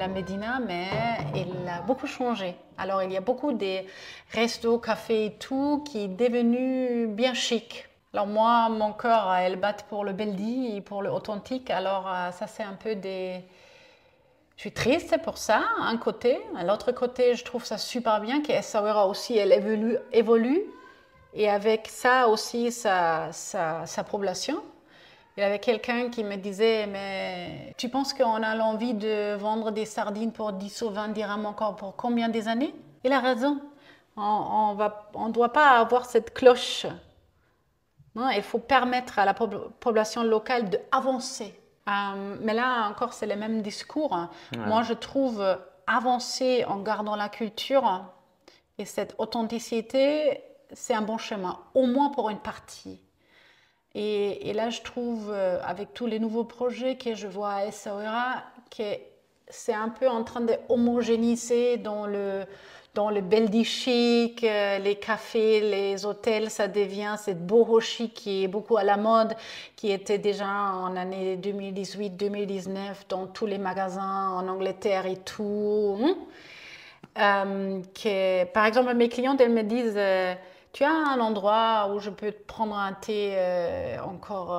la 0.00 0.08
Médina, 0.08 0.60
mais 0.66 0.88
elle 1.34 1.68
a 1.68 1.82
beaucoup 1.82 2.06
changé. 2.06 2.56
Alors, 2.78 3.02
il 3.02 3.12
y 3.12 3.16
a 3.16 3.20
beaucoup 3.20 3.52
des 3.52 3.86
restos, 4.32 4.78
cafés 4.78 5.26
et 5.26 5.32
tout 5.32 5.84
qui 5.86 6.04
est 6.04 6.08
devenu 6.08 7.06
bien 7.06 7.34
chic. 7.34 7.86
Alors 8.12 8.26
moi, 8.26 8.68
mon 8.70 8.92
cœur, 8.92 9.32
elle 9.34 9.56
bat 9.56 9.74
pour 9.88 10.04
le 10.04 10.12
beldi 10.12 10.74
et 10.74 10.80
pour 10.80 11.02
le 11.02 11.10
authentique. 11.10 11.70
Alors 11.70 12.08
euh, 12.08 12.30
ça, 12.32 12.46
c'est 12.46 12.62
un 12.62 12.72
peu 12.72 12.94
des... 12.94 13.44
Je 14.56 14.62
suis 14.62 14.72
triste 14.72 15.16
pour 15.22 15.38
ça, 15.38 15.62
un 15.80 15.96
côté. 15.96 16.40
L'autre 16.64 16.92
côté, 16.92 17.34
je 17.34 17.44
trouve 17.44 17.64
ça 17.64 17.78
super 17.78 18.20
bien 18.20 18.42
que 18.42 19.06
aussi, 19.06 19.36
elle 19.36 19.52
évolue, 19.52 19.98
évolue. 20.12 20.62
Et 21.34 21.48
avec 21.48 21.86
ça 21.88 22.26
aussi, 22.28 22.72
sa, 22.72 23.30
sa, 23.32 23.86
sa 23.86 24.02
population. 24.02 24.62
Il 25.36 25.40
y 25.40 25.42
avait 25.44 25.58
quelqu'un 25.58 26.10
qui 26.10 26.24
me 26.24 26.36
disait, 26.36 26.86
mais 26.86 27.74
tu 27.78 27.88
penses 27.88 28.12
qu'on 28.12 28.42
a 28.42 28.54
l'envie 28.54 28.94
de 28.94 29.34
vendre 29.36 29.70
des 29.70 29.86
sardines 29.86 30.32
pour 30.32 30.52
10 30.52 30.82
ou 30.82 30.90
20 30.90 31.08
dirhams 31.08 31.46
encore 31.46 31.76
pour 31.76 31.96
combien 31.96 32.28
des 32.28 32.48
années? 32.48 32.74
Il 33.04 33.12
a 33.12 33.20
raison. 33.20 33.60
On 34.16 34.74
ne 34.76 35.32
doit 35.32 35.52
pas 35.52 35.78
avoir 35.78 36.04
cette 36.04 36.34
cloche. 36.34 36.86
Non, 38.14 38.28
il 38.30 38.42
faut 38.42 38.58
permettre 38.58 39.18
à 39.18 39.24
la 39.24 39.34
population 39.34 40.22
locale 40.24 40.68
d'avancer. 40.68 41.54
Euh, 41.88 42.36
mais 42.40 42.52
là 42.52 42.88
encore, 42.88 43.12
c'est 43.12 43.26
le 43.26 43.36
même 43.36 43.62
discours. 43.62 44.16
Moi, 44.56 44.82
je 44.82 44.92
trouve 44.92 45.42
avancer 45.86 46.64
en 46.66 46.80
gardant 46.80 47.16
la 47.16 47.28
culture 47.28 48.04
et 48.78 48.84
cette 48.84 49.14
authenticité, 49.18 50.42
c'est 50.72 50.94
un 50.94 51.02
bon 51.02 51.18
chemin, 51.18 51.58
au 51.74 51.86
moins 51.86 52.10
pour 52.10 52.30
une 52.30 52.38
partie. 52.38 53.00
Et, 53.94 54.52
là, 54.52 54.70
je 54.70 54.82
trouve, 54.82 55.30
euh, 55.30 55.58
avec 55.64 55.94
tous 55.94 56.06
les 56.06 56.20
nouveaux 56.20 56.44
projets 56.44 56.96
que 56.96 57.14
je 57.14 57.26
vois 57.26 57.50
à 57.50 57.66
Essaouira, 57.66 58.44
que 58.76 58.84
c'est 59.48 59.74
un 59.74 59.88
peu 59.88 60.08
en 60.08 60.22
train 60.22 60.42
de 60.42 60.54
homogénéiser 60.68 61.76
dans 61.76 62.06
le, 62.06 62.44
dans 62.94 63.10
le 63.10 63.20
beldi 63.20 63.64
chic, 63.64 64.44
euh, 64.44 64.78
les 64.78 64.94
cafés, 64.94 65.60
les 65.60 66.06
hôtels, 66.06 66.50
ça 66.50 66.68
devient 66.68 67.16
cette 67.18 67.44
boho 67.44 67.80
chic 67.80 68.14
qui 68.14 68.44
est 68.44 68.48
beaucoup 68.48 68.76
à 68.76 68.84
la 68.84 68.96
mode, 68.96 69.34
qui 69.74 69.90
était 69.90 70.18
déjà 70.18 70.46
en 70.46 70.94
année 70.94 71.36
2018-2019 71.38 73.08
dans 73.08 73.26
tous 73.26 73.46
les 73.46 73.58
magasins 73.58 74.28
en 74.30 74.46
Angleterre 74.46 75.06
et 75.06 75.16
tout. 75.16 75.98
Hein. 76.00 76.14
Euh, 77.18 77.80
que, 77.92 78.44
par 78.52 78.66
exemple, 78.66 78.94
mes 78.94 79.08
clientes, 79.08 79.40
elles 79.40 79.50
me 79.50 79.64
disent 79.64 79.98
Tu 80.72 80.84
as 80.84 80.90
un 80.90 81.20
endroit 81.20 81.90
où 81.92 81.98
je 81.98 82.10
peux 82.10 82.32
prendre 82.32 82.76
un 82.76 82.92
thé 82.92 83.36
encore 84.04 84.52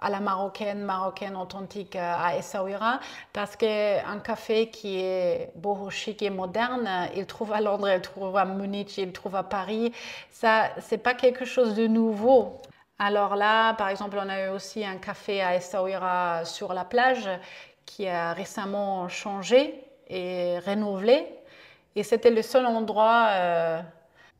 à 0.00 0.10
la 0.10 0.20
marocaine, 0.20 0.82
marocaine 0.82 1.36
authentique 1.36 1.96
euh, 1.96 2.14
à 2.16 2.36
Essaouira, 2.36 3.00
parce 3.32 3.56
qu'un 3.56 4.20
café 4.20 4.70
qui 4.70 5.00
est 5.00 5.50
beau, 5.56 5.90
chic 5.90 6.22
et 6.22 6.30
moderne, 6.30 6.88
il 7.16 7.26
trouve 7.26 7.52
à 7.52 7.60
Londres, 7.60 7.88
il 7.88 8.00
trouve 8.00 8.36
à 8.36 8.44
Munich, 8.44 8.96
il 8.98 9.12
trouve 9.12 9.36
à 9.36 9.42
Paris. 9.42 9.92
Ça, 10.30 10.70
c'est 10.80 10.98
pas 10.98 11.14
quelque 11.14 11.44
chose 11.44 11.74
de 11.74 11.86
nouveau. 11.86 12.58
Alors 12.98 13.36
là, 13.36 13.74
par 13.74 13.88
exemple, 13.88 14.18
on 14.20 14.28
a 14.28 14.46
eu 14.46 14.48
aussi 14.48 14.84
un 14.84 14.96
café 14.96 15.42
à 15.42 15.56
Essaouira 15.56 16.44
sur 16.44 16.72
la 16.74 16.84
plage 16.84 17.28
qui 17.84 18.08
a 18.08 18.32
récemment 18.32 19.08
changé 19.08 19.82
et 20.08 20.58
renouvelé. 20.60 21.26
Et 21.96 22.02
c'était 22.02 22.30
le 22.30 22.42
seul 22.42 22.66
endroit 22.66 23.28
euh, 23.30 23.80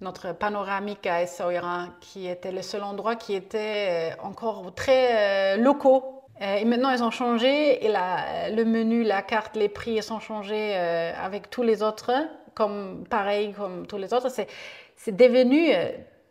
notre 0.00 0.32
panoramique 0.32 1.06
à 1.06 1.22
Essaouira, 1.22 1.88
qui 2.00 2.28
était 2.28 2.52
le 2.52 2.62
seul 2.62 2.82
endroit 2.82 3.16
qui 3.16 3.34
était 3.34 4.12
euh, 4.12 4.22
encore 4.22 4.72
très 4.74 5.56
euh, 5.56 5.62
locaux. 5.62 6.22
Euh, 6.40 6.56
et 6.56 6.64
maintenant, 6.64 6.90
ils 6.90 7.02
ont 7.02 7.10
changé 7.10 7.84
et 7.84 7.88
le 7.88 8.64
menu, 8.64 9.02
la 9.02 9.22
carte, 9.22 9.56
les 9.56 9.68
prix, 9.68 9.94
ils 9.94 10.02
sont 10.02 10.20
changés 10.20 10.76
avec 10.76 11.50
tous 11.50 11.64
les 11.64 11.82
autres, 11.82 12.12
comme 12.54 13.04
pareil 13.10 13.52
comme 13.52 13.86
tous 13.88 13.96
les 13.96 14.14
autres. 14.14 14.28
C'est 14.30 15.16
devenu 15.16 15.72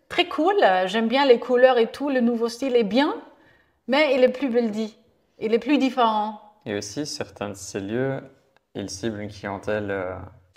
très 0.08 0.28
cool. 0.30 0.56
J'aime 0.86 1.10
bien 1.10 1.26
les 1.26 1.40
couleurs 1.40 1.78
et 1.78 1.92
tout. 1.92 2.10
Le 2.10 2.22
nouveau 2.22 2.48
style 2.48 2.78
est 2.78 2.86
bien, 2.86 3.16
mais 3.90 4.16
il 4.16 4.24
est 4.24 4.30
plus 4.30 4.50
dit. 4.72 4.98
Il 5.40 5.54
est 5.54 5.60
plus 5.60 5.78
différent. 5.78 6.40
Et 6.66 6.74
aussi, 6.74 7.06
certains 7.06 7.50
de 7.50 7.56
ces 7.56 7.82
lieux, 7.82 8.22
ils 8.76 8.90
ciblent 8.90 9.20
une 9.20 9.30
clientèle 9.30 9.94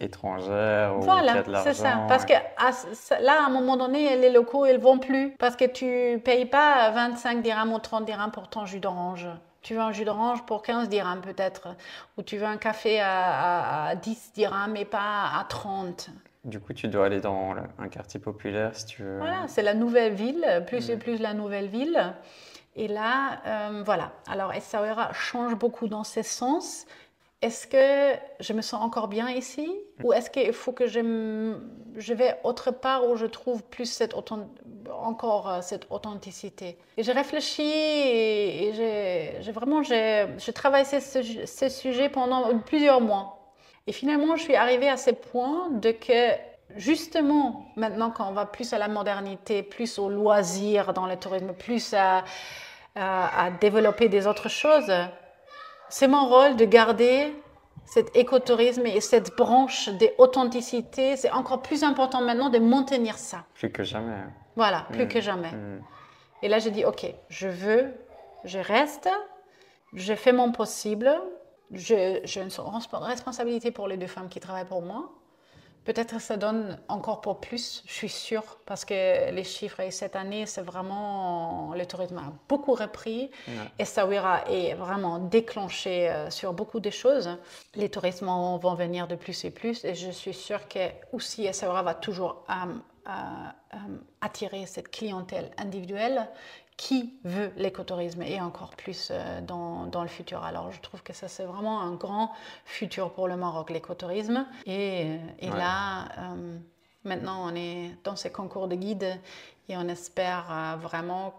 étrangère 0.00 0.96
ou 0.96 1.02
voilà, 1.02 1.44
c'est 1.62 1.74
ça. 1.74 2.04
Parce 2.08 2.24
que 2.24 2.32
là, 2.32 3.42
à 3.42 3.46
un 3.46 3.50
moment 3.50 3.76
donné, 3.76 4.16
les 4.16 4.30
locaux, 4.30 4.66
ils 4.66 4.78
vont 4.78 4.98
plus. 4.98 5.34
Parce 5.38 5.56
que 5.56 5.64
tu 5.64 6.20
payes 6.20 6.46
pas 6.46 6.90
25 6.90 7.42
dirhams 7.42 7.72
ou 7.72 7.78
30 7.78 8.04
dirhams 8.04 8.30
pour 8.30 8.48
ton 8.48 8.64
jus 8.66 8.80
d'orange. 8.80 9.28
Tu 9.62 9.74
veux 9.74 9.80
un 9.80 9.92
jus 9.92 10.04
d'orange 10.04 10.44
pour 10.46 10.62
15 10.62 10.88
dirhams 10.88 11.20
peut-être. 11.20 11.68
Ou 12.16 12.22
tu 12.22 12.38
veux 12.38 12.46
un 12.46 12.56
café 12.56 13.00
à, 13.00 13.94
10 14.00 14.32
dirhams 14.34 14.76
et 14.76 14.86
pas 14.86 15.30
à 15.38 15.44
30. 15.48 16.10
Du 16.44 16.58
coup, 16.58 16.72
tu 16.72 16.88
dois 16.88 17.06
aller 17.06 17.20
dans 17.20 17.54
un 17.78 17.88
quartier 17.88 18.18
populaire 18.18 18.74
si 18.74 18.86
tu 18.86 19.02
veux. 19.02 19.18
Voilà, 19.18 19.46
c'est 19.46 19.62
la 19.62 19.74
nouvelle 19.74 20.14
ville, 20.14 20.64
plus 20.66 20.88
et 20.88 20.96
mm. 20.96 20.98
plus 20.98 21.20
la 21.20 21.34
nouvelle 21.34 21.66
ville. 21.66 22.14
Et 22.76 22.88
là, 22.88 23.40
euh, 23.46 23.82
voilà. 23.84 24.12
Alors, 24.26 24.54
Essaouira 24.54 25.12
change 25.12 25.54
beaucoup 25.54 25.88
dans 25.88 26.04
ce 26.04 26.22
sens 26.22 26.86
est-ce 27.42 27.66
que 27.66 28.18
je 28.40 28.52
me 28.52 28.60
sens 28.60 28.82
encore 28.82 29.08
bien 29.08 29.30
ici 29.30 29.70
ou 30.02 30.12
est-ce 30.12 30.28
qu'il 30.28 30.52
faut 30.52 30.72
que 30.72 30.86
je, 30.86 31.56
je 31.96 32.14
vais 32.14 32.38
autre 32.44 32.70
part 32.70 33.08
où 33.08 33.16
je 33.16 33.24
trouve 33.24 33.62
plus 33.62 33.86
cette 33.86 34.14
encore 34.92 35.48
euh, 35.48 35.60
cette 35.62 35.86
authenticité? 35.90 36.76
Et 36.98 37.02
j'ai 37.02 37.12
réfléchi 37.12 37.62
et, 37.62 38.72
j'ai 39.40 39.52
vraiment 39.52 39.82
j'ai 39.82 40.52
travaillé 40.54 40.84
ce, 40.84 41.00
ce, 41.46 41.68
sujet 41.70 42.10
pendant 42.10 42.58
plusieurs 42.58 43.00
mois. 43.00 43.54
Et 43.86 43.92
finalement, 43.92 44.36
je 44.36 44.42
suis 44.42 44.56
arrivée 44.56 44.90
à 44.90 44.98
ce 44.98 45.10
point 45.10 45.70
de 45.70 45.92
que 45.92 46.32
justement, 46.76 47.64
maintenant 47.74 48.10
qu'on 48.10 48.32
va 48.32 48.44
plus 48.44 48.74
à 48.74 48.78
la 48.78 48.88
modernité, 48.88 49.62
plus 49.62 49.98
au 49.98 50.10
loisir 50.10 50.92
dans 50.92 51.06
le 51.06 51.16
tourisme, 51.16 51.54
plus 51.54 51.94
à, 51.94 52.22
à 52.94 53.50
développer 53.60 54.10
des 54.10 54.26
autres 54.26 54.50
choses, 54.50 54.92
c'est 55.90 56.08
mon 56.08 56.26
rôle 56.28 56.56
de 56.56 56.64
garder 56.64 57.34
cet 57.84 58.16
écotourisme 58.16 58.86
et 58.86 59.00
cette 59.00 59.36
branche 59.36 59.88
d'authenticité. 59.88 61.16
C'est 61.16 61.30
encore 61.30 61.60
plus 61.60 61.82
important 61.82 62.20
maintenant 62.20 62.48
de 62.48 62.58
maintenir 62.58 63.18
ça. 63.18 63.44
Plus 63.54 63.70
que 63.70 63.82
jamais. 63.82 64.22
Voilà, 64.56 64.86
plus 64.92 65.08
que 65.08 65.18
mm. 65.18 65.22
jamais. 65.22 65.52
Mm. 65.52 65.82
Et 66.42 66.48
là, 66.48 66.58
j'ai 66.58 66.70
dit, 66.70 66.84
OK, 66.84 67.06
je 67.28 67.48
veux, 67.48 67.92
je 68.44 68.58
reste, 68.58 69.08
je 69.92 70.14
fais 70.14 70.32
mon 70.32 70.52
possible. 70.52 71.12
J'ai 71.72 72.22
une 72.36 72.50
responsabilité 72.92 73.70
pour 73.70 73.88
les 73.88 73.96
deux 73.96 74.06
femmes 74.06 74.28
qui 74.28 74.40
travaillent 74.40 74.64
pour 74.64 74.82
moi. 74.82 75.10
Peut-être 75.90 76.14
que 76.14 76.22
ça 76.22 76.36
donne 76.36 76.78
encore 76.86 77.20
pour 77.20 77.40
plus, 77.40 77.82
je 77.84 77.92
suis 77.92 78.08
sûre, 78.08 78.44
parce 78.64 78.84
que 78.84 79.32
les 79.32 79.42
chiffres 79.42 79.82
cette 79.90 80.14
année, 80.14 80.46
c'est 80.46 80.60
vraiment 80.60 81.74
le 81.74 81.84
tourisme 81.84 82.18
a 82.18 82.32
beaucoup 82.48 82.74
repris. 82.74 83.28
Et 83.76 83.84
Sawira 83.84 84.48
est 84.48 84.74
vraiment 84.74 85.18
déclenché 85.18 86.08
euh, 86.08 86.30
sur 86.30 86.52
beaucoup 86.52 86.78
de 86.78 86.90
choses. 86.90 87.36
Les 87.74 87.88
touristes 87.88 88.22
vont 88.22 88.74
venir 88.74 89.08
de 89.08 89.16
plus 89.16 89.44
et 89.44 89.50
plus 89.50 89.84
et 89.84 89.96
je 89.96 90.12
suis 90.12 90.32
sûre 90.32 90.68
que 90.68 90.78
aussi 91.12 91.46
Essaouira 91.46 91.82
va 91.82 91.94
toujours 91.94 92.44
euh, 92.48 92.52
euh, 93.08 93.76
attirer 94.20 94.66
cette 94.66 94.92
clientèle 94.92 95.50
individuelle 95.58 96.28
qui 96.80 97.12
veut 97.24 97.52
l'écotourisme 97.58 98.22
et 98.22 98.40
encore 98.40 98.70
plus 98.70 99.08
euh, 99.10 99.42
dans, 99.42 99.84
dans, 99.84 100.00
le 100.00 100.08
futur. 100.08 100.42
Alors 100.42 100.72
je 100.72 100.80
trouve 100.80 101.02
que 101.02 101.12
ça 101.12 101.28
c'est 101.28 101.44
vraiment 101.44 101.82
un 101.82 101.92
grand 101.92 102.32
futur 102.64 103.12
pour 103.12 103.28
le 103.28 103.36
Maroc, 103.36 103.68
l'écotourisme. 103.68 104.46
Et, 104.64 105.18
et 105.40 105.50
là, 105.50 106.08
euh, 106.16 106.58
maintenant 107.04 107.50
on 107.50 107.54
est 107.54 107.94
dans 108.02 108.16
ces 108.16 108.32
concours 108.32 108.66
de 108.66 108.76
guides 108.76 109.20
et 109.68 109.76
on 109.76 109.88
espère 109.88 110.46
euh, 110.50 110.76
vraiment 110.76 111.36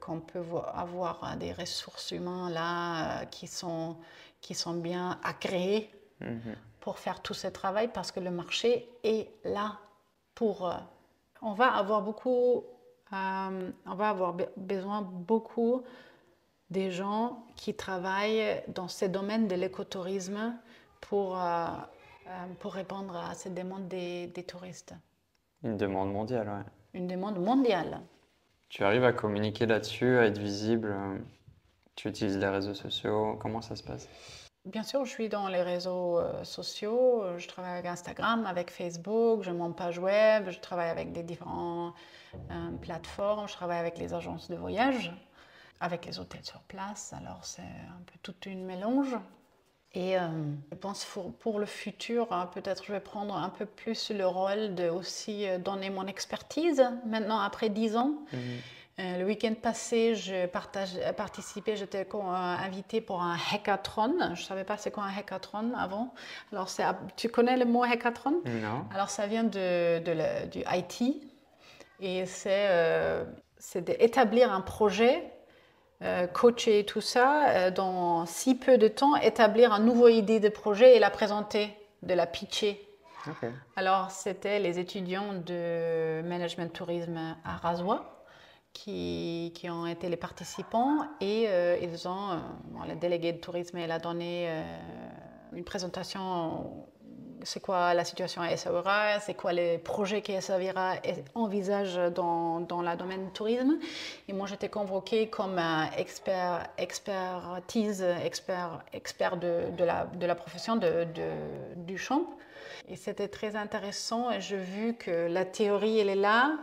qu'on 0.00 0.20
peut 0.20 0.42
avoir 0.74 1.36
des 1.36 1.52
ressources 1.52 2.10
humaines 2.12 2.54
là 2.54 3.26
qui, 3.26 3.48
sont, 3.48 3.98
qui 4.40 4.54
sont 4.54 4.72
bien 4.72 5.18
agréées 5.22 5.90
mhm. 6.22 6.56
pour 6.80 6.98
faire 6.98 7.20
tout 7.20 7.34
ce 7.34 7.46
travail 7.46 7.90
parce 7.92 8.10
que 8.10 8.20
le 8.20 8.30
marché 8.30 8.88
est 9.04 9.28
là 9.44 9.76
pour... 10.34 10.74
on 11.42 11.52
va 11.52 11.66
avoir 11.74 12.00
beaucoup 12.00 12.64
euh, 13.12 13.70
on 13.86 13.94
va 13.94 14.08
avoir 14.10 14.36
besoin 14.56 15.02
beaucoup 15.02 15.82
des 16.70 16.90
gens 16.90 17.44
qui 17.56 17.74
travaillent 17.74 18.62
dans 18.68 18.88
ces 18.88 19.08
domaines 19.08 19.46
de 19.48 19.54
l'écotourisme 19.54 20.54
pour, 21.00 21.38
euh, 21.38 21.66
euh, 22.26 22.30
pour 22.60 22.72
répondre 22.72 23.14
à 23.16 23.34
ces 23.34 23.50
demandes 23.50 23.88
des, 23.88 24.28
des 24.28 24.42
touristes. 24.42 24.94
Une 25.62 25.76
demande 25.76 26.12
mondiale, 26.12 26.48
oui. 26.48 26.62
Une 26.94 27.06
demande 27.06 27.38
mondiale. 27.38 28.00
Tu 28.68 28.84
arrives 28.84 29.04
à 29.04 29.12
communiquer 29.12 29.66
là-dessus, 29.66 30.16
à 30.18 30.26
être 30.26 30.38
visible 30.38 30.94
Tu 31.94 32.08
utilises 32.08 32.38
les 32.38 32.48
réseaux 32.48 32.74
sociaux 32.74 33.36
Comment 33.40 33.60
ça 33.60 33.76
se 33.76 33.82
passe? 33.82 34.08
Bien 34.64 34.84
sûr, 34.84 35.04
je 35.04 35.10
suis 35.10 35.28
dans 35.28 35.48
les 35.48 35.62
réseaux 35.62 36.20
sociaux. 36.44 37.24
Je 37.36 37.48
travaille 37.48 37.72
avec 37.72 37.86
Instagram, 37.86 38.46
avec 38.46 38.70
Facebook, 38.70 39.42
j'ai 39.42 39.52
mon 39.52 39.72
page 39.72 39.98
web, 39.98 40.50
je 40.50 40.60
travaille 40.60 40.88
avec 40.88 41.12
des 41.12 41.24
différents 41.24 41.94
plateforme, 42.80 43.48
je 43.48 43.52
travaille 43.52 43.78
avec 43.78 43.98
les 43.98 44.14
agences 44.14 44.48
de 44.50 44.56
voyage, 44.56 45.12
avec 45.80 46.06
les 46.06 46.18
hôtels 46.18 46.44
sur 46.44 46.60
place, 46.60 47.12
alors 47.12 47.44
c'est 47.44 47.62
un 47.62 48.02
peu 48.06 48.18
tout 48.22 48.48
une 48.48 48.64
mélange. 48.64 49.16
Et 49.94 50.16
euh, 50.16 50.26
je 50.70 50.76
pense 50.76 51.04
pour, 51.04 51.34
pour 51.34 51.58
le 51.58 51.66
futur, 51.66 52.32
hein, 52.32 52.48
peut-être 52.54 52.82
je 52.86 52.92
vais 52.92 53.00
prendre 53.00 53.36
un 53.36 53.50
peu 53.50 53.66
plus 53.66 54.10
le 54.10 54.26
rôle 54.26 54.74
de 54.74 54.88
aussi 54.88 55.46
euh, 55.46 55.58
donner 55.58 55.90
mon 55.90 56.06
expertise 56.06 56.82
maintenant 57.04 57.38
après 57.38 57.68
10 57.68 57.96
ans. 57.96 58.14
Mhm. 58.32 58.40
Euh, 58.98 59.18
le 59.18 59.24
week-end 59.24 59.54
passé, 59.54 60.14
je 60.14 60.46
participé, 60.46 61.76
j'étais 61.76 62.06
invitée 62.12 63.00
pour 63.00 63.22
un 63.22 63.36
hackathon. 63.52 64.14
Je 64.34 64.40
ne 64.40 64.46
savais 64.46 64.64
pas 64.64 64.76
c'est 64.76 64.90
quoi 64.90 65.04
un 65.04 65.18
hackathon 65.18 65.72
avant. 65.74 66.12
Alors, 66.52 66.68
tu 67.16 67.28
connais 67.28 67.56
le 67.56 67.64
mot 67.64 67.82
hackathon? 67.84 68.42
Non. 68.44 68.84
Alors, 68.94 69.08
ça 69.08 69.26
vient 69.26 69.44
de, 69.44 69.98
de 70.00 70.46
du 70.48 70.62
IT, 70.70 71.22
et 72.02 72.24
euh, 72.46 73.24
c'est 73.58 73.80
d'établir 73.80 74.52
un 74.52 74.60
projet, 74.60 75.22
euh, 76.02 76.26
coacher 76.26 76.84
tout 76.84 77.00
ça, 77.00 77.48
euh, 77.48 77.70
dans 77.70 78.26
si 78.26 78.56
peu 78.56 78.76
de 78.76 78.88
temps, 78.88 79.14
établir 79.16 79.72
une 79.72 79.84
nouvelle 79.84 80.16
idée 80.16 80.40
de 80.40 80.48
projet 80.48 80.96
et 80.96 80.98
la 80.98 81.10
présenter, 81.10 81.70
de 82.02 82.12
la 82.12 82.26
pitcher. 82.26 82.88
Alors, 83.76 84.10
c'était 84.10 84.58
les 84.58 84.80
étudiants 84.80 85.32
de 85.46 86.22
management 86.22 86.72
tourisme 86.72 87.36
à 87.44 87.56
Razoua 87.56 88.21
qui, 88.72 89.52
ont 89.70 89.86
été 89.86 90.08
les 90.08 90.16
participants 90.16 91.06
et 91.20 91.46
euh, 91.48 91.76
ils 91.80 92.08
ont, 92.08 92.30
euh, 92.30 92.36
le 92.88 92.96
délégué 92.96 93.32
de 93.32 93.38
tourisme, 93.38 93.76
elle 93.76 93.92
a 93.92 93.98
donné 93.98 94.46
euh, 94.48 94.62
une 95.52 95.64
présentation 95.64 96.86
c'est 97.44 97.58
quoi 97.58 97.92
la 97.92 98.04
situation 98.04 98.40
à 98.40 98.52
Essaouira, 98.52 99.18
c'est 99.18 99.34
quoi 99.34 99.52
les 99.52 99.76
projets 99.76 100.22
qu'Essaouira 100.22 100.94
envisage 101.34 101.96
dans, 102.14 102.60
dans 102.60 102.82
le 102.82 102.96
domaine 102.96 103.24
du 103.24 103.32
tourisme. 103.32 103.80
Et 104.28 104.32
moi, 104.32 104.46
j'étais 104.46 104.68
convoquée 104.68 105.28
comme 105.28 105.60
expert, 105.98 106.68
expertise, 106.78 108.06
expert, 108.24 108.84
expert 108.92 109.38
de, 109.38 109.72
de, 109.76 109.82
la, 109.82 110.06
la 110.20 110.34
profession 110.36 110.76
de, 110.76 111.04
du 111.74 111.98
champ. 111.98 112.26
Et 112.88 112.94
c'était 112.94 113.28
très 113.28 113.56
intéressant. 113.56 114.38
J'ai 114.38 114.58
vu 114.58 114.94
que 114.94 115.26
la 115.28 115.44
théorie, 115.44 115.98
elle 115.98 116.10
est 116.10 116.14
là. 116.14 116.58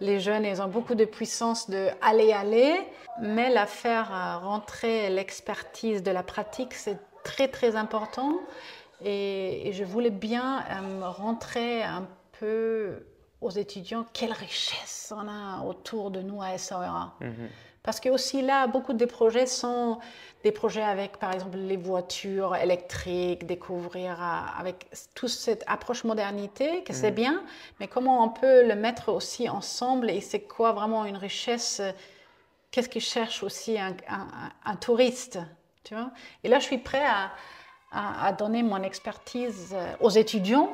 Les 0.00 0.20
jeunes, 0.20 0.44
ils 0.44 0.60
ont 0.60 0.68
beaucoup 0.68 0.94
de 0.94 1.04
puissance 1.04 1.70
de 1.70 1.88
aller, 2.02 2.32
aller. 2.32 2.80
Mais 3.20 3.50
la 3.50 3.66
faire 3.66 4.40
rentrer 4.42 5.08
l'expertise 5.08 6.02
de 6.02 6.10
la 6.10 6.22
pratique, 6.22 6.74
c'est 6.74 6.98
très, 7.22 7.48
très 7.48 7.76
important. 7.76 8.40
Et, 9.04 9.70
je 9.72 9.84
voulais 9.84 10.10
bien 10.10 10.64
euh, 10.70 11.08
rentrer 11.08 11.82
un 11.82 12.06
peu 12.38 13.06
aux 13.40 13.50
étudiants 13.50 14.06
quelle 14.12 14.32
richesse 14.32 15.12
on 15.14 15.28
a 15.28 15.62
autour 15.64 16.10
de 16.10 16.20
nous 16.20 16.42
à 16.42 16.56
SORA. 16.58 17.14
Mhm. 17.20 17.48
Parce 17.84 18.00
que 18.00 18.08
aussi 18.08 18.40
là, 18.40 18.66
beaucoup 18.66 18.94
des 18.94 19.06
projets 19.06 19.46
sont 19.46 19.98
des 20.42 20.52
projets 20.52 20.82
avec, 20.82 21.18
par 21.18 21.32
exemple, 21.32 21.58
les 21.58 21.76
voitures 21.76 22.56
électriques, 22.56 23.46
découvrir 23.46 24.20
euh, 24.20 24.60
avec 24.60 24.86
toute 25.14 25.28
cette 25.28 25.62
approche 25.66 26.02
modernité, 26.02 26.82
que 26.82 26.94
c'est 26.94 27.10
mhm. 27.10 27.16
bien, 27.16 27.42
mais 27.80 27.86
comment 27.86 28.24
on 28.24 28.30
peut 28.30 28.66
le 28.66 28.74
mettre 28.74 29.12
aussi 29.12 29.48
ensemble 29.48 30.10
et 30.10 30.20
c'est 30.20 30.40
quoi 30.40 30.72
vraiment 30.72 31.04
une 31.04 31.16
richesse 31.16 31.80
Qu'est-ce 32.70 32.88
qu'il 32.88 33.02
cherche 33.02 33.42
aussi 33.44 33.78
un, 33.78 33.94
un, 34.64 34.76
touriste 34.76 35.38
tu 35.84 35.94
vois? 35.94 36.10
Et 36.42 36.48
là, 36.48 36.58
je 36.58 36.64
suis 36.64 36.78
prêt 36.78 37.04
à, 37.04 37.30
à, 37.92 38.32
donner 38.32 38.62
mon 38.62 38.82
expertise 38.82 39.72
euh, 39.74 39.94
aux 40.00 40.10
étudiants, 40.10 40.70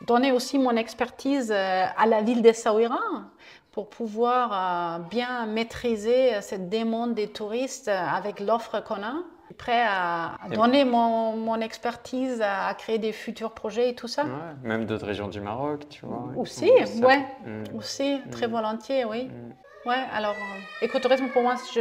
donner 0.00 0.32
aussi 0.32 0.58
mon 0.58 0.74
expertise 0.76 1.52
euh, 1.52 1.84
à 1.96 2.06
la 2.06 2.22
ville 2.22 2.40
d'Essaouira 2.40 3.00
pour 3.74 3.90
pouvoir 3.90 4.52
euh, 4.52 4.98
bien 5.10 5.46
maîtriser 5.46 6.40
cette 6.42 6.68
demande 6.68 7.14
des 7.14 7.26
touristes 7.26 7.88
avec 7.88 8.38
l'offre 8.38 8.80
qu'on 8.80 9.02
a. 9.02 9.14
Prêt 9.58 9.84
à, 9.86 10.38
donner 10.52 10.84
mon, 10.84 11.36
mon, 11.36 11.60
expertise 11.60 12.42
à, 12.42 12.74
créer 12.74 12.98
des 12.98 13.12
futurs 13.12 13.52
projets 13.52 13.90
et 13.90 13.94
tout 13.94 14.08
ça. 14.08 14.24
même 14.64 14.84
d'autres 14.84 15.06
régions 15.06 15.28
du 15.28 15.40
Maroc, 15.40 15.88
tu 15.88 16.06
vois. 16.06 16.24
Aussi, 16.36 16.70
ouais. 17.02 17.24
Mm. 17.44 17.76
Aussi, 17.76 18.20
très 18.32 18.48
mm. 18.48 18.50
volontiers, 18.50 19.04
oui. 19.04 19.26
Mm. 19.26 19.88
Ouais, 19.88 20.02
alors, 20.12 20.34
écotourisme, 20.82 21.28
pour 21.28 21.42
moi, 21.42 21.54
je, 21.72 21.80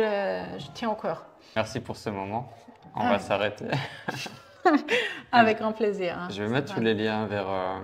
je, 0.59 0.65
tiens 0.75 0.91
au 0.91 0.95
cœur. 0.95 1.25
Merci 1.55 1.79
pour 1.79 1.95
ce 1.95 2.11
moment. 2.11 2.51
On 2.95 3.03
va 3.03 3.15
ah. 3.15 3.19
s'arrêter. 3.19 3.65
Avec 5.31 5.59
grand 5.59 5.73
plaisir. 5.73 6.17
Hein. 6.19 6.27
Je 6.31 6.43
vais 6.43 6.49
mettre 6.49 6.73
tous 6.73 6.81
les 6.81 6.93
liens 6.93 7.25
vers, 7.25 7.49
euh, 7.49 7.79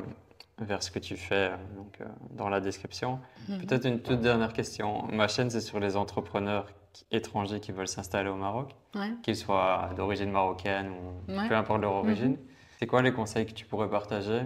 vers 0.61 0.83
ce 0.83 0.91
que 0.91 0.99
tu 0.99 1.17
fais 1.17 1.49
euh, 1.51 1.57
donc, 1.75 1.97
euh, 2.01 2.05
dans 2.31 2.49
la 2.49 2.59
description. 2.59 3.19
Mhm. 3.47 3.65
Peut-être 3.65 3.85
une 3.85 3.99
toute 4.01 4.21
dernière 4.21 4.53
question. 4.53 5.03
Ma 5.11 5.27
chaîne, 5.27 5.49
c'est 5.49 5.61
sur 5.61 5.79
les 5.79 5.95
entrepreneurs 5.95 6.67
étrangers 7.11 7.59
qui 7.59 7.71
veulent 7.71 7.87
s'installer 7.87 8.29
au 8.29 8.35
Maroc, 8.35 8.75
qu'ils 9.23 9.35
soient 9.35 9.91
d'origine 9.95 10.31
marocaine 10.31 10.89
ou 10.89 11.31
peu 11.47 11.55
importe 11.55 11.81
leur 11.81 11.93
origine. 11.93 12.31
Mhm. 12.31 12.37
C'est 12.79 12.87
quoi 12.87 13.01
les 13.01 13.13
conseils 13.13 13.45
que 13.45 13.51
tu 13.51 13.65
pourrais 13.65 13.89
partager 13.89 14.41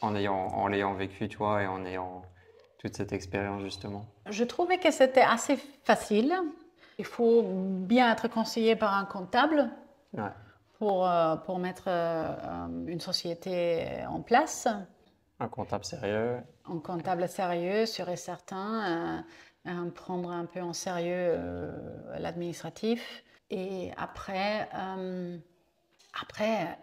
en 0.00 0.14
ayant 0.14 0.34
en 0.34 0.66
l'ayant 0.66 0.94
vécu 0.94 1.28
toi 1.28 1.62
et 1.62 1.66
en 1.66 1.84
ayant 1.84 2.22
toute 2.78 2.96
cette 2.96 3.12
expérience 3.12 3.62
justement? 3.62 4.06
Je 4.28 4.44
trouvais 4.44 4.78
que 4.78 4.90
c'était 4.90 5.20
assez 5.20 5.56
facile. 5.84 6.34
Il 6.98 7.04
faut 7.04 7.42
bien 7.42 8.10
être 8.10 8.28
conseillé 8.28 8.74
par 8.74 8.94
un 8.94 9.04
comptable. 9.04 9.70
Ouais 10.14 10.30
pour, 10.78 11.08
euh, 11.08 11.36
pour 11.36 11.58
mettre 11.58 11.84
euh, 11.86 12.66
une 12.86 13.00
société 13.00 13.86
en 14.08 14.20
place. 14.20 14.68
Un 15.38 15.48
comptable 15.48 15.84
sérieux. 15.84 16.38
Un 16.68 16.78
comptable 16.78 17.28
sérieux, 17.28 17.86
sûr 17.86 18.08
et 18.08 18.16
certain. 18.16 19.24
Euh, 19.66 19.90
prendre 19.90 20.30
un 20.30 20.46
peu 20.46 20.60
en 20.60 20.72
sérieux 20.72 21.38
l'administratif. 22.18 23.24
Et 23.50 23.90
après, 23.96 24.68
après 26.20 26.78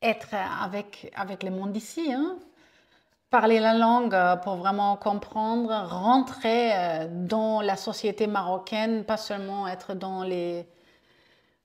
être 0.00 0.34
avec, 0.34 1.12
avec 1.14 1.42
le 1.42 1.50
monde 1.50 1.76
ici. 1.76 2.12
Hein. 2.12 2.38
Parler 3.28 3.60
la 3.60 3.74
langue 3.74 4.16
pour 4.42 4.56
vraiment 4.56 4.96
comprendre, 4.96 5.72
rentrer 5.88 7.08
dans 7.10 7.60
la 7.60 7.76
société 7.76 8.26
marocaine, 8.26 9.04
pas 9.04 9.16
seulement 9.16 9.68
être 9.68 9.94
dans 9.94 10.22
les, 10.22 10.66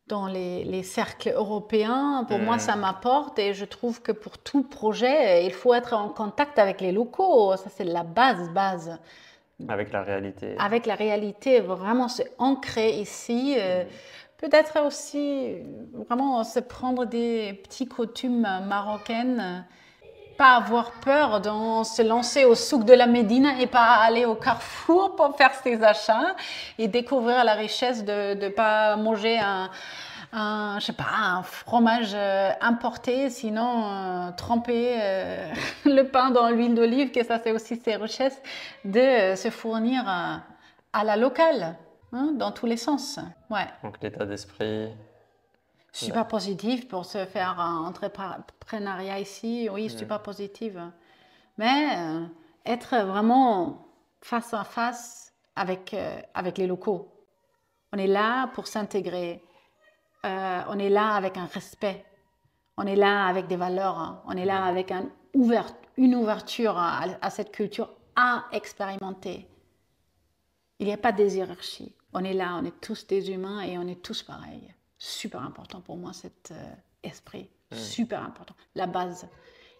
dans 0.08 0.28
les, 0.28 0.84
cercles 0.84 1.34
européens, 1.36 2.26
pour 2.28 2.38
moi, 2.38 2.60
ça 2.60 2.76
m'apporte 2.76 3.40
et 3.40 3.54
je 3.54 3.66
trouve 3.66 4.02
que 4.02 4.12
pour 4.12 4.38
tout 4.38 4.64
projet, 4.64 5.46
il 5.46 5.52
faut 5.52 5.74
être 5.74 5.94
en 5.94 6.10
contact 6.10 6.60
avec 6.60 6.80
les 6.80 6.92
locaux. 6.92 7.56
Ça, 7.58 7.70
c'est 7.70 7.84
la 7.84 8.04
base, 8.04 8.50
base. 8.52 9.00
Avec 9.68 9.92
la 9.92 10.04
réalité. 10.04 10.56
Avec 10.60 10.86
la 10.86 10.96
réalité, 10.96 11.60
vraiment 11.62 12.08
c'est 12.08 12.32
ancré 12.38 13.00
ici. 13.00 13.56
Euh, 13.58 13.84
mm. 13.84 13.88
Peut-être 14.38 14.86
aussi 14.86 15.56
vraiment 15.94 16.44
se 16.44 16.60
prendre 16.60 17.06
des 17.06 17.54
petits 17.64 17.88
coutumes 17.88 18.48
marocaines 18.68 19.66
pas 20.38 20.56
avoir 20.56 20.92
peur 20.92 21.42
de 21.42 21.50
se 21.84 22.02
lancer 22.02 22.46
au 22.46 22.56
souk 22.56 22.84
de 22.86 22.94
la 22.94 23.08
Médine 23.08 23.54
et 23.60 23.68
pas 23.68 23.96
aller 23.96 24.26
au 24.26 24.36
carrefour 24.36 25.16
pour 25.16 25.36
faire 25.38 25.54
ses 25.64 25.84
achats 25.84 26.36
et 26.78 26.88
découvrir 26.88 27.44
la 27.44 27.54
richesse 27.54 28.04
de 28.04 28.34
ne 28.34 28.50
pas 28.50 28.96
manger 28.96 29.38
un, 29.40 29.70
un, 30.36 30.78
je 30.80 30.86
sais 30.86 30.94
pas, 30.94 31.06
un 31.18 31.44
fromage 31.44 32.12
euh, 32.14 32.52
importé, 32.62 33.30
sinon 33.30 33.86
euh, 33.86 34.32
tremper 34.32 34.98
euh, 35.02 35.54
le 35.86 36.04
pain 36.04 36.32
dans 36.32 36.50
l'huile 36.50 36.76
d'olive, 36.76 37.12
que 37.12 37.24
ça 37.24 37.40
c'est 37.40 37.52
aussi 37.52 37.78
ses 37.78 37.96
richesses, 37.96 38.42
de 38.84 39.36
se 39.36 39.50
fournir 39.50 40.04
à, 40.08 41.04
la 41.04 41.16
locale, 41.16 41.76
hein, 42.12 42.34
dans 42.36 42.52
tous 42.52 42.66
les 42.66 42.78
sens. 42.78 43.20
Ouais. 43.50 43.68
Donc 43.84 43.98
l'état 44.02 44.26
d'esprit, 44.26 44.90
Super 45.96 46.28
positif 46.28 46.90
pour 46.90 47.06
se 47.06 47.26
faire 47.26 47.58
un 47.58 47.86
entrepreneuriat 47.86 49.20
ici. 49.22 49.70
Oui, 49.72 49.90
super 49.90 50.22
positive. 50.22 50.92
Mais 51.58 51.88
euh, 51.96 52.26
être 52.66 52.98
vraiment 53.06 53.88
face 54.20 54.54
à 54.54 54.66
face 54.66 55.34
avec, 55.56 55.94
euh, 55.94 56.20
avec 56.34 56.58
les 56.58 56.68
locaux. 56.68 57.14
On 57.94 57.98
est 57.98 58.08
là 58.08 58.48
pour 58.48 58.68
s'intégrer. 58.68 59.42
Euh, 60.26 60.62
on 60.68 60.80
est 60.80 60.90
là 60.90 61.14
avec 61.14 61.38
un 61.38 61.46
respect. 61.46 62.04
On 62.76 62.86
est 62.86 62.98
là 62.98 63.28
avec 63.28 63.48
des 63.48 63.56
valeurs. 63.56 63.98
Hein. 63.98 64.22
On 64.26 64.36
est 64.36 64.44
là 64.44 64.66
avec 64.66 64.92
un 64.92 65.10
ouvert, 65.34 65.68
une 65.96 66.16
ouverture 66.16 66.78
à, 66.78 67.06
à 67.22 67.30
cette 67.30 67.54
culture 67.54 67.90
à 68.18 68.44
expérimenter. 68.52 69.48
Il 70.80 70.88
n'y 70.88 70.94
a 70.94 70.98
pas 70.98 71.14
de 71.14 71.24
hiérarchies. 71.24 71.96
On 72.12 72.26
est 72.26 72.34
là, 72.34 72.60
on 72.62 72.66
est 72.66 72.82
tous 72.82 73.08
des 73.08 73.32
humains 73.32 73.62
et 73.62 73.78
on 73.78 73.88
est 73.88 74.02
tous 74.02 74.24
pareils 74.24 74.76
super 75.06 75.42
important 75.42 75.82
pour 75.82 75.98
moi, 75.98 76.14
cet 76.14 76.52
euh, 76.52 76.74
esprit. 77.04 77.50
Super 77.72 78.24
important. 78.24 78.56
La 78.76 78.88
base. 78.88 79.28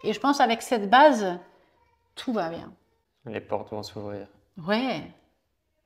Et 0.04 0.14
je 0.14 0.20
pense 0.20 0.40
avec 0.40 0.62
cette 0.62 0.90
base, 0.90 1.40
tout 2.16 2.34
va 2.34 2.50
bien. 2.50 2.74
Les 3.26 3.42
portes 3.42 3.72
vont 3.72 3.84
s'ouvrir. 3.84 4.28
Ouais. 4.58 5.02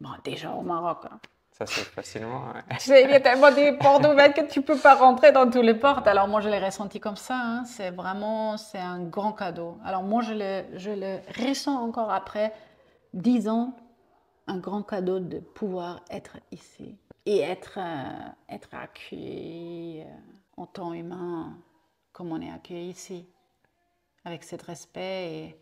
Bon, 0.02 0.10
déjà 0.24 0.52
au 0.52 0.62
Maroc. 0.62 1.06
Hein. 1.06 1.20
Ça 1.52 1.66
se 1.66 1.80
fait 1.80 1.90
facilement. 1.92 2.54
il 2.88 3.10
y 3.10 3.14
a 3.14 3.20
tellement 3.20 3.52
des 3.52 3.74
portes 3.74 4.06
ouvertes 4.06 4.36
que 4.36 4.50
tu 4.50 4.62
peux 4.62 4.78
pas 4.78 4.96
rentrer 4.96 5.32
dans 5.32 5.50
toutes 5.50 5.64
les 5.64 5.74
portes. 5.74 6.08
Alors 6.08 6.28
moi, 6.28 6.42
je 6.42 6.50
l'ai 6.50 6.60
ressenti 6.60 7.00
comme 7.00 7.18
ça. 7.18 7.36
Hein. 7.36 7.66
C'est 7.66 7.92
vraiment, 7.92 8.58
c'est 8.58 8.80
un 8.80 9.04
grand 9.04 9.34
cadeau. 9.34 9.78
Alors 9.86 10.04
moi, 10.04 10.22
je 10.22 10.34
le, 10.34 10.78
je 10.78 10.92
le 10.92 11.20
ressens 11.38 11.76
encore 11.76 12.12
après 12.12 12.54
dix 13.14 13.50
ans, 13.50 13.76
un 14.48 14.58
grand 14.58 14.84
cadeau 14.84 15.20
de 15.20 15.40
pouvoir 15.40 16.02
être 16.10 16.38
ici 16.52 16.98
et 17.30 17.42
être, 17.42 17.78
euh, 17.78 18.56
être 18.56 18.74
accueilli 18.74 20.02
euh, 20.02 20.06
en 20.58 20.66
tant 20.66 20.94
humain 20.94 21.56
comme 22.12 22.32
on 22.32 22.42
est 22.42 22.50
accueilli 22.50 22.90
ici, 22.90 23.28
avec 24.26 24.44
cet 24.44 24.64
respect 24.64 25.56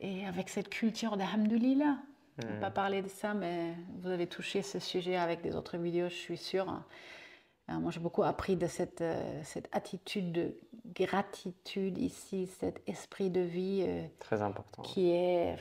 et, 0.00 0.08
et 0.08 0.26
avec 0.26 0.48
cette 0.48 0.68
culture 0.68 1.16
d'Alhamdulillah. 1.16 1.98
On 2.42 2.46
ne 2.46 2.52
va 2.54 2.58
pas 2.62 2.70
parler 2.70 3.00
de 3.00 3.08
ça, 3.08 3.32
mais 3.32 3.74
vous 4.00 4.10
avez 4.10 4.26
touché 4.26 4.62
ce 4.62 4.80
sujet 4.80 5.16
avec 5.16 5.40
des 5.40 5.54
autres 5.54 5.78
vidéos, 5.78 6.08
je 6.08 6.14
suis 6.14 6.36
sûre. 6.36 6.82
Euh, 7.70 7.74
moi, 7.74 7.92
j'ai 7.92 8.00
beaucoup 8.00 8.24
appris 8.24 8.56
de 8.56 8.66
cette, 8.66 9.04
cette 9.44 9.68
attitude 9.70 10.32
de 10.32 10.56
gratitude 10.84 11.96
ici, 11.96 12.48
cet 12.58 12.82
esprit 12.88 13.30
de 13.30 13.40
vie. 13.40 13.86
Très 14.18 14.42
important. 14.42 14.82
Qui 14.82 15.12
est, 15.12 15.56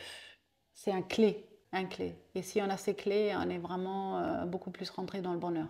c'est 0.73 0.91
un 0.91 1.03
clé 1.03 1.45
un 1.72 1.86
clé. 1.86 2.16
Et 2.36 2.42
si 2.42 2.62
on 2.62 2.70
a 2.70 2.78
ces 2.78 2.96
clés, 2.96 3.34
on 3.36 3.50
est 3.50 3.58
vraiment 3.58 4.20
euh, 4.20 4.46
beaucoup 4.46 4.72
plus 4.72 4.90
rentré 4.90 5.22
dans 5.22 5.34
le 5.34 5.40
bonheur. 5.40 5.68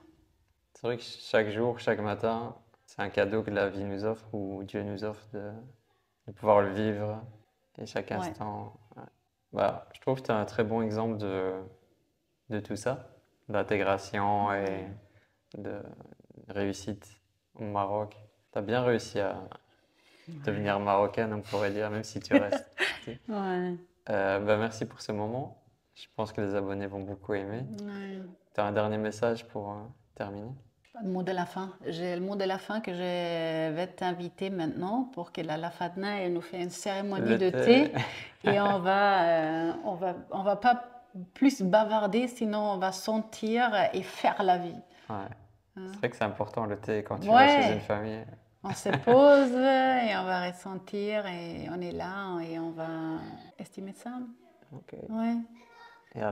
C'est 0.73 0.87
vrai 0.87 0.97
que 0.97 1.03
chaque 1.03 1.49
jour, 1.49 1.79
chaque 1.79 1.99
matin, 1.99 2.55
c'est 2.85 3.01
un 3.01 3.09
cadeau 3.09 3.43
que 3.43 3.51
la 3.51 3.69
vie 3.69 3.83
nous 3.83 4.03
offre 4.03 4.27
ou 4.33 4.63
Dieu 4.63 4.83
nous 4.83 5.03
offre 5.03 5.25
de 5.33 6.31
pouvoir 6.33 6.61
le 6.61 6.73
vivre 6.73 7.21
et 7.77 7.85
chaque 7.85 8.11
instant. 8.11 8.77
Bah, 9.53 9.87
je 9.93 10.01
trouve 10.01 10.21
que 10.21 10.25
tu 10.25 10.31
as 10.31 10.37
un 10.37 10.45
très 10.45 10.63
bon 10.63 10.81
exemple 10.81 11.17
de, 11.17 11.53
de 12.49 12.59
tout 12.59 12.75
ça, 12.75 13.09
d'intégration 13.47 14.53
et 14.53 14.87
de 15.57 15.81
réussite 16.49 17.07
au 17.55 17.63
Maroc. 17.63 18.17
Tu 18.51 18.59
as 18.59 18.61
bien 18.61 18.83
réussi 18.83 19.19
à 19.19 19.47
devenir 20.27 20.79
marocaine, 20.79 21.33
on 21.33 21.41
pourrait 21.41 21.71
dire, 21.71 21.89
même 21.89 22.03
si 22.03 22.19
tu 22.19 22.33
restes. 22.33 22.69
ouais. 23.29 23.75
Euh, 24.09 24.39
bah, 24.39 24.57
merci 24.57 24.85
pour 24.85 25.01
ce 25.01 25.11
moment. 25.11 25.63
Je 25.95 26.07
pense 26.15 26.33
que 26.33 26.41
les 26.41 26.55
abonnés 26.55 26.87
vont 26.87 27.01
beaucoup 27.01 27.33
aimer. 27.33 27.65
Tu 28.53 28.59
as 28.59 28.65
un 28.65 28.71
dernier 28.73 28.97
message 28.97 29.47
pour 29.47 29.71
euh, 29.71 29.75
terminer? 30.13 30.51
Le 31.01 31.09
mot 31.09 31.23
de 31.23 31.31
la 31.31 31.45
fin. 31.45 31.71
J'ai 31.85 32.15
le 32.15 32.21
mot 32.21 32.35
de 32.35 32.43
la 32.43 32.57
fin 32.57 32.79
que 32.81 32.93
je 32.93 33.71
vais 33.73 33.87
t'inviter 33.87 34.49
maintenant 34.49 35.09
pour 35.13 35.31
que 35.31 35.41
la, 35.41 35.57
la 35.57 35.69
Fadna 35.69 36.21
elle 36.21 36.33
nous 36.33 36.41
fait 36.41 36.61
une 36.61 36.69
cérémonie 36.69 37.37
de 37.37 37.49
thé, 37.49 37.91
et 38.43 38.59
on 38.61 38.79
va, 38.79 39.23
euh, 39.23 39.73
on 39.83 39.95
va, 39.95 40.15
on 40.31 40.43
va 40.43 40.55
pas 40.55 40.83
plus 41.33 41.61
bavarder, 41.61 42.27
sinon 42.27 42.59
on 42.59 42.77
va 42.77 42.91
sentir 42.91 43.71
et 43.93 44.03
faire 44.03 44.41
la 44.43 44.57
vie. 44.57 44.75
Ouais. 45.09 45.15
Hein? 45.77 45.87
C'est 45.91 45.97
vrai 45.97 46.09
que 46.09 46.15
c'est 46.15 46.23
important 46.23 46.65
le 46.65 46.77
thé 46.77 47.03
quand 47.03 47.19
tu 47.19 47.27
vas 47.29 47.61
chez 47.61 47.73
une 47.73 47.79
famille. 47.81 48.25
On 48.63 48.73
se 48.73 48.89
pose 49.05 49.51
et 49.51 50.17
on 50.17 50.25
va 50.25 50.47
ressentir 50.47 51.25
et 51.25 51.67
on 51.69 51.79
est 51.81 51.91
là 51.91 52.39
et 52.39 52.57
on 52.59 52.71
va 52.71 52.87
estimer 53.59 53.93
ça. 53.93 54.11
Ok. 54.73 54.95
Ouais. 55.09 55.35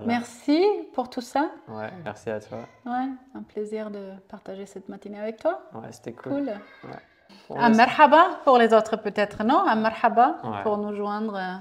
Merci 0.05 0.65
pour 0.93 1.09
tout 1.09 1.21
ça. 1.21 1.49
Ouais, 1.67 1.89
merci 2.03 2.29
à 2.29 2.39
toi. 2.39 2.59
Ouais, 2.85 3.09
un 3.35 3.43
plaisir 3.43 3.91
de 3.91 4.11
partager 4.29 4.65
cette 4.65 4.89
matinée 4.89 5.19
avec 5.19 5.37
toi. 5.37 5.61
Ouais, 5.73 5.91
c'était 5.91 6.13
cool. 6.13 6.51
cool. 6.81 6.91
Un 7.57 7.69
marhaba 7.69 8.39
pour 8.43 8.57
les 8.57 8.73
autres 8.73 8.95
peut-être, 8.95 9.43
non? 9.43 9.59
Un 9.59 9.75
marhaba 9.75 10.37
pour 10.63 10.77
nous 10.77 10.95
joindre 10.95 11.35
euh, 11.35 11.57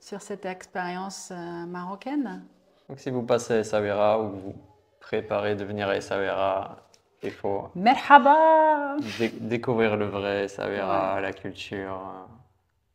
sur 0.00 0.22
cette 0.22 0.46
expérience 0.46 1.30
euh, 1.30 1.66
marocaine. 1.66 2.44
Donc 2.88 3.00
si 3.00 3.10
vous 3.10 3.22
passez 3.22 3.54
à 3.54 3.58
Essaouira 3.58 4.20
ou 4.20 4.30
vous 4.30 4.54
préparez 5.00 5.54
de 5.54 5.64
venir 5.64 5.88
à 5.88 5.96
Essaouira, 5.96 6.76
il 7.22 7.32
faut 7.32 7.68
Merhaba 7.74 8.96
découvrir 9.40 9.96
le 9.96 10.06
vrai 10.06 10.44
Essaouira, 10.44 11.20
la 11.20 11.32
culture, 11.32 12.00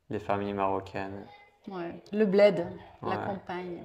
les 0.10 0.20
familles 0.20 0.54
marocaines. 0.54 1.26
Ouais. 1.68 2.02
Le 2.12 2.26
bled, 2.26 2.66
la 3.04 3.18
campagne 3.18 3.84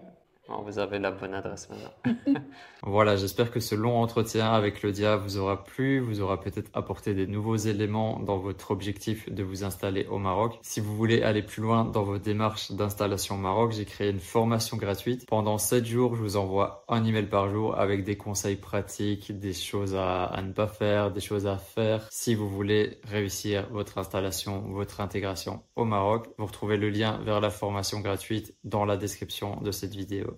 vous 0.65 0.79
avez 0.79 0.99
la 0.99 1.11
bonne 1.11 1.35
adresse 1.35 1.69
maintenant. 1.69 2.41
voilà, 2.83 3.17
j'espère 3.17 3.51
que 3.51 3.61
ce 3.61 3.75
long 3.75 4.01
entretien 4.01 4.51
avec 4.51 4.77
Claudia 4.81 5.17
vous 5.17 5.39
aura 5.39 5.63
plu, 5.63 6.01
vous 6.01 6.21
aura 6.21 6.41
peut-être 6.41 6.71
apporté 6.75 7.15
des 7.15 7.27
nouveaux 7.27 7.57
éléments 7.57 8.19
dans 8.21 8.39
votre 8.39 8.71
objectif 8.71 9.31
de 9.31 9.43
vous 9.43 9.65
installer 9.65 10.07
au 10.07 10.19
Maroc. 10.19 10.59
Si 10.63 10.81
vous 10.81 10.97
voulez 10.97 11.23
aller 11.23 11.43
plus 11.43 11.63
loin 11.63 11.85
dans 11.85 12.03
vos 12.03 12.19
démarches 12.19 12.73
d'installation 12.73 13.35
au 13.35 13.39
Maroc, 13.39 13.73
j'ai 13.73 13.85
créé 13.85 14.11
une 14.11 14.21
formation 14.21 14.77
gratuite. 14.77 15.27
Pendant 15.27 15.59
7 15.59 15.85
jours, 15.85 16.15
je 16.15 16.23
vous 16.23 16.37
envoie 16.37 16.85
un 16.89 17.05
email 17.05 17.27
par 17.27 17.51
jour 17.51 17.79
avec 17.79 18.05
des 18.05 18.17
conseils 18.17 18.57
pratiques, 18.57 19.39
des 19.39 19.53
choses 19.53 19.95
à, 19.95 20.25
à 20.25 20.43
ne 20.43 20.53
pas 20.53 20.69
faire, 20.69 21.11
des 21.11 21.21
choses 21.21 21.47
à 21.47 21.59
faire 21.59 22.07
si 22.11 22.35
vous 22.35 22.49
voulez 22.49 23.01
réussir 23.05 23.69
votre 23.71 23.99
installation, 23.99 24.61
votre 24.71 25.01
intégration 25.01 25.63
au 25.77 25.85
Maroc. 25.85 26.29
Vous 26.39 26.47
retrouvez 26.47 26.77
le 26.77 26.91
lien 26.91 27.19
vers 27.25 27.41
la 27.41 27.51
formation 27.51 28.01
gratuite 28.01 28.55
dans 28.65 28.85
la 28.85 28.97
description 28.97 29.61
de 29.61 29.71
cette 29.71 29.95
vidéo. 29.95 30.37